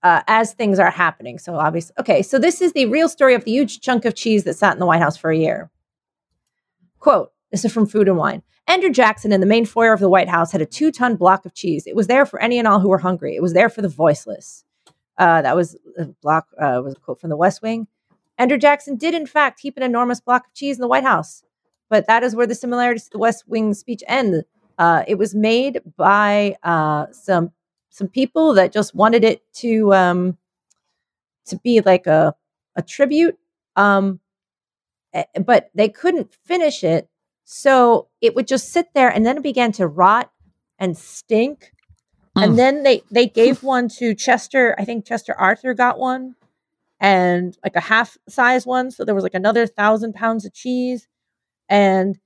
uh, 0.03 0.23
as 0.25 0.53
things 0.53 0.79
are 0.79 0.89
happening. 0.89 1.37
So 1.37 1.55
obviously 1.55 1.93
okay 1.99 2.21
so 2.21 2.39
this 2.39 2.61
is 2.61 2.73
the 2.73 2.85
real 2.85 3.09
story 3.09 3.35
of 3.35 3.43
the 3.43 3.51
huge 3.51 3.81
chunk 3.81 4.05
of 4.05 4.15
cheese 4.15 4.43
that 4.45 4.55
sat 4.55 4.73
in 4.73 4.79
the 4.79 4.85
white 4.85 5.01
house 5.01 5.17
for 5.17 5.31
a 5.31 5.37
year. 5.37 5.69
Quote 6.99 7.31
this 7.51 7.65
is 7.65 7.73
from 7.73 7.85
food 7.85 8.07
and 8.07 8.17
wine. 8.17 8.41
Andrew 8.67 8.91
jackson 8.91 9.31
in 9.31 9.41
the 9.41 9.47
main 9.47 9.65
foyer 9.65 9.93
of 9.93 9.99
the 9.99 10.09
white 10.09 10.29
house 10.29 10.51
had 10.51 10.61
a 10.61 10.65
two-ton 10.65 11.17
block 11.17 11.45
of 11.45 11.53
cheese. 11.53 11.85
It 11.85 11.95
was 11.95 12.07
there 12.07 12.25
for 12.25 12.41
any 12.41 12.57
and 12.57 12.67
all 12.67 12.79
who 12.79 12.89
were 12.89 12.99
hungry. 12.99 13.35
It 13.35 13.41
was 13.41 13.53
there 13.53 13.69
for 13.69 13.81
the 13.81 13.89
voiceless. 13.89 14.63
Uh, 15.17 15.41
that 15.41 15.55
was 15.55 15.75
a 15.97 16.05
block 16.05 16.47
uh, 16.59 16.81
was 16.83 16.93
a 16.93 16.99
quote 16.99 17.19
from 17.19 17.29
the 17.29 17.37
West 17.37 17.61
Wing. 17.61 17.87
Andrew 18.41 18.57
Jackson 18.57 18.95
did, 18.97 19.13
in 19.13 19.27
fact, 19.27 19.59
keep 19.61 19.77
an 19.77 19.83
enormous 19.83 20.19
block 20.19 20.47
of 20.47 20.53
cheese 20.55 20.77
in 20.77 20.81
the 20.81 20.87
White 20.87 21.03
House, 21.03 21.43
but 21.91 22.07
that 22.07 22.23
is 22.23 22.35
where 22.35 22.47
the 22.47 22.55
similarities 22.55 23.03
to 23.03 23.11
the 23.11 23.19
West 23.19 23.43
Wing 23.47 23.75
speech 23.75 24.03
end. 24.07 24.43
Uh, 24.79 25.03
it 25.07 25.19
was 25.19 25.35
made 25.35 25.81
by 25.95 26.55
uh, 26.63 27.05
some 27.11 27.51
some 27.91 28.07
people 28.07 28.55
that 28.55 28.73
just 28.73 28.95
wanted 28.95 29.23
it 29.23 29.43
to 29.53 29.93
um, 29.93 30.37
to 31.45 31.57
be 31.57 31.81
like 31.81 32.07
a 32.07 32.33
a 32.75 32.81
tribute, 32.81 33.37
um, 33.75 34.19
but 35.45 35.69
they 35.75 35.89
couldn't 35.89 36.33
finish 36.33 36.83
it, 36.83 37.09
so 37.45 38.07
it 38.21 38.33
would 38.33 38.47
just 38.47 38.69
sit 38.71 38.87
there, 38.95 39.09
and 39.09 39.23
then 39.23 39.37
it 39.37 39.43
began 39.43 39.71
to 39.73 39.85
rot 39.87 40.31
and 40.79 40.97
stink 40.97 41.73
Mm. 42.37 42.43
and 42.45 42.59
then 42.59 42.83
they 42.83 43.03
they 43.11 43.27
gave 43.27 43.61
one 43.75 43.89
to 43.99 44.15
Chester. 44.15 44.75
I 44.79 44.85
think 44.85 45.05
Chester 45.05 45.35
Arthur 45.37 45.73
got 45.73 45.99
one, 45.99 46.35
and 47.01 47.57
like 47.63 47.75
a 47.75 47.81
half 47.81 48.17
size 48.29 48.65
one. 48.65 48.91
So 48.91 49.03
there 49.03 49.15
was 49.15 49.23
like 49.23 49.33
another 49.33 49.67
thousand 49.67 50.13
pounds 50.13 50.45
of 50.45 50.53
cheese, 50.53 51.07
and 51.67 52.17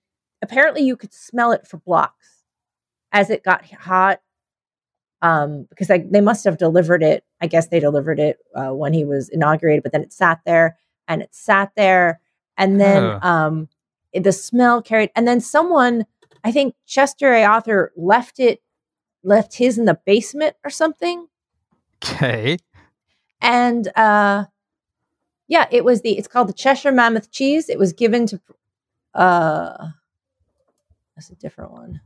apparently 0.43 0.83
you 0.83 0.95
could 0.95 1.13
smell 1.13 1.51
it 1.51 1.65
for 1.65 1.77
blocks 1.77 2.43
as 3.11 3.31
it 3.31 3.43
got 3.43 3.65
hot. 3.65 4.19
Um, 5.21 5.65
because 5.69 5.89
like 5.89 6.11
they 6.11 6.21
must 6.21 6.43
have 6.45 6.57
delivered 6.57 7.01
it. 7.01 7.23
I 7.41 7.47
guess 7.47 7.69
they 7.69 7.79
delivered 7.79 8.19
it 8.19 8.37
uh, 8.53 8.73
when 8.73 8.93
he 8.93 9.05
was 9.05 9.29
inaugurated, 9.29 9.81
but 9.81 9.91
then 9.91 10.03
it 10.03 10.13
sat 10.13 10.41
there 10.45 10.77
and 11.07 11.21
it 11.21 11.33
sat 11.33 11.71
there, 11.75 12.19
and 12.57 12.79
then 12.79 13.01
Huh. 13.21 13.27
um, 13.27 13.69
it- 14.11 14.23
the 14.23 14.31
smell 14.31 14.81
carried. 14.81 15.09
And 15.15 15.27
then 15.27 15.39
someone, 15.41 16.05
I 16.43 16.51
think 16.51 16.75
Chester 16.85 17.33
A. 17.33 17.43
Arthur 17.43 17.91
left 17.95 18.39
it 18.39 18.61
left 19.23 19.55
his 19.55 19.77
in 19.79 19.85
the 19.85 19.99
basement 20.05 20.55
or 20.63 20.69
something. 20.69 21.27
Okay. 22.03 22.57
And 23.41 23.87
uh 23.97 24.45
yeah, 25.47 25.67
it 25.71 25.83
was 25.83 26.01
the 26.01 26.17
it's 26.17 26.27
called 26.27 26.49
the 26.49 26.53
Cheshire 26.53 26.91
Mammoth 26.91 27.31
cheese. 27.31 27.69
It 27.69 27.79
was 27.79 27.93
given 27.93 28.25
to 28.27 28.39
uh 29.13 29.89
that's 31.15 31.29
a 31.29 31.35
different 31.35 31.71
one. 31.71 32.01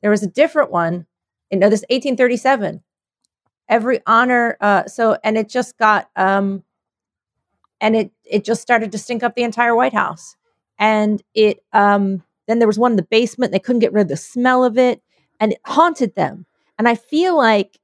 There 0.00 0.10
was 0.10 0.22
a 0.22 0.28
different 0.28 0.70
one 0.70 1.06
in 1.50 1.60
no, 1.60 1.68
this 1.68 1.82
1837. 1.82 2.82
Every 3.68 4.00
honor 4.06 4.56
uh 4.60 4.86
so 4.86 5.18
and 5.22 5.36
it 5.38 5.48
just 5.48 5.78
got 5.78 6.10
um 6.16 6.64
and 7.80 7.96
it 7.96 8.12
it 8.24 8.44
just 8.44 8.62
started 8.62 8.92
to 8.92 8.98
stink 8.98 9.22
up 9.22 9.34
the 9.34 9.42
entire 9.42 9.74
White 9.74 9.94
House. 9.94 10.36
And 10.78 11.22
it 11.34 11.64
um 11.72 12.22
then 12.48 12.58
there 12.58 12.68
was 12.68 12.78
one 12.78 12.92
in 12.92 12.96
the 12.96 13.02
basement, 13.04 13.52
they 13.52 13.58
couldn't 13.58 13.80
get 13.80 13.92
rid 13.92 14.02
of 14.02 14.08
the 14.08 14.16
smell 14.16 14.64
of 14.64 14.76
it, 14.76 15.00
and 15.38 15.52
it 15.52 15.60
haunted 15.64 16.14
them. 16.16 16.44
And 16.78 16.88
I 16.88 16.96
feel 16.96 17.36
like 17.36 17.78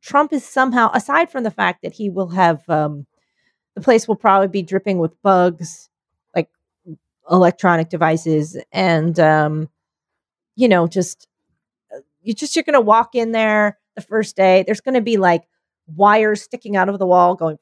Trump 0.00 0.32
is 0.32 0.44
somehow, 0.44 0.90
aside 0.92 1.30
from 1.30 1.44
the 1.44 1.50
fact 1.50 1.82
that 1.82 1.94
he 1.94 2.10
will 2.10 2.28
have, 2.28 2.68
um, 2.68 3.06
the 3.80 3.84
place 3.84 4.06
will 4.06 4.16
probably 4.16 4.48
be 4.48 4.62
dripping 4.62 4.98
with 4.98 5.20
bugs, 5.22 5.88
like 6.34 6.48
electronic 7.30 7.88
devices, 7.88 8.56
and 8.72 9.18
um, 9.18 9.68
you 10.54 10.68
know, 10.68 10.86
just 10.86 11.26
uh, 11.94 12.00
you 12.22 12.34
just 12.34 12.54
you're 12.54 12.62
gonna 12.62 12.80
walk 12.80 13.14
in 13.14 13.32
there 13.32 13.78
the 13.96 14.02
first 14.02 14.36
day. 14.36 14.64
There's 14.66 14.80
gonna 14.82 15.00
be 15.00 15.16
like 15.16 15.44
wires 15.86 16.42
sticking 16.42 16.76
out 16.76 16.88
of 16.90 16.98
the 16.98 17.06
wall, 17.06 17.34
going, 17.34 17.58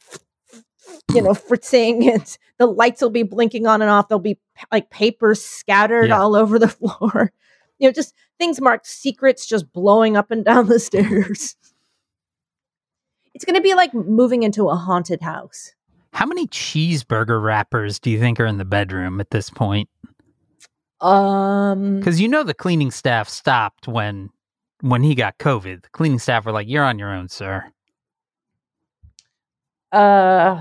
you 1.15 1.23
know, 1.23 1.35
fritzing, 1.35 2.09
and 2.13 2.37
the 2.59 2.67
lights 2.67 3.01
will 3.01 3.11
be 3.11 3.23
blinking 3.23 3.67
on 3.67 3.81
and 3.81 3.91
off. 3.91 4.09
There'll 4.09 4.19
be 4.21 4.39
like 4.73 4.91
papers 4.91 5.43
scattered 5.45 6.09
Yeah. 6.09 6.21
all 6.21 6.35
over 6.35 6.59
the 6.59 6.69
floor. 6.69 7.33
You 7.79 7.87
know, 7.89 7.93
just 7.93 8.13
things 8.39 8.61
marked 8.61 8.89
secrets 8.89 9.47
just 9.47 9.73
blowing 9.73 10.17
up 10.17 10.33
and 10.33 10.45
down 10.45 10.67
the 10.67 10.81
stairs. 10.81 11.55
It's 13.35 13.45
going 13.45 13.55
to 13.55 13.61
be 13.61 13.75
like 13.75 13.95
moving 13.95 14.43
into 14.43 14.69
a 14.69 14.75
haunted 14.75 15.23
house. 15.23 15.75
How 16.13 16.27
many 16.27 16.47
cheeseburger 16.49 17.43
wrappers 17.43 17.99
do 17.99 18.11
you 18.11 18.19
think 18.19 18.41
are 18.41 18.47
in 18.47 18.59
the 18.59 18.65
bedroom 18.65 19.21
at 19.21 19.31
this 19.31 19.51
point? 19.51 19.89
Um, 21.01 21.99
Because 21.99 22.21
you 22.21 22.27
know 22.29 22.43
the 22.43 22.55
cleaning 22.55 22.91
staff 22.91 23.29
stopped 23.29 23.87
when 23.87 24.31
when 24.81 25.03
he 25.03 25.15
got 25.15 25.39
COVID. 25.39 25.83
The 25.83 25.89
cleaning 25.91 26.19
staff 26.19 26.45
were 26.45 26.53
like, 26.53 26.69
"You're 26.69 26.85
on 26.85 26.99
your 26.99 27.13
own, 27.13 27.29
sir." 27.29 27.65
uh, 29.93 30.61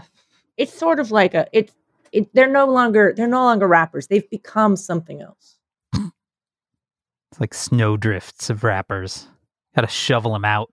it's 0.57 0.73
sort 0.73 0.99
of 0.99 1.11
like 1.11 1.33
a 1.33 1.47
it's 1.51 1.73
it. 2.11 2.33
They're 2.33 2.47
no 2.47 2.65
longer 2.67 3.13
they're 3.15 3.27
no 3.27 3.43
longer 3.43 3.67
wrappers. 3.67 4.07
They've 4.07 4.29
become 4.29 4.75
something 4.75 5.21
else. 5.21 5.57
It's 5.93 7.41
like 7.41 7.53
snowdrifts 7.53 8.49
of 8.49 8.63
wrappers. 8.63 9.27
Got 9.75 9.81
to 9.81 9.87
shovel 9.87 10.33
them 10.33 10.45
out. 10.45 10.71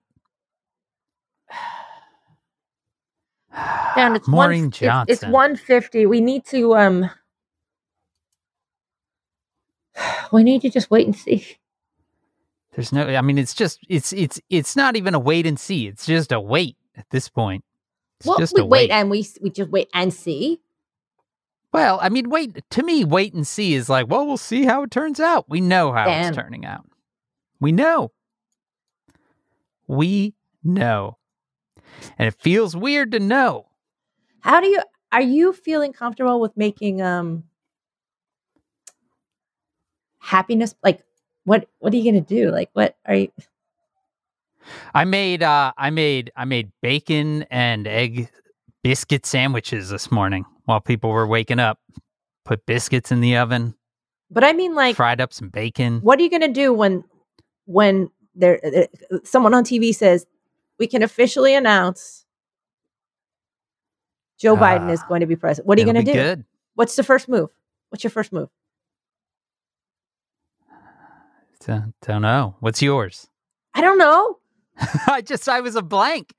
Down 3.97 4.17
it's 4.17 4.29
Maureen 4.29 4.65
one, 4.65 4.71
Johnson. 4.71 5.13
It's, 5.13 5.25
one 5.27 5.57
fifty. 5.57 6.07
We 6.07 6.21
need 6.21 6.45
to 6.47 6.77
um. 6.77 7.11
We 10.33 10.43
need 10.43 10.63
to 10.63 10.71
just 10.71 10.91
wait 10.91 11.07
and 11.07 11.15
see. 11.15 11.47
There's 12.75 12.93
no. 12.93 13.07
I 13.07 13.21
mean, 13.21 13.39
it's 13.39 13.55
just. 13.55 13.79
It's 13.89 14.13
it's 14.13 14.41
it's 14.51 14.75
not 14.75 14.97
even 14.97 15.15
a 15.15 15.19
wait 15.19 15.47
and 15.47 15.59
see. 15.59 15.87
It's 15.87 16.07
just 16.07 16.33
a 16.33 16.41
wait 16.41 16.77
at 16.97 17.09
this 17.11 17.29
point. 17.29 17.65
It's 18.19 18.27
well, 18.27 18.39
just 18.39 18.55
we 18.55 18.63
a 18.63 18.65
wait 18.65 18.91
wait. 18.91 18.91
and 18.91 19.11
we 19.11 19.27
we 19.41 19.51
just 19.51 19.71
wait 19.71 19.89
and 19.95 20.13
see. 20.13 20.61
Well, 21.73 21.99
I 22.03 22.09
mean, 22.09 22.31
wait. 22.31 22.63
To 22.71 22.83
me, 22.83 23.05
wait 23.05 23.35
and 23.35 23.47
see 23.47 23.75
is 23.75 23.89
like, 23.89 24.09
well, 24.09 24.27
we'll 24.27 24.37
see 24.37 24.65
how 24.65 24.83
it 24.83 24.91
turns 24.91 25.21
out. 25.21 25.49
We 25.49 25.61
know 25.61 25.93
how 25.93 26.09
it's 26.09 26.37
turning 26.37 26.65
out. 26.65 26.87
We 27.61 27.73
know. 27.73 28.11
We 29.87 30.35
know. 30.63 31.19
And 32.19 32.29
it 32.29 32.35
feels 32.35 32.77
weird 32.77 33.13
to 33.13 33.21
know. 33.21 33.67
How 34.41 34.61
do 34.61 34.67
you 34.67 34.81
are 35.13 35.23
you 35.23 35.53
feeling 35.53 35.93
comfortable 35.93 36.41
with 36.41 36.57
making 36.57 37.01
um 37.01 37.45
happiness 40.19 40.75
like 40.83 41.03
what 41.45 41.69
what 41.79 41.93
are 41.93 41.97
you 41.97 42.11
gonna 42.11 42.21
do? 42.21 42.51
Like 42.51 42.71
what 42.73 42.97
are 43.07 43.15
you 43.15 43.29
I 44.95 45.05
made 45.05 45.43
uh 45.43 45.73
I 45.77 45.91
made 45.91 46.33
I 46.37 46.45
made 46.45 46.73
bacon 46.83 47.45
and 47.51 47.87
egg 47.87 48.29
biscuit 48.83 49.27
sandwiches 49.27 49.91
this 49.91 50.11
morning 50.11 50.45
while 50.65 50.81
people 50.81 51.11
were 51.11 51.27
waking 51.27 51.59
up. 51.61 51.79
Put 52.45 52.67
biscuits 52.67 53.11
in 53.11 53.23
the 53.23 53.39
oven, 53.39 53.75
but 54.31 54.45
I 54.45 54.53
mean 54.53 54.75
like 54.75 54.97
fried 54.97 55.21
up 55.21 55.33
some 55.33 55.49
bacon. 55.49 56.01
what 56.01 56.19
are 56.19 56.23
you 56.23 56.31
gonna 56.31 56.49
do 56.53 56.75
when 56.75 57.05
when 57.65 58.11
there 58.35 58.61
uh, 59.11 59.19
someone 59.25 59.55
on 59.55 59.65
TV 59.65 59.95
says 59.95 60.27
we 60.79 60.87
can 60.87 61.03
officially 61.03 61.55
announce 61.55 62.25
Joe 64.39 64.57
Biden 64.57 64.91
is 64.91 65.01
Ah, 65.03 65.09
going 65.09 65.21
to 65.21 65.27
be 65.27 65.37
president. 65.37 65.67
What 65.69 65.79
are 65.79 65.81
you 65.81 65.87
gonna 65.87 66.03
do? 66.03 66.13
Good. 66.13 66.45
What's 66.75 66.97
the 66.97 67.03
first 67.05 67.29
move? 67.29 67.51
What's 67.91 68.03
your 68.05 68.11
first 68.11 68.33
move? 68.33 68.49
Don't, 71.67 71.95
don't 72.03 72.23
know. 72.23 72.57
What's 72.61 72.83
yours? 72.83 73.29
I 73.75 73.81
don't 73.81 73.99
know. 73.99 74.39
I 75.07 75.23
just 75.23 75.49
I 75.49 75.61
was 75.61 75.77
a 75.77 75.83
blank. 75.83 76.35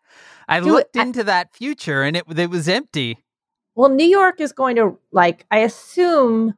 I 0.47 0.59
looked 0.59 0.97
I- 0.97 1.01
into 1.01 1.23
that 1.23 1.55
future 1.55 2.03
and 2.03 2.15
it 2.17 2.25
it 2.37 2.49
was 2.49 2.67
empty. 2.67 3.17
Well, 3.75 3.89
New 3.89 4.05
York 4.07 4.39
is 4.39 4.51
going 4.53 4.75
to 4.77 4.97
like 5.11 5.45
I 5.51 5.59
assume 5.59 6.53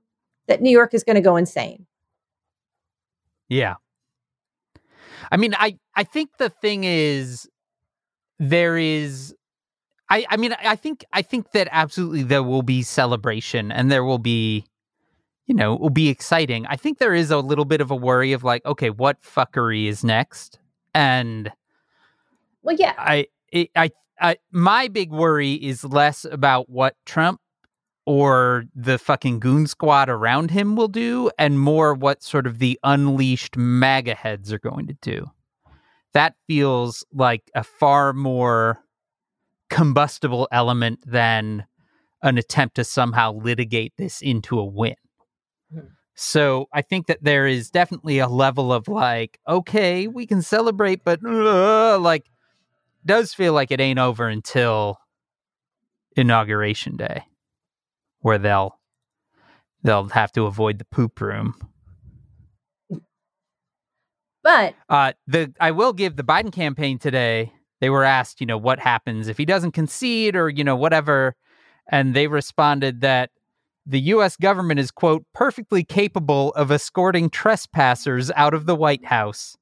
that 0.48 0.62
New 0.62 0.70
York 0.70 0.94
is 0.94 1.04
going 1.04 1.16
to 1.16 1.22
go 1.22 1.36
insane. 1.36 1.86
Yeah. 3.50 3.76
I 5.32 5.38
mean, 5.38 5.54
I 5.58 5.78
I 5.96 6.04
think 6.04 6.38
the 6.38 6.50
thing 6.50 6.84
is 6.84 7.48
there 8.40 8.78
is 8.78 9.36
I 10.10 10.26
I 10.30 10.38
mean, 10.38 10.56
I 10.64 10.76
think 10.76 11.06
I 11.14 11.22
think 11.22 11.52
that 11.52 11.68
absolutely 11.72 12.24
there 12.24 12.44
will 12.44 12.64
be 12.64 12.82
celebration 12.84 13.72
and 13.72 13.92
there 13.92 14.04
will 14.04 14.20
be 14.20 14.66
you 15.48 15.56
know, 15.56 15.74
it 15.74 15.80
will 15.80 15.90
be 15.90 16.10
exciting. 16.10 16.66
I 16.68 16.76
think 16.76 17.00
there 17.00 17.16
is 17.16 17.32
a 17.32 17.40
little 17.40 17.66
bit 17.66 17.80
of 17.80 17.90
a 17.90 17.96
worry 17.96 18.34
of 18.34 18.44
like, 18.44 18.66
okay, 18.66 18.90
what 18.90 19.22
fuckery 19.24 19.88
is 19.88 20.04
next? 20.04 20.60
And 20.94 21.52
Well, 22.64 22.76
yeah. 22.78 22.94
I, 22.98 23.28
it, 23.52 23.70
I, 23.76 23.92
I, 24.20 24.38
my 24.52 24.90
big 24.90 25.10
worry 25.10 25.54
is 25.54 25.86
less 25.86 26.26
about 26.26 26.70
what 26.70 26.96
Trump 27.06 27.40
or 28.06 28.66
the 28.76 28.98
fucking 28.98 29.40
goon 29.40 29.68
squad 29.68 30.10
around 30.10 30.52
him 30.52 30.76
will 30.76 30.88
do, 30.88 31.30
and 31.38 31.60
more 31.60 31.94
what 31.94 32.24
sort 32.24 32.48
of 32.48 32.60
the 32.60 32.80
unleashed 32.84 33.58
MAGA 33.58 34.16
heads 34.16 34.52
are 34.54 34.60
going 34.60 34.88
to 34.88 34.94
do. 35.02 35.30
That 36.18 36.34
feels 36.48 37.06
like 37.14 37.44
a 37.54 37.64
far 37.64 38.12
more 38.12 38.80
combustible 39.70 40.48
element 40.52 40.98
than 41.06 41.68
an 42.24 42.40
attempt 42.40 42.78
to 42.78 42.84
somehow 42.84 43.34
litigate 43.34 43.94
this 44.00 44.24
into 44.24 44.58
a 44.58 44.66
win. 44.66 44.96
Mhm. 45.72 45.90
So 46.16 46.70
I 46.74 46.82
think 46.82 47.06
that 47.06 47.24
there 47.24 47.46
is 47.46 47.70
definitely 47.70 48.18
a 48.18 48.28
level 48.28 48.74
of 48.74 48.88
like, 48.88 49.40
okay, 49.48 50.08
we 50.08 50.26
can 50.26 50.42
celebrate, 50.42 51.04
but 51.04 51.20
uh, 51.24 52.00
like 52.00 52.32
does 53.06 53.36
feel 53.36 53.54
like 53.54 53.70
it 53.70 53.80
ain't 53.80 54.00
over 54.00 54.28
until 54.28 54.98
inauguration 56.16 56.98
day 56.98 57.26
where 58.22 58.40
they'll 58.40 58.80
they'll 59.84 60.10
have 60.10 60.32
to 60.32 60.48
avoid 60.48 60.80
the 60.80 60.86
poop 60.86 61.22
room 61.22 61.54
But 64.48 64.76
uh 64.88 65.12
the 65.28 65.54
i 65.60 65.72
will 65.72 65.92
give 65.92 66.16
the 66.16 66.24
biden 66.24 66.54
campaign 66.54 67.00
today 67.00 67.52
they 67.82 67.90
were 67.90 68.06
asked 68.06 68.40
you 68.40 68.48
know 68.48 68.58
what 68.58 68.80
happens 68.80 69.28
if 69.28 69.38
he 69.38 69.44
doesn't 69.44 69.74
concede 69.74 70.38
or 70.38 70.48
you 70.50 70.64
know 70.64 70.76
whatever 70.78 71.36
and 71.90 72.14
they 72.14 72.28
responded 72.28 73.02
that 73.02 73.32
the 73.86 74.00
US 74.02 74.36
government 74.36 74.80
is 74.80 74.92
quote 74.92 75.26
perfectly 75.34 75.84
capable 75.84 76.52
of 76.54 76.72
escorting 76.72 77.30
trespassers 77.30 78.30
out 78.36 78.54
of 78.54 78.66
the 78.66 78.76
white 78.76 79.06
house. 79.06 79.58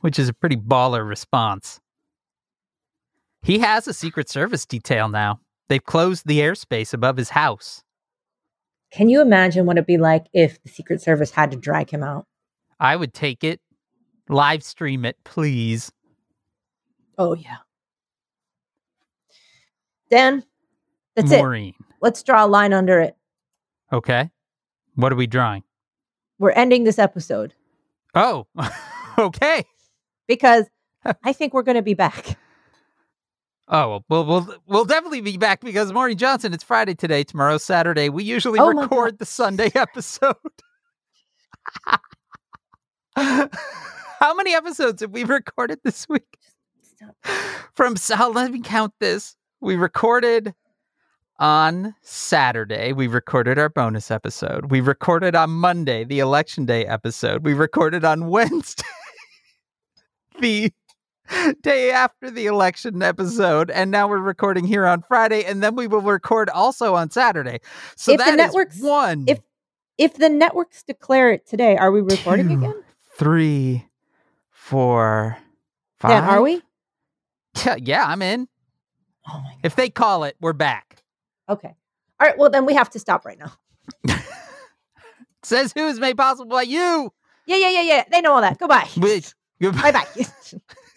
Which 0.00 0.18
is 0.18 0.28
a 0.28 0.32
pretty 0.32 0.56
baller 0.56 1.06
response. 1.08 1.80
He 3.42 3.60
has 3.60 3.86
a 3.86 3.94
secret 3.94 4.28
service 4.28 4.66
detail 4.66 5.08
now. 5.08 5.40
They've 5.68 5.84
closed 5.84 6.26
the 6.26 6.40
airspace 6.40 6.92
above 6.92 7.16
his 7.16 7.30
house 7.30 7.84
can 8.90 9.08
you 9.08 9.20
imagine 9.20 9.66
what 9.66 9.76
it'd 9.76 9.86
be 9.86 9.98
like 9.98 10.26
if 10.32 10.62
the 10.62 10.68
Secret 10.68 11.00
Service 11.00 11.30
had 11.30 11.50
to 11.52 11.56
drag 11.56 11.90
him 11.90 12.02
out? 12.02 12.26
i 12.78 12.96
would 12.96 13.12
take 13.12 13.44
it 13.44 13.60
live 14.28 14.62
stream 14.62 15.04
it 15.04 15.16
please 15.24 15.90
Oh 17.18 17.34
yeah. 17.34 17.58
Dan, 20.10 20.42
that's 21.14 21.30
it. 21.30 21.38
maureen 21.38 21.74
Let's 22.00 22.22
draw 22.22 22.46
a 22.46 22.48
line 22.48 22.72
under 22.72 22.98
it. 22.98 23.14
Okay. 23.92 24.30
What 24.94 25.12
are 25.12 25.16
we 25.16 25.26
drawing? 25.26 25.62
We're 26.38 26.52
ending 26.52 26.84
this 26.84 26.98
episode 26.98 27.52
Oh, 28.14 28.46
okay. 29.18 29.64
because 30.26 30.64
I 31.24 31.32
think 31.34 31.52
we're 31.52 31.62
going 31.62 31.76
to 31.76 31.82
be 31.82 31.94
back. 31.94 32.38
Oh, 33.72 34.02
well, 34.08 34.24
we'll 34.26 34.54
we'll 34.66 34.84
definitely 34.84 35.20
be 35.20 35.36
back 35.36 35.60
because 35.60 35.92
Maureen 35.92 36.18
Johnson. 36.18 36.52
It's 36.52 36.64
Friday 36.64 36.94
today. 36.94 37.22
Tomorrow's 37.22 37.62
Saturday. 37.62 38.08
We 38.08 38.24
usually 38.24 38.58
Oh 38.58 38.72
record 38.72 39.18
the 39.18 39.26
Sunday 39.26 39.70
episode. 39.76 40.34
How 43.16 44.34
many 44.34 44.54
episodes 44.54 45.02
have 45.02 45.12
we 45.12 45.22
recorded 45.22 45.78
this 45.84 46.08
week? 46.08 46.38
From 47.74 47.96
so 47.96 48.28
let 48.30 48.50
me 48.50 48.60
count 48.60 48.92
this. 48.98 49.36
We 49.60 49.76
recorded 49.76 50.52
on 51.38 51.94
Saturday. 52.02 52.92
We 52.92 53.06
recorded 53.06 53.56
our 53.56 53.68
bonus 53.68 54.10
episode. 54.10 54.72
We 54.72 54.80
recorded 54.80 55.36
on 55.36 55.50
Monday, 55.50 56.02
the 56.02 56.18
election 56.18 56.66
day 56.66 56.86
episode. 56.86 57.44
We 57.44 57.54
recorded 57.54 58.04
on 58.04 58.26
Wednesday, 58.30 58.82
the 60.40 60.72
day 61.62 61.90
after 61.90 62.30
the 62.30 62.46
election 62.46 63.02
episode, 63.02 63.70
and 63.70 63.90
now 63.90 64.08
we're 64.08 64.18
recording 64.18 64.64
here 64.64 64.86
on 64.86 65.02
Friday, 65.02 65.44
and 65.44 65.62
then 65.62 65.76
we 65.76 65.86
will 65.86 66.00
record 66.00 66.48
also 66.50 66.94
on 66.94 67.10
Saturday. 67.10 67.60
So 67.96 68.12
If 68.12 68.18
the 68.18 68.24
that 68.24 68.30
is 68.32 68.36
networks- 68.36 68.80
one. 68.80 69.24
if- 69.28 69.40
If 69.98 70.14
the 70.14 70.28
networks 70.30 70.82
declare 70.82 71.30
it 71.30 71.46
today, 71.46 71.76
are 71.76 71.92
we 71.92 72.00
recording 72.00 72.48
two, 72.48 72.54
again? 72.54 72.82
Three, 73.18 73.86
four, 74.50 75.36
five. 75.98 76.10
Dan, 76.10 76.24
are 76.24 76.42
we? 76.42 76.62
Yeah, 77.66 77.76
yeah, 77.76 78.04
I'm 78.06 78.22
in. 78.22 78.48
Oh 79.28 79.40
my 79.44 79.54
If 79.64 79.74
they 79.76 79.90
call 79.90 80.24
it, 80.24 80.36
we're 80.40 80.52
back. 80.54 81.02
Okay. 81.48 81.74
All 82.20 82.26
right. 82.26 82.38
Well, 82.38 82.48
then 82.48 82.64
we 82.64 82.74
have 82.74 82.88
to 82.90 82.98
stop 82.98 83.24
right 83.26 83.38
now. 83.38 83.52
Says 85.42 85.72
who 85.74 85.86
is 85.88 85.98
made 85.98 86.16
possible 86.16 86.50
by 86.50 86.62
you. 86.62 87.12
Yeah, 87.46 87.56
yeah, 87.56 87.70
yeah, 87.70 87.80
yeah. 87.82 88.04
They 88.10 88.20
know 88.20 88.32
all 88.34 88.40
that. 88.40 88.58
Goodbye. 88.58 88.88
Which, 88.96 89.34
Bye 89.60 89.90
bye. 89.92 90.06